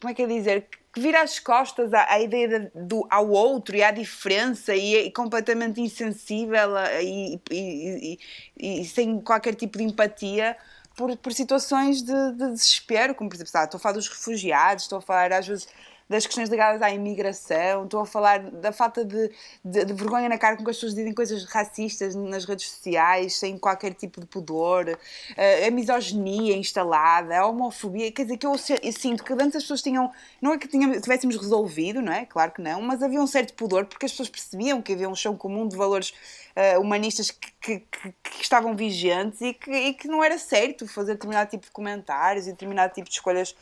como 0.00 0.12
é 0.12 0.14
que 0.14 0.22
é 0.22 0.26
dizer? 0.26 0.68
Que 0.92 1.00
vira 1.00 1.20
as 1.20 1.40
costas 1.40 1.92
à, 1.92 2.20
ideia 2.20 2.70
do, 2.72 3.04
ao 3.10 3.28
outro 3.28 3.76
e 3.76 3.82
à 3.82 3.90
diferença 3.90 4.74
e 4.74 5.08
é 5.08 5.10
completamente 5.10 5.80
insensível 5.80 6.70
e, 7.02 7.40
e, 7.50 8.18
e, 8.56 8.80
e, 8.80 8.84
sem 8.84 9.20
qualquer 9.20 9.56
tipo 9.56 9.76
de 9.76 9.84
empatia 9.84 10.56
por, 10.96 11.16
por 11.16 11.32
situações 11.32 12.00
de, 12.00 12.32
de 12.32 12.52
desespero, 12.52 13.16
como 13.16 13.28
por 13.28 13.36
exemplo, 13.36 13.50
estou 13.60 13.78
a 13.78 13.80
falar 13.80 13.94
dos 13.94 14.08
refugiados, 14.08 14.84
estou 14.84 14.98
a 14.98 15.02
falar 15.02 15.32
às 15.32 15.46
vezes 15.48 15.68
das 16.08 16.26
questões 16.26 16.48
ligadas 16.48 16.80
à 16.80 16.90
imigração, 16.90 17.84
estou 17.84 18.00
a 18.00 18.06
falar 18.06 18.38
da 18.38 18.72
falta 18.72 19.04
de, 19.04 19.30
de, 19.62 19.84
de, 19.84 19.92
vergonha 19.92 20.28
na 20.28 20.38
cara 20.38 20.56
com 20.56 20.64
que 20.64 20.70
as 20.70 20.76
pessoas 20.76 20.94
dizem 20.94 21.12
coisas 21.12 21.44
racistas 21.44 22.14
nas 22.14 22.44
redes 22.44 22.70
sociais, 22.70 23.36
sem 23.36 23.58
qualquer 23.58 23.92
tipo 23.92 24.20
de 24.20 24.26
pudor, 24.26 24.98
eh, 25.36 25.66
a 25.66 25.70
misoginia 25.70 26.56
instalada, 26.56 27.38
a 27.38 27.46
homofobia, 27.46 28.10
quer 28.10 28.22
dizer, 28.22 28.38
que 28.38 28.46
eu, 28.46 28.52
eu 28.52 28.92
sinto 28.92 29.22
que 29.22 29.32
antes 29.34 29.56
as 29.56 29.62
pessoas 29.64 29.82
tinham, 29.82 30.10
não 30.40 30.54
é 30.54 30.58
que 30.58 30.66
tínhamos, 30.66 31.02
tivéssemos 31.02 31.36
resolvido, 31.36 32.00
não 32.00 32.12
é? 32.12 32.24
Claro 32.24 32.52
que 32.52 32.62
não, 32.62 32.80
mas 32.80 33.02
havia 33.02 33.20
um 33.20 33.26
certo 33.26 33.52
pudor 33.54 33.84
porque 33.84 34.06
as 34.06 34.12
pessoas 34.12 34.28
percebiam 34.30 34.80
que 34.80 34.92
havia 34.92 35.08
um 35.08 35.14
chão 35.14 35.36
comum 35.36 35.68
de 35.68 35.76
valores 35.76 36.14
uh, 36.56 36.80
humanistas 36.80 37.30
que, 37.30 37.50
que, 37.60 37.80
que, 37.80 38.14
que, 38.22 38.42
estavam 38.42 38.74
vigentes 38.74 39.40
e 39.40 39.52
que, 39.52 39.70
e 39.70 39.94
que 39.94 40.08
não 40.08 40.22
era 40.22 40.38
certo 40.38 40.86
fazer 40.86 41.14
determinado 41.14 41.50
tipo 41.50 41.66
de 41.66 41.70
comentários 41.70 42.46
e 42.46 42.50
determinado 42.52 42.94
tipo 42.94 43.08
de 43.08 43.14
escolhas 43.14 43.54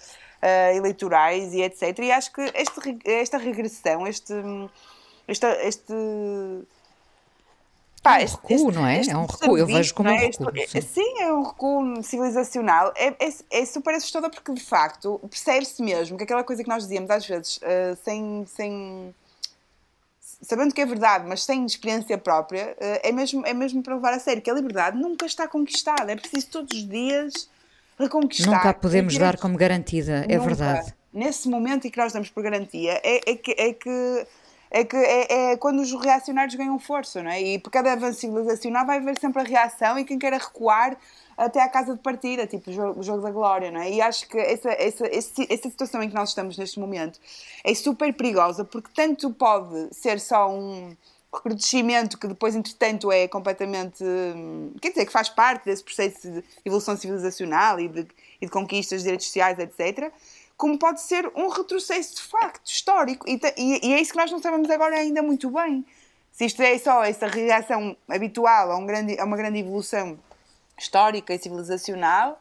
uh, 0.43 0.76
eleitorais 0.76 1.53
e 1.53 1.62
etc. 1.62 1.99
E 2.01 2.12
acho 2.12 2.32
que 2.32 2.43
este, 2.55 2.99
esta 3.05 3.39
regressão, 3.39 4.07
este. 4.07 4.34
este, 5.28 5.47
este 5.62 5.95
Pá, 8.07 8.20
é 8.20 8.24
um 8.24 8.28
recuo, 8.28 8.55
este, 8.55 8.72
não 8.72 8.87
é? 8.87 9.01
É 9.01 9.16
um 9.16 9.26
recuo, 9.26 9.59
eu 9.59 9.66
vejo 9.66 9.93
como 9.93 10.09
é? 10.09 10.12
um 10.12 10.18
recuo. 10.18 10.53
Sim. 10.68 10.80
sim. 10.80 11.18
é 11.18 11.32
um 11.32 11.43
recuo 11.43 12.03
civilizacional. 12.05 12.93
É, 12.95 13.09
é, 13.09 13.34
é 13.51 13.64
super 13.66 13.95
assustador 13.95 14.30
porque, 14.30 14.53
de 14.53 14.61
facto, 14.61 15.20
percebe-se 15.28 15.82
mesmo 15.82 16.16
que 16.16 16.22
aquela 16.22 16.45
coisa 16.45 16.62
que 16.62 16.68
nós 16.68 16.84
dizíamos 16.84 17.11
às 17.11 17.26
vezes, 17.26 17.57
uh, 17.57 17.99
sem, 18.05 18.47
sem. 18.47 19.12
sabendo 20.20 20.72
que 20.72 20.80
é 20.80 20.87
verdade, 20.87 21.26
mas 21.26 21.43
sem 21.43 21.66
experiência 21.66 22.16
própria, 22.16 22.76
uh, 22.80 23.01
é, 23.03 23.11
mesmo, 23.11 23.45
é 23.45 23.53
mesmo 23.53 23.82
para 23.82 23.97
levar 23.97 24.14
a 24.14 24.20
sério 24.20 24.41
que 24.41 24.51
a 24.51 24.55
liberdade 24.55 24.97
nunca 24.97 25.26
está 25.26 25.49
conquistada. 25.49 26.12
É 26.12 26.14
preciso 26.14 26.47
todos 26.49 26.78
os 26.78 26.89
dias 26.89 27.49
reconquistar. 27.99 28.51
Nunca 28.51 28.71
a 28.71 28.75
podemos 28.75 29.17
dar 29.17 29.39
como 29.39 29.57
garantida, 29.57 30.25
é 30.29 30.37
Nunca. 30.37 30.55
verdade. 30.55 30.95
Nesse 31.13 31.49
momento 31.49 31.87
em 31.87 31.91
que 31.91 31.99
nós 31.99 32.13
damos 32.13 32.31
por 32.31 32.43
garantia, 32.43 33.01
é, 33.03 33.31
é 33.31 33.37
que. 33.37 33.53
É 33.53 33.73
que 33.73 34.27
é 34.71 34.85
que 34.85 34.97
é, 34.97 35.53
é, 35.53 35.57
quando 35.57 35.81
os 35.81 35.93
reacionários 35.93 36.55
ganham 36.55 36.79
força, 36.79 37.23
não 37.23 37.31
é? 37.31 37.41
E 37.41 37.59
por 37.59 37.71
cada 37.71 37.93
avanço 37.93 38.21
civilizacional 38.21 38.85
vai 38.85 38.99
haver 38.99 39.17
sempre 39.19 39.41
a 39.41 39.45
reação 39.45 39.99
e 39.99 40.05
quem 40.05 40.19
queira 40.19 40.39
recuar 40.39 40.97
até 41.37 41.63
à 41.63 41.69
casa 41.69 41.95
de 41.95 42.01
partida, 42.01 42.47
tipo 42.47 42.71
o 42.71 42.73
jogo, 42.73 43.03
jogo 43.03 43.23
da 43.23 43.31
glória, 43.31 43.71
não 43.71 43.81
é? 43.81 43.91
E 43.91 44.01
acho 44.01 44.29
que 44.29 44.39
essa, 44.39 44.71
essa, 44.71 45.07
essa 45.07 45.71
situação 45.71 46.03
em 46.03 46.09
que 46.09 46.15
nós 46.15 46.31
estamos 46.31 46.59
neste 46.59 46.81
momento 46.81 47.21
é 47.63 47.75
super 47.75 48.13
perigosa 48.13 48.65
porque 48.65 48.91
tanto 48.95 49.31
pode 49.31 49.95
ser 49.95 50.19
só 50.19 50.51
um 50.51 50.97
recrudescimento 51.37 52.18
que 52.18 52.26
depois, 52.26 52.55
entretanto, 52.55 53.11
é 53.12 53.28
completamente. 53.28 54.03
Hum, 54.03 54.72
quer 54.80 54.91
dizer, 54.91 55.07
que 55.07 55.12
faz 55.12 55.28
parte 55.28 55.64
desse 55.64 55.84
processo 55.84 56.30
de 56.30 56.45
evolução 56.64 56.97
civilizacional 56.97 57.78
e 57.80 57.89
de, 57.89 58.07
e 58.41 58.47
de 58.47 58.51
conquistas 58.51 59.01
de 59.01 59.05
direitos 59.05 59.26
sociais, 59.26 59.59
etc. 59.59 60.12
Como 60.57 60.78
pode 60.78 61.01
ser 61.01 61.30
um 61.37 61.49
retrocesso 61.49 62.16
de 62.16 62.22
facto 62.22 62.66
histórico. 62.66 63.28
E, 63.28 63.41
e, 63.57 63.89
e, 63.89 63.93
é 63.93 64.01
isso 64.01 64.12
que 64.12 64.18
nós 64.18 64.30
não 64.30 64.41
sabemos 64.41 64.70
agora 64.70 64.97
ainda 64.97 65.22
muito 65.22 65.51
bem. 65.51 65.84
Se 66.32 66.45
isto 66.45 66.62
é 66.62 66.76
só 66.78 67.05
essa 67.05 67.26
reação 67.26 67.97
habitual 68.09 68.70
a, 68.70 68.76
um 68.76 68.87
grande, 68.87 69.18
a 69.18 69.24
uma 69.24 69.37
grande 69.37 69.59
evolução 69.59 70.18
histórica 70.78 71.34
e 71.34 71.39
civilizacional, 71.39 72.41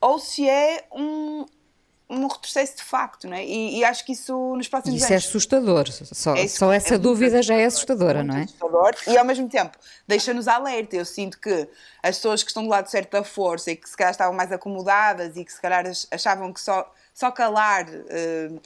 ou 0.00 0.18
se 0.18 0.48
é 0.48 0.84
um, 0.92 1.44
retrocesso 2.46 2.76
de 2.76 2.82
facto, 2.82 3.26
não 3.28 3.36
é? 3.36 3.44
E, 3.44 3.78
e, 3.78 3.84
acho 3.84 4.04
que 4.04 4.12
isso 4.12 4.32
nos 4.56 4.68
próximos 4.68 4.96
isso 4.96 5.12
anos... 5.12 5.24
Isso 5.24 5.28
é 5.28 5.30
assustador, 5.30 5.90
só, 5.90 6.34
é 6.34 6.48
só 6.48 6.72
essa 6.72 6.94
é 6.94 6.98
dúvida 6.98 7.42
já 7.42 7.54
é 7.54 7.64
assustadora, 7.64 8.22
não 8.22 8.36
é? 8.36 8.42
Assustador 8.44 8.94
e 9.06 9.18
ao 9.18 9.24
mesmo 9.24 9.48
tempo 9.48 9.76
deixa-nos 10.06 10.46
alerta. 10.48 10.96
Eu 10.96 11.04
sinto 11.04 11.38
que 11.38 11.68
as 12.02 12.16
pessoas 12.16 12.42
que 12.42 12.50
estão 12.50 12.62
do 12.62 12.68
lado 12.68 12.88
certo 12.88 13.12
da 13.12 13.24
força 13.24 13.70
e 13.70 13.76
que 13.76 13.88
se 13.88 13.96
calhar 13.96 14.12
estavam 14.12 14.34
mais 14.34 14.52
acomodadas 14.52 15.36
e 15.36 15.44
que 15.44 15.52
se 15.52 15.60
calhar 15.60 15.84
achavam 16.10 16.52
que 16.52 16.60
só, 16.60 16.90
só 17.12 17.30
calar 17.30 17.86
uh, 17.88 18.60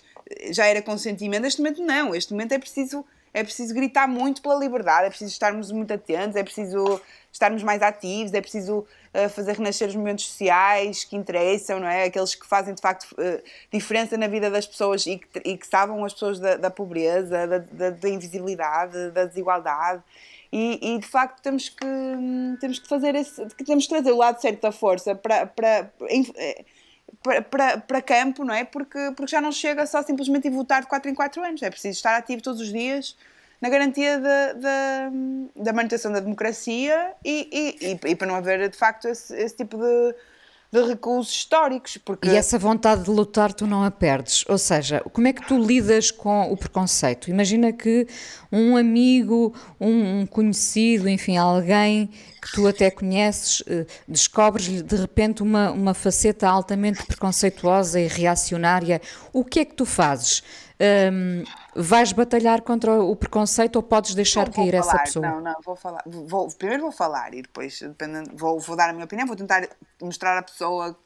já 0.51 0.67
era 0.67 0.83
consentimento, 0.83 1.43
neste 1.43 1.61
momento 1.61 1.83
não, 1.83 2.15
este 2.15 2.33
momento 2.33 2.53
é 2.53 2.59
preciso 2.59 3.05
é 3.33 3.45
preciso 3.45 3.73
gritar 3.73 4.09
muito 4.09 4.43
pela 4.43 4.57
liberdade, 4.57 5.07
é 5.07 5.09
preciso 5.09 5.31
estarmos 5.31 5.71
muito 5.71 5.93
atentos, 5.93 6.35
é 6.35 6.43
preciso 6.43 7.01
estarmos 7.33 7.63
mais 7.63 7.83
ativos, 7.83 8.33
é 8.35 8.41
preciso 8.41 8.79
uh, 8.79 9.29
fazer 9.31 9.57
renascer 9.57 9.89
os 9.89 9.95
movimentos 9.95 10.27
sociais 10.27 11.05
que 11.05 11.17
interessam, 11.17 11.81
não 11.81 11.87
é? 11.87 12.05
Aqueles 12.05 12.35
que 12.35 12.47
fazem 12.47 12.75
de 12.75 12.81
facto 12.81 13.05
uh, 13.13 13.43
diferença 13.73 14.17
na 14.17 14.27
vida 14.27 14.51
das 14.51 14.67
pessoas 14.67 15.07
e 15.07 15.19
que, 15.19 15.41
e 15.45 15.57
que 15.57 15.67
salvam 15.67 16.05
as 16.05 16.13
pessoas 16.13 16.41
da, 16.41 16.57
da 16.57 16.71
pobreza, 16.71 17.47
da, 17.47 17.59
da, 17.59 17.91
da, 17.91 18.09
invisibilidade, 18.09 19.11
da 19.11 19.25
desigualdade. 19.25 20.03
E, 20.53 20.95
e, 20.95 20.99
de 20.99 21.07
facto 21.07 21.41
temos 21.41 21.69
que, 21.69 21.87
temos 22.61 22.81
que 22.81 22.89
fazer 22.89 23.15
esse, 23.15 23.47
temos 23.65 23.85
que 23.85 23.91
trazer 23.91 24.11
o 24.11 24.17
lado 24.17 24.41
certo 24.41 24.63
da 24.63 24.73
força 24.73 25.15
para, 25.15 25.47
para, 25.47 25.93
eh, 26.09 26.65
para, 27.23 27.43
para, 27.43 27.79
para 27.79 28.03
campo, 28.03 28.45
não 28.45 28.53
é? 28.53 28.65
Porque, 28.65 29.13
porque 29.17 29.31
já 29.31 29.41
não 29.41 29.53
chega 29.53 29.87
só 29.87 30.03
simplesmente 30.03 30.49
a 30.49 30.51
votar 30.51 30.83
de 30.83 30.89
4 30.89 31.09
em 31.09 31.15
4 31.15 31.45
anos, 31.45 31.63
é 31.63 31.71
preciso 31.71 31.97
estar 31.97 32.17
ativo 32.17 32.43
todos 32.43 32.61
os 32.61 32.73
dias 32.73 33.17
na 33.61 33.69
garantia 33.69 34.19
da, 34.19 34.53
da, 34.55 35.11
da 35.57 35.73
manutenção 35.73 36.11
da 36.11 36.21
democracia 36.21 37.13
e, 37.25 37.77
e, 37.81 37.87
e, 37.91 38.11
e, 38.11 38.17
para 38.17 38.27
não 38.27 38.35
haver 38.35 38.69
de 38.69 38.77
facto 38.77 39.07
esse, 39.07 39.35
esse 39.35 39.57
tipo 39.57 39.77
de, 39.77 40.15
de 40.73 40.89
recursos 40.89 41.35
históricos. 41.35 41.99
Porque... 41.99 42.29
E 42.29 42.37
essa 42.37 42.59
vontade 42.59 43.03
de 43.03 43.11
lutar 43.11 43.53
tu 43.53 43.67
não 43.67 43.85
a 43.85 43.91
perdes. 43.91 44.45
Ou 44.49 44.57
seja, 44.57 45.01
como 45.13 45.29
é 45.29 45.33
que 45.35 45.47
tu 45.47 45.59
lidas 45.59 46.11
com 46.11 46.51
o 46.51 46.57
preconceito? 46.57 47.29
Imagina 47.29 47.71
que 47.71 48.07
um 48.51 48.79
amigo, 48.79 49.55
um, 49.79 50.25
conhecido, 50.27 51.07
enfim, 51.07 51.37
alguém 51.37 52.09
que 52.41 52.53
tu 52.53 52.67
até 52.67 52.91
conheces, 52.91 53.63
eh, 53.67 53.85
descobres-lhe 54.09 54.83
de 54.83 54.97
repente 54.97 55.43
uma, 55.43 55.71
uma 55.71 55.93
faceta 55.93 56.49
altamente 56.49 57.05
preconceituosa 57.05 58.01
e 58.01 58.07
reacionária. 58.07 59.03
O 59.31 59.45
que 59.45 59.61
é 59.61 59.65
que 59.67 59.75
tu 59.75 59.85
fazes? 59.85 60.43
Um, 60.81 61.45
vais 61.77 62.11
batalhar 62.13 62.63
contra 62.63 63.03
o 63.03 63.15
preconceito 63.15 63.77
ou 63.77 63.83
podes 63.83 64.15
deixar 64.15 64.47
não, 64.47 64.53
cair 64.55 64.71
falar, 64.71 64.81
essa 64.81 64.99
pessoa? 64.99 65.27
Não, 65.27 65.41
não, 65.41 65.55
vou 65.63 65.77
falar. 65.77 66.03
Vou, 66.07 66.49
primeiro 66.57 66.83
vou 66.85 66.93
falar 66.93 67.35
e 67.35 67.43
depois 67.43 67.81
vou, 68.33 68.59
vou 68.59 68.77
dar 68.77 68.89
a 68.89 68.93
minha 68.95 69.05
opinião, 69.05 69.27
vou 69.27 69.37
tentar 69.37 69.69
mostrar 70.01 70.39
a 70.39 70.43
pessoa 70.43 70.97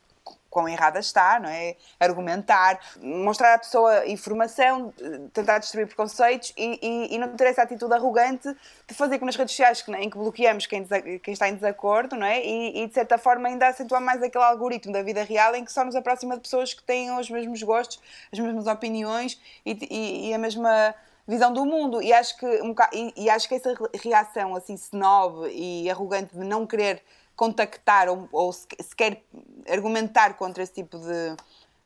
quão 0.55 0.69
errada 0.69 1.01
está, 1.01 1.41
não 1.41 1.51
é? 1.51 1.77
Argumentar, 1.99 2.79
mostrar 3.03 3.55
à 3.55 3.59
pessoa 3.59 4.07
informação, 4.07 4.95
tentar 5.33 5.59
destruir 5.59 5.89
preconceitos 5.89 6.55
e, 6.57 6.79
e, 6.81 7.15
e, 7.17 7.19
não 7.19 7.37
ter 7.37 7.49
essa 7.49 7.63
atitude 7.63 7.93
arrogante 7.93 8.49
de 8.87 8.95
fazer 8.95 9.19
como 9.19 9.27
nas 9.27 9.35
redes 9.35 9.53
sociais, 9.53 9.85
em 9.99 10.09
que 10.09 10.17
bloqueamos 10.17 10.67
quem, 10.67 10.87
quem 11.19 11.33
está 11.35 11.49
em 11.49 11.57
desacordo, 11.57 12.15
não 12.15 12.27
é? 12.27 12.41
E, 12.41 12.85
e, 12.85 12.87
de 12.87 12.95
certa 12.95 13.19
forma 13.19 13.49
ainda 13.49 13.67
acentuar 13.67 14.01
mais 14.01 14.23
aquele 14.23 14.45
algoritmo 14.45 14.93
da 14.93 15.03
vida 15.03 15.25
real 15.25 15.57
em 15.57 15.65
que 15.65 15.73
só 15.73 15.85
nos 15.85 15.97
aproxima 15.97 16.37
de 16.37 16.43
pessoas 16.43 16.73
que 16.73 16.85
têm 16.85 17.11
os 17.19 17.29
mesmos 17.29 17.61
gostos, 17.63 18.01
as 18.33 18.39
mesmas 18.39 18.69
opiniões 18.69 19.41
e, 19.67 20.29
e 20.29 20.35
a 20.35 20.39
mesma 20.39 20.95
visão 21.27 21.53
do 21.53 21.65
mundo 21.65 22.03
e 22.03 22.13
acho 22.13 22.37
que 22.37 22.47
um, 22.63 22.75
e, 23.17 23.31
acho 23.31 23.49
que 23.49 23.55
essa 23.55 23.75
reação 24.03 24.55
assim 24.55 24.75
snob 24.75 25.49
e 25.51 25.91
arrogante 25.91 26.37
de 26.37 26.45
não 26.45 26.67
querer 26.67 27.03
contactar 27.37 28.09
ou, 28.09 28.29
ou 28.33 28.53
sequer 28.53 29.23
argumentar 29.69 30.35
contra 30.35 30.63
esse 30.63 30.73
tipo 30.73 30.99
de, 30.99 31.37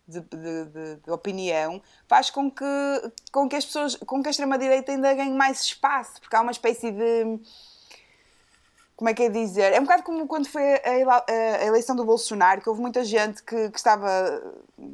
de, 0.06 0.20
de, 0.20 0.96
de, 0.96 1.10
opinião 1.10 1.82
faz 2.06 2.30
com 2.30 2.50
que, 2.50 2.64
com 3.32 3.48
que 3.48 3.56
as 3.56 3.64
pessoas, 3.64 3.96
com 3.96 4.22
que 4.22 4.28
a 4.28 4.30
extrema-direita 4.30 4.92
ainda 4.92 5.14
ganhe 5.14 5.32
mais 5.32 5.60
espaço, 5.60 6.20
porque 6.20 6.34
há 6.34 6.40
uma 6.40 6.52
espécie 6.52 6.90
de. 6.90 7.40
Como 8.98 9.08
é 9.08 9.14
que 9.14 9.22
é 9.22 9.28
dizer? 9.28 9.72
É 9.72 9.78
um 9.78 9.84
bocado 9.84 10.02
como 10.02 10.26
quando 10.26 10.48
foi 10.48 10.60
a, 10.60 11.64
eleição 11.64 11.94
do 11.94 12.04
Bolsonaro, 12.04 12.60
que 12.60 12.68
houve 12.68 12.80
muita 12.80 13.04
gente 13.04 13.40
que, 13.44 13.70
que, 13.70 13.78
estava, 13.78 14.42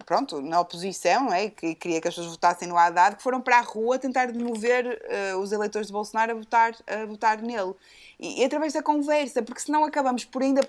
pronto, 0.04 0.42
na 0.42 0.60
oposição, 0.60 1.32
é? 1.32 1.48
que 1.48 1.74
queria 1.74 2.02
que 2.02 2.08
as 2.08 2.14
pessoas 2.14 2.34
votassem 2.34 2.68
no 2.68 2.76
Haddad, 2.76 3.16
que 3.16 3.22
foram 3.22 3.40
para 3.40 3.56
a 3.56 3.62
rua 3.62 3.98
tentar 3.98 4.26
demover 4.26 5.00
uh, 5.34 5.38
os 5.38 5.52
eleitores 5.52 5.86
de 5.86 5.92
Bolsonaro 5.94 6.32
a 6.32 6.34
votar, 6.34 6.76
a 6.86 7.06
votar 7.06 7.40
nele 7.40 7.72
e, 8.20 8.42
e 8.42 8.44
através 8.44 8.74
da 8.74 8.82
conversa, 8.82 9.42
porque 9.42 9.62
senão 9.62 9.86
acabamos 9.86 10.26
por 10.26 10.42
ainda 10.42 10.60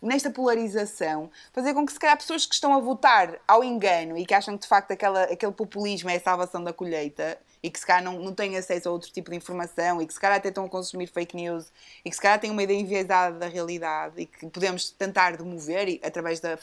nesta 0.00 0.30
polarização, 0.30 1.28
fazer 1.52 1.74
com 1.74 1.84
que 1.84 1.92
se 1.92 1.98
calhar 1.98 2.16
pessoas 2.16 2.46
que 2.46 2.54
estão 2.54 2.72
a 2.72 2.78
votar 2.78 3.36
ao 3.48 3.64
engano 3.64 4.16
e 4.16 4.24
que 4.24 4.32
acham 4.32 4.56
que 4.56 4.62
de 4.62 4.68
facto 4.68 4.92
aquela, 4.92 5.24
aquele 5.24 5.52
populismo 5.52 6.08
é 6.08 6.16
a 6.16 6.20
salvação 6.20 6.62
da 6.62 6.72
colheita 6.72 7.36
e 7.66 7.70
que 7.70 7.80
se 7.80 7.84
calhar 7.84 8.00
não, 8.04 8.20
não 8.20 8.32
têm 8.32 8.56
acesso 8.56 8.88
a 8.88 8.92
outro 8.92 9.10
tipo 9.10 9.28
de 9.28 9.36
informação 9.36 10.00
e 10.00 10.06
que 10.06 10.14
se 10.14 10.20
calhar 10.20 10.38
até 10.38 10.50
estão 10.50 10.64
a 10.64 10.68
consumir 10.68 11.08
fake 11.08 11.34
news 11.34 11.72
e 12.04 12.10
que 12.10 12.14
se 12.14 12.22
calhar 12.22 12.38
têm 12.38 12.48
uma 12.48 12.62
ideia 12.62 12.78
enviesada 12.78 13.36
da 13.36 13.48
realidade 13.48 14.14
e 14.22 14.26
que 14.26 14.46
podemos 14.46 14.90
tentar 14.90 15.36
demover 15.36 15.98
através 16.04 16.38
da, 16.38 16.56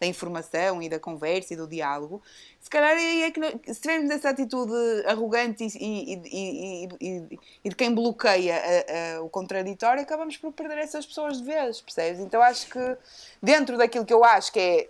da 0.00 0.06
informação 0.06 0.80
e 0.82 0.88
da 0.88 0.98
conversa 0.98 1.52
e 1.52 1.56
do 1.56 1.66
diálogo, 1.66 2.22
se 2.60 2.70
calhar 2.70 2.96
é, 2.96 3.20
é 3.24 3.30
que 3.30 3.38
não- 3.38 3.60
se 3.66 3.78
tivermos 3.78 4.10
essa 4.10 4.30
atitude 4.30 4.72
arrogante 5.06 5.64
e- 5.64 6.14
e- 6.14 6.88
e- 6.98 7.38
e 7.64 7.68
de 7.68 7.76
quem 7.76 7.94
bloqueia 7.94 8.56
a- 8.56 9.16
a- 9.18 9.22
o 9.22 9.28
contraditório, 9.28 10.02
acabamos 10.02 10.38
por 10.38 10.50
perder 10.52 10.78
essas 10.78 11.04
pessoas 11.04 11.36
de 11.38 11.44
vez, 11.44 11.82
percebes? 11.82 12.20
Então 12.20 12.40
acho 12.40 12.68
que 12.70 12.96
dentro 13.42 13.76
daquilo 13.76 14.06
que 14.06 14.14
eu 14.14 14.24
acho 14.24 14.50
que 14.50 14.58
é 14.58 14.88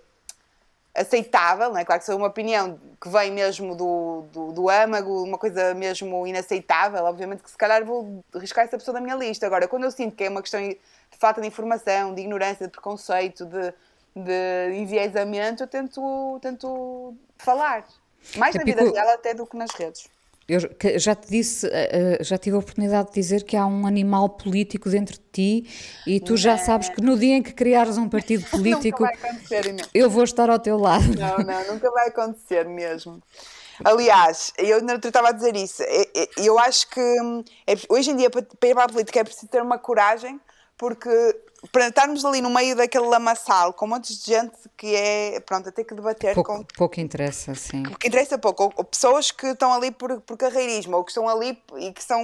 aceitável, 0.95 1.71
não 1.71 1.79
é? 1.79 1.85
Claro 1.85 2.01
que 2.01 2.07
se 2.07 2.13
é 2.13 2.15
uma 2.15 2.27
opinião 2.27 2.79
que 3.01 3.09
vem 3.09 3.31
mesmo 3.31 3.75
do, 3.77 4.25
do, 4.33 4.53
do 4.53 4.69
âmago, 4.69 5.23
uma 5.23 5.39
coisa 5.39 5.75
mesmo 5.75 6.27
inaceitável, 6.27 7.05
obviamente 7.05 7.43
que 7.43 7.51
se 7.51 7.57
calhar 7.57 7.85
vou 7.85 8.25
riscar 8.35 8.65
essa 8.65 8.77
pessoa 8.77 8.95
da 8.95 9.01
minha 9.01 9.15
lista. 9.15 9.47
Agora, 9.47 9.69
quando 9.69 9.85
eu 9.85 9.91
sinto 9.91 10.17
que 10.17 10.25
é 10.25 10.29
uma 10.29 10.43
questão 10.43 10.61
de 10.61 10.79
falta 11.19 11.41
de 11.41 11.47
informação, 11.47 12.15
de 12.15 12.23
ignorância, 12.23 12.67
de 12.67 12.73
preconceito, 12.73 13.45
de, 13.47 13.73
de 14.17 14.77
enviesamento, 14.77 15.63
eu 15.63 15.67
tento, 15.69 16.39
tento 16.43 17.15
falar. 17.37 17.85
Mais 18.37 18.55
na 18.55 18.65
vida 18.65 18.83
real 18.83 19.09
até 19.11 19.33
do 19.33 19.47
que 19.47 19.57
nas 19.57 19.71
redes. 19.71 20.09
Eu 20.49 20.61
já 20.99 21.15
te 21.15 21.29
disse, 21.29 21.67
eh, 21.67 22.17
eh, 22.21 22.25
já 22.25 22.39
tive 22.39 22.57
a 22.57 22.59
oportunidade 22.59 23.09
de 23.09 23.15
dizer 23.15 23.45
que 23.45 23.55
há 23.55 23.67
um 23.67 23.87
animal 23.87 24.31
político 24.31 24.89
dentro 24.89 25.15
de 25.19 25.25
ti 25.31 26.01
e 26.07 26.19
tu 26.21 26.39
já 26.39 26.57
sabes 26.57 26.89
que 26.89 27.03
no 27.03 27.19
dia 27.19 27.37
em 27.37 27.43
que 27.43 27.53
criares 27.53 27.99
um 27.99 28.09
partido 28.09 28.45
político, 28.51 29.05
eu 29.93 30.09
vou 30.09 30.25
estar 30.25 30.49
ao 30.49 30.59
teu 30.59 30.79
lado. 30.79 31.05
Não, 31.19 31.39
não, 31.39 31.75
nunca 31.75 31.91
vai 31.91 32.09
acontecer 32.09 32.67
mesmo. 32.67 33.23
Aliás, 33.85 34.53
eu 34.57 34.83
dia 34.83 35.09
estava 35.09 35.29
a 35.29 35.33
dizer 35.33 35.55
isso. 35.55 35.83
É- 35.83 36.09
é- 36.17 36.29
Eu 36.39 36.59
acho 36.59 36.89
que 36.89 37.01
hum, 37.01 37.45
é- 37.67 37.75
hoje 37.89 38.11
em 38.11 38.17
dia, 38.17 38.31
para 38.31 38.41
ir 38.69 38.75
para 38.75 38.85
a 38.85 38.89
política, 38.89 39.21
é 39.21 39.25
preciso 39.25 39.49
ter 39.49 39.63
uma 39.63 39.79
coragem, 39.79 40.41
porque 40.79 41.09
para 41.73 41.89
estarmos 41.89 42.25
ali 42.25 42.41
no 42.41 42.51
meio 42.51 42.77
daquele 42.77 43.07
lamaçal 43.07 43.73
com 43.73 43.87
montes 43.87 44.19
de 44.25 44.33
gente 44.33 44.57
que 44.77 44.95
é, 44.95 45.41
pronto, 45.41 45.69
a 45.69 45.73
ter 45.73 45.85
que 45.85 45.95
debater 45.95 46.35
com 46.37 46.43
Pouco, 46.45 46.67
pouco 46.77 47.01
interessa, 47.01 47.55
sim. 47.55 47.83
que 47.83 48.07
interessa 48.09 48.39
pouco, 48.39 48.65
ou, 48.65 48.73
ou 48.77 48.85
pessoas 48.85 49.31
que 49.33 49.47
estão 49.49 49.73
ali 49.73 49.91
por, 49.91 50.21
por 50.21 50.37
carreirismo, 50.37 50.97
ou 50.97 51.05
que 51.05 51.11
estão 51.11 51.29
ali 51.29 51.61
e 51.79 51.93
que 51.93 52.03
são 52.05 52.23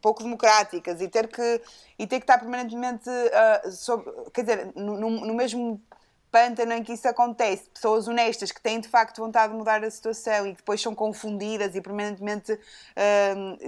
pouco 0.00 0.22
democráticas 0.22 1.00
e 1.00 1.08
ter 1.08 1.28
que, 1.28 1.60
e 1.98 2.06
ter 2.06 2.18
que 2.18 2.22
estar 2.24 2.38
permanentemente 2.38 3.10
ah, 3.10 3.70
sob, 3.70 4.04
quer 4.32 4.42
dizer, 4.42 4.72
no, 4.74 4.96
no- 4.98 5.26
no 5.26 5.34
mesmo 5.34 5.80
pântano 6.30 6.72
em 6.72 6.82
que 6.82 6.92
isso 6.92 7.08
acontece, 7.08 7.68
pessoas 7.70 8.06
honestas 8.08 8.52
que 8.52 8.60
têm 8.60 8.80
de 8.80 8.88
facto 8.88 9.20
vontade 9.20 9.52
de 9.52 9.58
mudar 9.58 9.82
a 9.84 9.90
situação 9.90 10.46
e 10.46 10.50
que 10.52 10.58
depois 10.58 10.80
são 10.80 10.94
confundidas 10.94 11.74
e 11.74 11.80
permanentemente, 11.80 12.58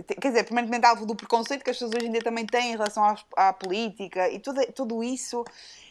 te- 0.06 0.14
quer 0.14 0.28
dizer, 0.28 0.44
permanentemente 0.44 0.86
alvo 0.86 1.04
do 1.06 1.14
preconceito 1.14 1.64
que 1.64 1.70
as 1.70 1.76
pessoas 1.76 1.92
hoje 1.96 2.06
em 2.06 2.12
dia 2.12 2.22
também 2.22 2.46
têm 2.46 2.70
em 2.72 2.76
relação 2.76 3.04
à, 3.04 3.16
à 3.48 3.52
política 3.52 4.28
e 4.28 4.38
tudo, 4.38 4.60
tudo 4.72 5.02
isso 5.02 5.44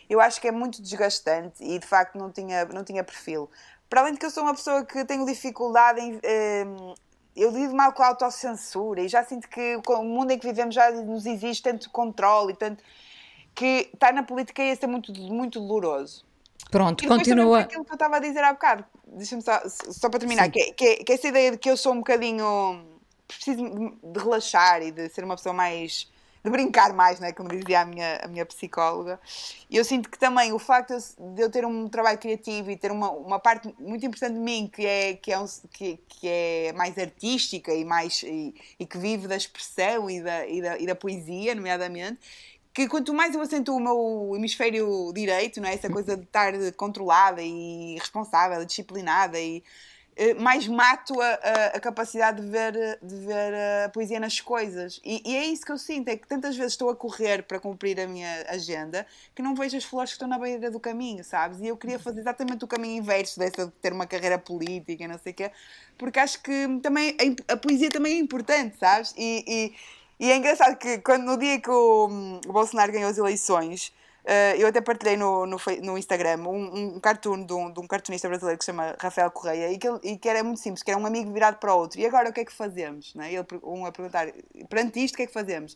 eu 0.09 0.19
acho 0.19 0.41
que 0.41 0.47
é 0.47 0.51
muito 0.51 0.81
desgastante 0.81 1.63
e 1.63 1.79
de 1.79 1.87
facto 1.87 2.17
não 2.17 2.31
tinha, 2.31 2.65
não 2.65 2.83
tinha 2.83 3.03
perfil. 3.03 3.49
Para 3.89 4.01
além 4.01 4.13
de 4.13 4.19
que 4.19 4.25
eu 4.25 4.31
sou 4.31 4.43
uma 4.43 4.53
pessoa 4.53 4.85
que 4.85 5.03
tenho 5.05 5.25
dificuldade 5.25 5.99
em. 6.01 6.19
eh, 6.23 6.65
eu 7.35 7.49
lido 7.51 7.73
mal 7.73 7.93
com 7.93 8.03
a 8.03 8.07
autocensura 8.07 9.01
e 9.01 9.07
já 9.07 9.23
sinto 9.23 9.47
que 9.47 9.79
o 9.87 10.03
mundo 10.03 10.31
em 10.31 10.37
que 10.39 10.45
vivemos 10.45 10.75
já 10.75 10.91
nos 10.91 11.25
exige 11.25 11.61
tanto 11.61 11.89
controle 11.89 12.53
e 12.53 12.55
tanto. 12.55 12.83
que 13.55 13.89
estar 13.93 14.13
na 14.13 14.23
política 14.23 14.63
ia 14.63 14.75
ser 14.75 14.87
muito, 14.87 15.13
muito 15.13 15.59
doloroso. 15.59 16.25
Pronto, 16.69 17.03
E 17.03 17.07
continua. 17.07 17.61
aquilo 17.61 17.83
que 17.83 17.91
eu 17.91 17.93
estava 17.95 18.17
a 18.17 18.19
dizer 18.19 18.43
há 18.43 18.53
bocado, 18.53 18.85
deixa-me 19.07 19.41
só, 19.41 19.61
só 19.67 20.09
para 20.09 20.19
terminar, 20.19 20.49
que, 20.49 20.59
é- 20.61 20.71
que, 20.71 20.85
é- 20.85 20.95
que 21.03 21.13
essa 21.13 21.27
ideia 21.27 21.51
de 21.51 21.57
que 21.57 21.69
eu 21.69 21.75
sou 21.77 21.93
um 21.93 21.97
bocadinho. 21.97 22.87
preciso 23.27 23.63
de, 24.03 24.19
relaxar 24.19 24.81
e 24.81 24.91
de 24.91 25.07
ser 25.07 25.23
uma 25.23 25.35
pessoa 25.37 25.53
mais. 25.53 26.09
de 26.43 26.49
brincar 26.49 26.91
mais, 26.91 27.19
não 27.19 27.27
é? 27.27 27.31
Como 27.31 27.47
dizia 27.49 27.81
a 27.81 27.85
minha, 27.85 28.19
a 28.23 28.27
minha 28.27 28.43
psicóloga. 28.47 29.19
E 29.69 29.77
eu 29.77 29.85
sinto 29.85 30.09
que 30.09 30.17
também 30.17 30.51
o 30.51 30.57
facto 30.57 30.89
de 30.89 30.95
eu- 30.95 31.33
de 31.35 31.41
eu 31.43 31.49
ter 31.51 31.63
um 31.65 31.87
trabalho 31.87 32.17
criativo 32.17 32.71
e 32.71 32.75
ter 32.75 32.91
uma, 32.91 33.11
uma 33.11 33.37
parte 33.39 33.71
muito 33.79 34.03
importante 34.05 34.33
de 34.33 34.39
mim 34.39 34.67
que 34.67 34.83
é, 34.85 35.13
que 35.13 35.31
é, 35.31 35.37
um- 35.39 35.45
que, 35.71 35.97
que 36.09 36.27
é 36.27 36.73
mais 36.73 36.97
artística 36.97 37.71
e, 37.71 37.85
mais, 37.85 38.23
e, 38.23 38.55
e 38.79 38.85
que 38.87 38.97
vive 38.97 39.27
da 39.27 39.35
expressão 39.37 40.09
e 40.09 40.19
da, 40.19 40.47
e 40.47 40.61
da, 40.63 40.77
e 40.79 40.85
da 40.87 40.95
poesia, 40.95 41.53
nomeadamente 41.53 42.17
que 42.73 42.87
quanto 42.87 43.13
mais 43.13 43.35
eu 43.35 43.41
assento 43.41 43.75
o 43.75 43.79
meu 43.79 44.33
hemisfério 44.35 45.11
direito, 45.13 45.59
não 45.61 45.67
é? 45.69 45.73
essa 45.73 45.89
coisa 45.89 46.15
de 46.17 46.23
estar 46.23 46.53
controlada 46.77 47.41
e 47.41 47.97
responsável, 47.99 48.63
disciplinada, 48.65 49.39
e 49.39 49.63
eh, 50.15 50.33
mais 50.35 50.67
mato 50.67 51.19
a, 51.21 51.25
a- 51.27 51.65
a 51.77 51.79
capacidade 51.79 52.41
de 52.41 52.47
ver, 52.49 52.73
de 53.01 53.15
ver 53.25 53.53
a 53.85 53.89
poesia 53.89 54.19
nas 54.19 54.39
coisas. 54.41 54.99
E, 55.03 55.21
e 55.25 55.35
é 55.35 55.45
isso 55.45 55.65
que 55.65 55.71
eu 55.71 55.77
sinto, 55.77 56.09
é 56.09 56.17
que 56.17 56.27
tantas 56.27 56.55
vezes 56.55 56.73
estou 56.73 56.89
a 56.89 56.95
correr 56.95 57.43
para 57.43 57.59
cumprir 57.59 57.99
a 57.99 58.07
minha 58.07 58.45
agenda 58.49 59.05
que 59.33 59.41
não 59.41 59.55
vejo 59.55 59.77
as 59.77 59.83
flores 59.85 60.11
que 60.11 60.15
estão 60.15 60.27
na 60.27 60.37
beira 60.37 60.69
do 60.69 60.79
caminho, 60.79 61.23
sabes? 61.23 61.59
E 61.61 61.67
eu 61.67 61.77
queria 61.77 61.97
fazer 61.99 62.19
exatamente 62.21 62.63
o 62.65 62.67
caminho 62.67 62.97
inverso 62.97 63.39
dessa 63.39 63.65
de 63.67 63.71
ter 63.73 63.93
uma 63.93 64.05
carreira 64.05 64.37
política 64.37 65.07
não 65.07 65.17
sei 65.17 65.31
o 65.31 65.35
quê, 65.35 65.51
porque 65.97 66.19
acho 66.19 66.41
que 66.41 66.67
também 66.81 67.15
a, 67.49 67.53
a 67.53 67.57
poesia 67.57 67.89
também 67.91 68.15
é 68.17 68.19
importante, 68.19 68.77
sabes? 68.77 69.13
E, 69.17 69.43
e- 69.47 69.73
e 70.21 70.31
é 70.31 70.37
engraçado 70.37 70.77
que 70.77 70.99
quando, 70.99 71.23
no 71.23 71.37
dia 71.37 71.59
que 71.59 71.69
o, 71.69 72.39
o 72.47 72.53
Bolsonaro 72.53 72.91
ganhou 72.91 73.09
as 73.09 73.17
eleições, 73.17 73.91
eh, 74.23 74.55
eu 74.57 74.67
até 74.67 74.79
partilhei 74.79 75.17
no, 75.17 75.45
no, 75.47 75.57
no 75.81 75.97
Instagram 75.97 76.37
um, 76.47 76.95
um 76.95 76.99
cartoon 76.99 77.43
de 77.43 77.53
um, 77.53 77.71
de 77.73 77.79
um 77.79 77.87
cartunista 77.87 78.27
brasileiro 78.29 78.57
que 78.59 78.63
se 78.63 78.71
chama 78.71 78.95
Rafael 78.99 79.31
Correia 79.31 79.71
e 79.71 79.77
que, 79.79 79.87
ele- 79.87 79.99
e 80.03 80.17
que 80.17 80.29
era 80.29 80.43
muito 80.43 80.59
simples, 80.59 80.83
que 80.83 80.91
era 80.91 80.99
um 80.99 81.05
amigo 81.07 81.33
virado 81.33 81.57
para 81.57 81.73
o 81.73 81.77
outro. 81.79 81.99
E 81.99 82.05
agora 82.05 82.29
o 82.29 82.33
que 82.33 82.41
é 82.41 82.45
que 82.45 82.53
fazemos? 82.53 83.13
Não 83.15 83.23
é? 83.23 83.33
Ele, 83.33 83.45
um 83.63 83.83
a 83.85 83.91
perguntar, 83.91 84.27
perante 84.69 85.03
isto, 85.03 85.15
o 85.15 85.17
que 85.17 85.23
é 85.23 85.27
que 85.27 85.33
fazemos? 85.33 85.75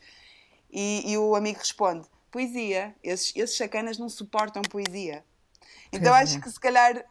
E, 0.71 1.11
e 1.11 1.17
o 1.17 1.35
amigo 1.35 1.57
responde, 1.57 2.07
poesia. 2.31 2.93
Esses, 3.03 3.33
esses 3.35 3.57
sacanas 3.57 3.97
não 3.97 4.09
suportam 4.09 4.61
poesia. 4.61 5.23
Então 5.91 6.13
Pois 6.13 6.23
acho 6.29 6.37
é. 6.37 6.41
que 6.41 6.49
se 6.51 6.59
calhar 6.59 7.03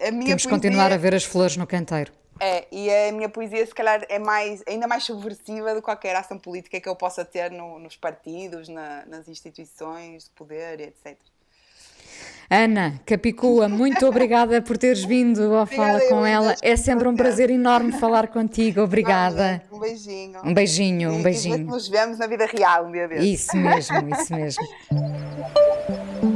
a 0.00 0.10
minha 0.10 0.26
Temos 0.28 0.42
poesia... 0.44 0.50
continuar 0.50 0.90
a 0.92 0.96
ver 0.96 1.14
as 1.14 1.24
flores 1.24 1.56
no 1.58 1.66
canteiro. 1.66 2.12
É, 2.38 2.66
e 2.70 2.90
a 2.90 3.12
minha 3.12 3.28
poesia 3.28 3.64
se 3.64 3.74
calhar 3.74 4.04
é 4.10 4.18
mais, 4.18 4.62
ainda 4.68 4.86
mais 4.86 5.04
subversiva 5.04 5.70
do 5.70 5.76
que 5.76 5.84
qualquer 5.86 6.14
ação 6.16 6.38
política 6.38 6.78
que 6.80 6.88
eu 6.88 6.94
possa 6.94 7.24
ter 7.24 7.50
no- 7.50 7.78
nos 7.78 7.96
partidos, 7.96 8.68
na- 8.68 9.04
nas 9.06 9.26
instituições 9.26 10.24
de 10.24 10.30
poder, 10.30 10.80
etc. 10.80 11.16
Ana 12.48 13.00
Capicua, 13.06 13.68
muito 13.68 14.06
obrigada 14.06 14.60
por 14.62 14.76
teres 14.78 15.02
vindo 15.02 15.42
ao 15.54 15.62
Obrigada, 15.62 15.98
Fala 15.98 16.08
com 16.08 16.24
ela. 16.26 16.54
É 16.62 16.76
sempre 16.76 17.08
um 17.08 17.16
prazer 17.16 17.50
enorme 17.50 17.92
falar 17.92 18.28
contigo. 18.28 18.82
Obrigada. 18.82 19.62
Um 19.72 19.80
beijinho. 19.80 20.40
Um 20.44 20.54
beijinho, 20.54 21.10
E- 21.10 21.16
um 21.16 21.20
E 21.20 21.22
ver 21.22 21.34
se 21.34 21.48
beijinho. 21.48 21.66
nos 21.70 21.88
vemos 21.88 22.18
na 22.18 22.26
vida 22.26 22.46
real 22.46 22.86
um 22.86 22.92
dia 22.92 23.08
desses. 23.08 23.24
Isso 23.40 23.56
mesmo, 23.56 24.08
isso 24.14 24.34
mesmo. 24.34 24.64